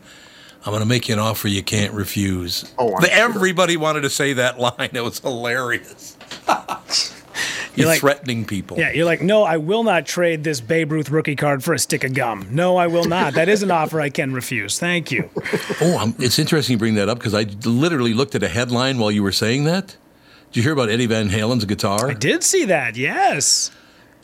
I'm 0.64 0.72
going 0.72 0.80
to 0.80 0.86
make 0.88 1.08
you 1.08 1.14
an 1.14 1.20
offer 1.20 1.48
you 1.48 1.62
can't 1.62 1.92
refuse. 1.92 2.64
Oh, 2.78 2.94
I'm 2.94 3.02
The- 3.02 3.08
sure. 3.08 3.16
Everybody 3.16 3.76
wanted 3.76 4.02
to 4.02 4.10
say 4.10 4.32
that 4.34 4.58
line. 4.58 4.90
It 4.94 5.04
was 5.04 5.18
hilarious. 5.20 6.16
You're 7.74 7.86
like- 7.86 8.00
threatening 8.00 8.44
people. 8.44 8.76
yeah 8.76 8.90
you're 8.90 9.04
like 9.04 9.22
no 9.22 9.44
i 9.44 9.56
will 9.56 9.84
not 9.84 10.04
trade 10.04 10.42
this 10.42 10.60
babe 10.60 10.90
ruth 10.90 11.10
rookie 11.10 11.36
card 11.36 11.62
for 11.62 11.74
a 11.74 11.78
stick 11.78 12.02
of 12.02 12.12
gum 12.12 12.48
no 12.50 12.76
i 12.76 12.88
will 12.88 13.04
not 13.04 13.34
that 13.34 13.48
is 13.48 13.62
an 13.62 13.70
offer 13.70 14.00
i 14.00 14.10
can 14.10 14.32
refuse 14.32 14.78
thank 14.80 15.12
you 15.12 15.30
Oh, 15.80 15.96
I'm, 15.98 16.14
it's 16.18 16.40
interesting 16.40 16.72
you 16.74 16.78
bring 16.78 16.96
that 16.96 17.08
up 17.08 17.18
because 17.18 17.34
I 17.34 17.42
literally 17.64 18.14
looked 18.14 18.34
at 18.34 18.42
a 18.42 18.48
headline 18.48 18.98
while 18.98 19.12
you 19.12 19.22
were 19.22 19.30
saying 19.30 19.62
that. 19.64 19.96
Did 20.50 20.56
you 20.56 20.62
hear 20.64 20.72
about 20.72 20.88
Eddie 20.88 21.06
Van 21.06 21.28
Halen's 21.28 21.64
guitar? 21.66 22.10
i 22.10 22.14
did 22.14 22.42
see 22.42 22.64
that 22.64 22.96
yes 22.96 23.70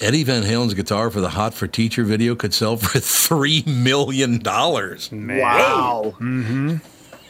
Eddie 0.01 0.25
Van 0.25 0.43
Halen's 0.43 0.75
guitar 0.75 1.11
for 1.11 1.21
the 1.21 1.29
Hot 1.31 1.55
for 1.55 1.69
Teacher 1.69 2.03
video 2.03 2.35
could 2.35 2.53
sell 2.53 2.77
for 2.77 2.99
three 3.29 3.63
million 3.65 4.41
dollars. 4.41 5.13
Wow. 5.13 6.17
Mm-hmm. 6.19 6.77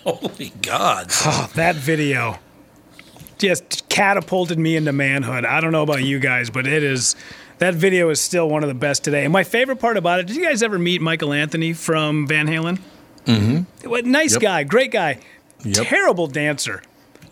Holy 0.04 0.52
God! 0.62 1.08
oh, 1.26 1.50
that 1.54 1.76
video 1.76 2.38
just 3.44 3.88
catapulted 3.88 4.58
me 4.58 4.76
into 4.76 4.92
manhood 4.92 5.44
i 5.44 5.60
don't 5.60 5.72
know 5.72 5.82
about 5.82 6.02
you 6.02 6.18
guys 6.18 6.50
but 6.50 6.66
it 6.66 6.82
is 6.82 7.14
that 7.58 7.74
video 7.74 8.10
is 8.10 8.20
still 8.20 8.48
one 8.48 8.62
of 8.62 8.68
the 8.68 8.74
best 8.74 9.04
today 9.04 9.24
and 9.24 9.32
my 9.32 9.44
favorite 9.44 9.76
part 9.76 9.96
about 9.96 10.18
it 10.20 10.26
did 10.26 10.34
you 10.36 10.42
guys 10.42 10.62
ever 10.62 10.78
meet 10.78 11.00
michael 11.00 11.32
anthony 11.32 11.72
from 11.72 12.26
van 12.26 12.46
halen 12.46 12.78
mm-hmm. 13.26 13.88
what 13.88 14.04
nice 14.04 14.32
Yep. 14.32 14.42
guy 14.42 14.64
great 14.64 14.90
guy 14.90 15.18
Yep. 15.64 15.86
terrible 15.86 16.26
dancer 16.26 16.82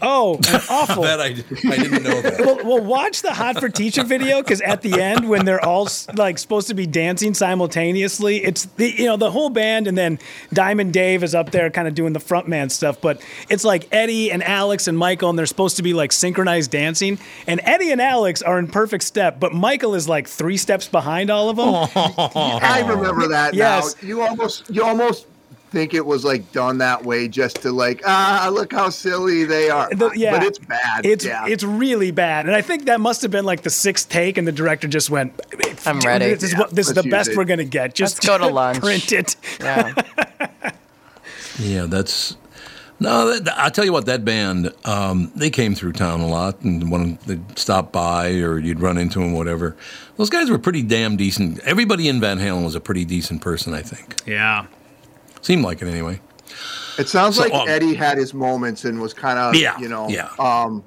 Oh, 0.03 0.35
awful. 0.69 1.05
that 1.05 1.21
I, 1.21 1.27
I 1.27 1.77
didn't 1.77 2.03
know 2.03 2.21
that. 2.21 2.41
well, 2.41 2.57
well, 2.65 2.85
watch 2.85 3.23
the 3.23 3.33
Hot 3.33 3.59
for 3.61 3.69
Teacher 3.69 4.03
video 4.03 4.43
because 4.43 4.61
at 4.61 4.83
the 4.83 5.01
end, 5.01 5.29
when 5.29 5.45
they're 5.45 5.65
all 5.65 5.89
like 6.15 6.39
supposed 6.39 6.69
to 6.69 6.75
be 6.75 6.87
dancing 6.87 7.35
simultaneously, 7.35 8.43
it's 8.45 8.65
the 8.65 8.91
you 8.91 9.07
know 9.07 9.17
the 9.17 9.31
whole 9.31 9.49
band, 9.51 9.87
and 9.87 9.97
then 9.97 10.19
Diamond 10.53 10.93
Dave 10.93 11.23
is 11.23 11.35
up 11.35 11.51
there 11.53 11.71
kind 11.71 11.87
of 11.87 11.95
doing 11.95 12.13
the 12.13 12.19
frontman 12.21 12.71
stuff. 12.71 13.01
But 13.01 13.23
it's 13.49 13.65
like 13.65 13.89
Eddie 13.93 14.33
and 14.33 14.43
Alex 14.43 14.89
and 14.89 14.99
Michael, 14.99 15.31
and 15.31 15.39
they're 15.39 15.47
supposed 15.47 15.77
to 15.77 15.83
be 15.83 15.95
like 15.95 16.13
synchronized 16.13 16.71
dancing. 16.71 17.19
And 17.47 17.61
Eddie 17.63 17.93
and 17.93 18.01
Alex 18.01 18.43
are 18.43 18.59
in 18.59 18.67
perfect 18.69 19.05
step, 19.05 19.39
but 19.39 19.53
Michael 19.53 19.95
is 19.95 20.09
like 20.09 20.27
three 20.27 20.57
steps 20.57 20.89
behind 20.89 21.31
all 21.31 21.49
of 21.49 21.57
them. 21.57 21.73
I 22.37 22.85
remember 22.87 23.29
that. 23.29 23.55
Yes. 23.55 23.95
Now. 24.03 24.09
You 24.09 24.23
almost 24.23 24.69
you 24.71 24.83
almost 24.85 25.27
think 25.73 25.95
it 25.95 26.05
was 26.05 26.25
like 26.25 26.53
done 26.53 26.79
that 26.79 27.03
way 27.05 27.27
just 27.29 27.63
to 27.63 27.73
like 27.73 28.03
ah 28.07 28.51
look 28.53 28.73
how 28.73 28.91
silly 28.91 29.45
they 29.45 29.71
are. 29.71 29.89
The- 29.91 30.11
yeah, 30.15 30.33
But 30.39 30.45
it's 30.45 30.59
bad. 30.59 31.05
It's 31.07 31.25
yeah. 31.25 31.47
it's 31.49 31.65
really 31.65 32.11
bad, 32.11 32.47
and 32.47 32.55
I 32.55 32.61
think 32.61 32.85
that 32.85 33.01
must 33.01 33.23
have 33.23 33.31
been 33.31 33.45
like 33.47 33.63
the 33.63 33.71
sixth 33.71 34.09
take, 34.09 34.37
and 34.39 34.47
the 34.47 34.53
director 34.53 34.87
just 34.87 35.09
went, 35.11 35.33
I'm 35.87 35.99
ready. 36.01 36.35
This 36.35 36.43
is, 36.53 36.57
what, 36.57 36.71
this 36.71 36.89
is 36.89 36.95
the 36.95 37.03
best 37.05 37.31
it. 37.31 37.37
we're 37.37 37.45
gonna 37.47 37.65
get. 37.65 37.95
Just 37.95 38.17
Let's 38.17 38.27
go 38.27 38.39
to 38.39 38.47
lunch." 38.55 38.81
Print 38.81 39.13
it. 39.13 39.37
Yeah. 39.61 39.95
Yeah, 41.59 41.85
that's 41.85 42.37
no. 42.99 43.39
That, 43.39 43.59
I'll 43.59 43.71
tell 43.71 43.85
you 43.85 43.93
what. 43.93 44.07
That 44.07 44.25
band, 44.25 44.73
um, 44.87 45.31
they 45.37 45.51
came 45.51 45.75
through 45.75 45.93
town 45.93 46.21
a 46.21 46.27
lot, 46.27 46.61
and 46.63 46.91
when 46.91 47.19
they'd 47.27 47.59
stop 47.59 47.93
by 47.93 48.31
or 48.41 48.59
you'd 48.59 48.81
run 48.81 48.97
into 48.99 49.19
them, 49.19 49.33
whatever. 49.33 49.77
Those 50.17 50.31
guys 50.31 50.51
were 50.51 50.59
pretty 50.59 50.83
damn 50.83 51.17
decent. 51.17 51.59
Everybody 51.61 52.09
in 52.09 52.21
Van 52.21 52.39
Halen 52.39 52.65
was 52.65 52.75
a 52.75 52.81
pretty 52.81 53.05
decent 53.05 53.43
person, 53.43 53.75
I 53.75 53.83
think. 53.83 54.17
Yeah. 54.27 54.67
Seemed 55.43 55.63
like 55.65 55.83
it 55.83 55.89
anyway. 55.89 56.21
It 56.99 57.09
sounds 57.09 57.37
So, 57.37 57.43
like 57.43 57.53
um, 57.53 57.69
Eddie 57.69 57.95
had 57.95 58.19
his 58.19 58.33
moments 58.35 58.85
and 58.85 59.01
was 59.01 59.13
kind 59.15 59.39
of, 59.39 59.55
Yeah, 59.55 59.79
you 59.79 59.89
know, 59.89 60.09
yeah. 60.09 60.29
um, 60.39 60.83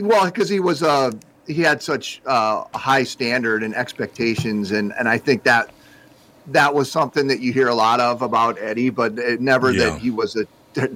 well, 0.00 0.26
because 0.26 0.48
he 0.48 0.60
was, 0.60 0.82
uh, 0.82 1.10
he 1.46 1.60
had 1.62 1.82
such 1.82 2.20
uh, 2.26 2.64
a 2.72 2.78
high 2.78 3.02
standard 3.02 3.62
and 3.62 3.74
expectations, 3.74 4.70
and 4.70 4.92
and 4.98 5.08
I 5.08 5.18
think 5.18 5.42
that 5.44 5.70
that 6.48 6.72
was 6.74 6.90
something 6.90 7.26
that 7.28 7.40
you 7.40 7.52
hear 7.52 7.68
a 7.68 7.74
lot 7.74 7.98
of 8.00 8.22
about 8.22 8.58
Eddie, 8.60 8.90
but 8.90 9.18
it, 9.18 9.40
never 9.40 9.70
Yeah. 9.72 9.90
that 9.90 9.98
he 10.00 10.10
was 10.10 10.36
a 10.36 10.46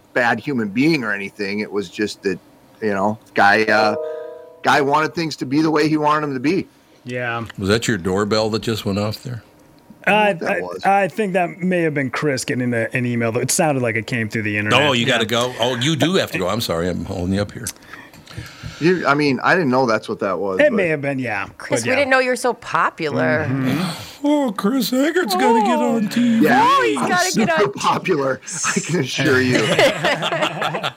bad 0.13 0.39
human 0.41 0.69
being 0.69 1.03
or 1.05 1.13
anything. 1.13 1.61
It 1.61 1.71
was 1.73 1.89
just 1.89 2.23
that, 2.23 2.39
you 2.81 2.93
know, 2.95 3.19
guy, 3.35 3.63
uh, 3.65 3.97
guy 4.63 4.81
wanted 4.81 5.15
things 5.15 5.37
to 5.37 5.47
be 5.47 5.63
the 5.63 5.71
way 5.71 5.89
he 5.89 5.97
wanted 5.97 6.23
them 6.23 6.35
to 6.35 6.41
be. 6.41 6.67
Yeah. 7.05 7.45
Was 7.59 7.69
that 7.69 7.87
your 7.89 7.99
doorbell 7.99 8.51
that 8.51 8.63
just 8.63 8.85
went 8.85 8.99
off 8.99 9.23
there? 9.23 9.43
I, 10.07 10.33
that 10.35 10.57
I, 10.57 10.61
was. 10.61 10.85
I 10.85 11.09
think 11.09 11.33
that 11.35 11.59
may 11.59 11.83
have 11.83 11.95
been 11.95 12.11
Chris 12.11 12.45
getting 12.45 12.73
a, 12.73 12.89
an 12.93 13.07
email. 13.07 13.33
Though 13.33 13.41
it 13.41 13.51
sounded 13.51 13.83
like 13.83 13.97
it 13.97 14.07
came 14.07 14.29
through 14.29 14.43
the 14.43 14.57
internet. 14.59 14.81
Oh, 14.81 14.93
you 14.93 15.07
got 15.07 15.19
to 15.19 15.25
Yeah. 15.25 15.53
go. 15.53 15.55
Oh, 15.59 15.77
you 15.77 15.97
do 15.97 16.15
have 16.15 16.31
to 16.33 16.39
go. 16.39 16.49
I'm 16.49 16.61
sorry, 16.61 16.89
I'm 16.89 17.05
holding 17.05 17.35
you 17.35 17.43
up 17.43 17.53
here. 17.53 17.67
You, 18.79 19.07
I 19.07 19.15
mean, 19.15 19.41
I 19.43 19.55
didn't 19.55 19.71
know 19.71 19.87
that's 19.87 20.07
what 20.09 20.19
that 20.21 20.39
was. 20.39 20.61
It 20.61 20.65
but- 20.65 20.73
may 20.75 20.89
have 20.89 21.01
been, 21.01 21.19
yeah. 21.19 21.49
Chris, 21.57 21.81
But 21.83 21.89
we 21.91 21.97
didn't 21.97 22.11
know 22.11 22.19
you 22.19 22.29
were 22.31 22.37
so 22.37 22.53
popular. 22.55 23.47
Mm-hmm. 23.47 23.69
Mm-hmm. 23.69 24.16
Oh, 24.29 24.53
Chris 24.57 24.93
Egert's 24.93 25.35
got 25.37 25.53
to 25.53 25.61
get 25.61 25.79
on 25.79 26.09
TV. 26.09 26.43
Yeah, 26.43 26.61
Oh, 26.67 26.83
he's 26.85 26.99
I'm 26.99 27.09
gotta 27.09 27.25
get 27.25 27.33
super 27.33 27.63
on- 27.65 27.73
popular. 27.75 28.41
I 28.45 28.81
can 28.81 29.01
assure 29.01 29.41
you. 29.41 29.61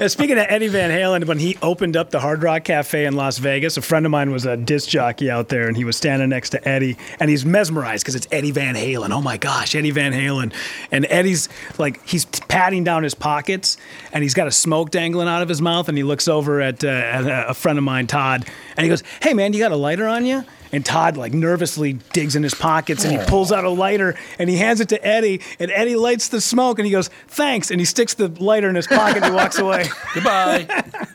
Uh, 0.00 0.06
speaking 0.08 0.38
of 0.38 0.46
Eddie 0.48 0.68
Van 0.68 0.90
Halen, 0.90 1.26
when 1.26 1.38
he 1.40 1.56
opened 1.60 1.96
up 1.96 2.10
the 2.10 2.20
Hard 2.20 2.42
Rock 2.42 2.64
Cafe 2.64 3.04
in 3.04 3.14
Las 3.16 3.38
Vegas, 3.38 3.76
a 3.76 3.82
friend 3.82 4.06
of 4.06 4.10
mine 4.12 4.30
was 4.30 4.46
a 4.46 4.56
disc 4.56 4.88
jockey 4.88 5.28
out 5.30 5.48
there, 5.48 5.66
and 5.66 5.76
he 5.76 5.84
was 5.84 5.96
standing 5.96 6.28
next 6.28 6.50
to 6.50 6.68
Eddie, 6.68 6.96
and 7.18 7.28
he's 7.28 7.44
mesmerized 7.44 8.04
because 8.04 8.14
it's 8.14 8.26
Eddie 8.30 8.52
Van 8.52 8.74
Halen. 8.76 9.10
Oh 9.10 9.20
my 9.20 9.36
gosh, 9.36 9.74
Eddie 9.74 9.90
Van 9.90 10.12
Halen! 10.12 10.52
And 10.92 11.04
Eddie's 11.10 11.48
like 11.78 12.04
he's 12.06 12.24
patting 12.26 12.84
down 12.84 13.02
his 13.02 13.14
pockets, 13.14 13.76
and 14.12 14.22
he's 14.22 14.34
got 14.34 14.46
a 14.46 14.52
smoke 14.52 14.90
dangling 14.90 15.28
out 15.28 15.42
of 15.42 15.48
his 15.48 15.60
mouth, 15.60 15.88
and 15.88 15.98
he 15.98 16.04
looks 16.04 16.28
over 16.28 16.60
at, 16.60 16.84
uh, 16.84 16.88
at 16.88 17.26
a- 17.26 17.48
a 17.50 17.54
friend 17.54 17.76
of 17.78 17.84
mine, 17.84 18.06
Todd, 18.06 18.44
and 18.76 18.84
he 18.84 18.88
goes, 18.88 19.02
"Hey 19.20 19.34
man, 19.34 19.52
you 19.52 19.58
got 19.58 19.72
a 19.72 19.76
lighter 19.76 20.06
on 20.06 20.24
you?" 20.26 20.44
And 20.72 20.84
Todd 20.84 21.16
like 21.16 21.32
nervously 21.32 21.94
digs 22.12 22.36
in 22.36 22.42
his 22.42 22.54
pockets 22.54 23.04
and 23.04 23.18
he 23.18 23.26
pulls 23.26 23.52
out 23.52 23.64
a 23.64 23.70
lighter 23.70 24.14
and 24.38 24.50
he 24.50 24.56
hands 24.56 24.80
it 24.80 24.88
to 24.90 25.06
Eddie 25.06 25.40
and 25.58 25.70
Eddie 25.70 25.96
lights 25.96 26.28
the 26.28 26.40
smoke 26.40 26.78
and 26.78 26.86
he 26.86 26.92
goes 26.92 27.08
thanks 27.28 27.70
and 27.70 27.80
he 27.80 27.84
sticks 27.84 28.14
the 28.14 28.28
lighter 28.28 28.68
in 28.68 28.74
his 28.74 28.86
pocket 28.86 29.22
and 29.22 29.26
he 29.26 29.30
walks 29.30 29.58
away. 29.58 29.86
Goodbye. 30.14 30.66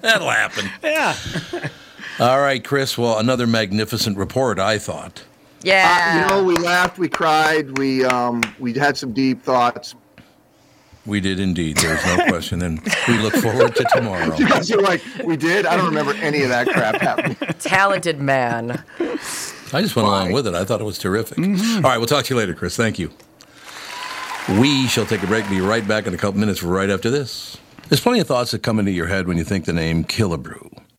That'll 0.00 0.30
happen. 0.30 0.70
Yeah. 0.82 1.16
All 2.18 2.40
right, 2.40 2.64
Chris. 2.64 2.96
Well, 2.96 3.18
another 3.18 3.46
magnificent 3.46 4.16
report, 4.16 4.58
I 4.58 4.78
thought. 4.78 5.24
Yeah. 5.62 5.88
Uh, 5.90 6.14
you 6.14 6.26
know, 6.28 6.44
we 6.44 6.56
laughed, 6.56 6.98
we 6.98 7.08
cried, 7.08 7.76
we 7.78 8.04
um, 8.04 8.42
we 8.58 8.72
had 8.72 8.96
some 8.96 9.12
deep 9.12 9.42
thoughts. 9.42 9.94
We 11.06 11.20
did 11.20 11.38
indeed. 11.40 11.76
There's 11.76 12.04
no 12.04 12.24
question. 12.28 12.62
And 12.62 12.80
we 13.06 13.18
look 13.18 13.34
forward 13.34 13.74
to 13.76 13.84
tomorrow. 13.94 14.34
You 14.36 14.48
guys 14.48 14.70
are 14.72 14.80
like, 14.80 15.02
we 15.24 15.36
did. 15.36 15.64
I 15.66 15.76
don't 15.76 15.86
remember 15.86 16.14
any 16.14 16.42
of 16.42 16.48
that 16.48 16.66
crap 16.68 16.96
happening. 17.00 17.36
Talented 17.60 18.20
man. 18.20 18.82
I 19.72 19.80
just 19.82 19.96
went 19.96 20.08
along 20.08 20.32
with 20.32 20.46
it. 20.46 20.54
I 20.54 20.64
thought 20.64 20.80
it 20.80 20.84
was 20.84 20.98
terrific. 20.98 21.38
Mm-hmm. 21.38 21.84
All 21.84 21.90
right, 21.90 21.98
we'll 21.98 22.06
talk 22.06 22.24
to 22.26 22.34
you 22.34 22.38
later, 22.38 22.54
Chris. 22.54 22.76
Thank 22.76 22.98
you. 22.98 23.10
We 24.60 24.86
shall 24.86 25.06
take 25.06 25.22
a 25.22 25.26
break. 25.26 25.48
Be 25.48 25.60
right 25.60 25.86
back 25.86 26.06
in 26.06 26.14
a 26.14 26.16
couple 26.16 26.38
minutes 26.38 26.62
right 26.62 26.88
after 26.90 27.10
this. 27.10 27.56
There's 27.88 28.00
plenty 28.00 28.20
of 28.20 28.26
thoughts 28.26 28.50
that 28.52 28.62
come 28.62 28.78
into 28.78 28.92
your 28.92 29.06
head 29.06 29.26
when 29.26 29.36
you 29.36 29.44
think 29.44 29.64
the 29.64 29.72
name 29.72 30.04
Killebrew. 30.04 30.82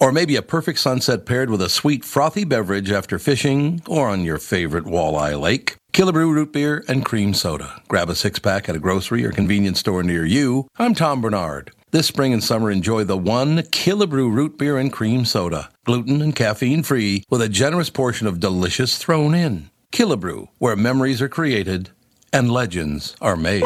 Or 0.00 0.12
maybe 0.12 0.36
a 0.36 0.42
perfect 0.42 0.78
sunset 0.78 1.26
paired 1.26 1.50
with 1.50 1.60
a 1.60 1.68
sweet, 1.68 2.04
frothy 2.04 2.44
beverage 2.44 2.90
after 2.90 3.18
fishing 3.18 3.82
or 3.86 4.08
on 4.08 4.22
your 4.22 4.38
favorite 4.38 4.84
walleye 4.84 5.38
lake. 5.38 5.76
Killebrew 5.92 6.32
root 6.32 6.52
beer 6.52 6.84
and 6.86 7.04
cream 7.04 7.34
soda. 7.34 7.82
Grab 7.88 8.08
a 8.08 8.14
six 8.14 8.38
pack 8.38 8.68
at 8.68 8.76
a 8.76 8.80
grocery 8.80 9.24
or 9.24 9.32
convenience 9.32 9.80
store 9.80 10.04
near 10.04 10.24
you. 10.24 10.68
I'm 10.78 10.94
Tom 10.94 11.20
Barnard. 11.20 11.72
This 11.90 12.06
spring 12.06 12.32
and 12.32 12.44
summer, 12.44 12.70
enjoy 12.70 13.04
the 13.04 13.16
one 13.16 13.58
Killebrew 13.58 14.32
root 14.32 14.58
beer 14.58 14.76
and 14.76 14.92
cream 14.92 15.24
soda, 15.24 15.70
gluten 15.84 16.22
and 16.22 16.36
caffeine 16.36 16.82
free, 16.82 17.24
with 17.30 17.40
a 17.40 17.48
generous 17.48 17.90
portion 17.90 18.26
of 18.26 18.40
delicious 18.40 18.98
thrown 18.98 19.34
in. 19.34 19.70
Killebrew, 19.90 20.48
where 20.58 20.76
memories 20.76 21.22
are 21.22 21.28
created 21.28 21.90
and 22.32 22.52
legends 22.52 23.16
are 23.20 23.36
made. 23.36 23.64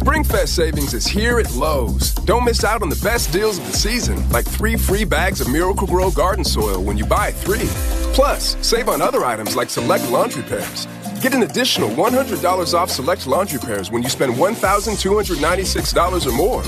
Springfest 0.00 0.48
savings 0.48 0.94
is 0.94 1.06
here 1.06 1.38
at 1.38 1.54
Lowe's. 1.54 2.14
Don't 2.24 2.46
miss 2.46 2.64
out 2.64 2.80
on 2.80 2.88
the 2.88 2.98
best 3.04 3.34
deals 3.34 3.58
of 3.58 3.66
the 3.66 3.76
season, 3.76 4.26
like 4.30 4.46
three 4.46 4.74
free 4.74 5.04
bags 5.04 5.42
of 5.42 5.52
Miracle-Gro 5.52 6.12
garden 6.12 6.42
soil 6.42 6.82
when 6.82 6.96
you 6.96 7.04
buy 7.04 7.30
three. 7.32 7.68
Plus, 8.14 8.56
save 8.66 8.88
on 8.88 9.02
other 9.02 9.26
items 9.26 9.56
like 9.56 9.68
select 9.68 10.10
laundry 10.10 10.42
pairs. 10.42 10.86
Get 11.20 11.34
an 11.34 11.42
additional 11.42 11.90
$100 11.90 12.72
off 12.72 12.90
select 12.90 13.26
laundry 13.26 13.60
pairs 13.60 13.90
when 13.90 14.02
you 14.02 14.08
spend 14.08 14.32
$1,296 14.32 16.26
or 16.26 16.32
more. 16.32 16.62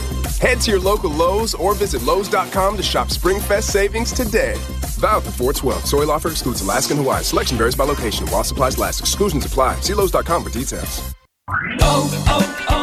Head 0.46 0.60
to 0.60 0.72
your 0.72 0.80
local 0.80 1.08
Lowe's 1.10 1.54
or 1.54 1.74
visit 1.74 2.02
Lowe's.com 2.02 2.76
to 2.76 2.82
shop 2.82 3.08
Springfest 3.08 3.62
savings 3.62 4.12
today. 4.12 4.56
Valid 5.00 5.24
for 5.24 5.30
412. 5.30 5.86
Soil 5.86 6.10
offer 6.10 6.28
excludes 6.28 6.60
Alaska 6.60 6.92
and 6.92 7.00
Hawaii. 7.00 7.22
Selection 7.22 7.56
varies 7.56 7.76
by 7.76 7.84
location. 7.84 8.26
While 8.26 8.44
supplies 8.44 8.76
last, 8.76 9.00
exclusions 9.00 9.46
apply. 9.46 9.80
See 9.80 9.94
Lowe's.com 9.94 10.44
for 10.44 10.50
details. 10.50 11.14
Oh, 11.80 12.24
oh, 12.28 12.66
oh. 12.68 12.81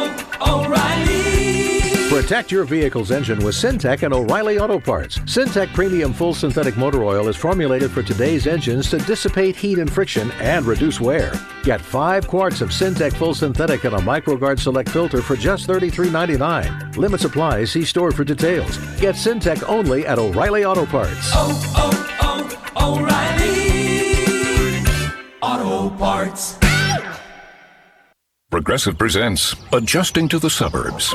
Protect 2.20 2.52
your 2.52 2.64
vehicle's 2.64 3.12
engine 3.12 3.42
with 3.42 3.54
Syntec 3.54 4.02
and 4.02 4.12
O'Reilly 4.12 4.58
Auto 4.58 4.78
Parts. 4.78 5.20
Syntec 5.20 5.72
Premium 5.72 6.12
Full 6.12 6.34
Synthetic 6.34 6.76
Motor 6.76 7.02
Oil 7.02 7.28
is 7.28 7.36
formulated 7.36 7.90
for 7.90 8.02
today's 8.02 8.46
engines 8.46 8.90
to 8.90 8.98
dissipate 8.98 9.56
heat 9.56 9.78
and 9.78 9.90
friction 9.90 10.30
and 10.32 10.66
reduce 10.66 11.00
wear. 11.00 11.32
Get 11.62 11.80
5 11.80 12.28
quarts 12.28 12.60
of 12.60 12.68
Syntec 12.68 13.14
Full 13.14 13.34
Synthetic 13.34 13.84
and 13.84 13.94
a 13.94 14.00
MicroGard 14.00 14.60
Select 14.60 14.90
filter 14.90 15.22
for 15.22 15.34
just 15.34 15.66
$33.99. 15.66 16.94
Limit 16.98 17.20
supply. 17.20 17.64
See 17.64 17.86
store 17.86 18.12
for 18.12 18.22
details. 18.22 18.76
Get 19.00 19.14
Syntec 19.14 19.66
only 19.66 20.06
at 20.06 20.18
O'Reilly 20.18 20.66
Auto 20.66 20.84
Parts. 20.84 21.30
Oh, 21.32 21.72
oh, 21.78 22.58
oh, 22.76 23.00
O'Reilly 25.40 25.88
Auto 25.88 25.96
Parts. 25.96 26.58
Progressive 28.50 28.98
presents 28.98 29.56
Adjusting 29.72 30.28
to 30.28 30.38
the 30.38 30.50
Suburbs. 30.50 31.14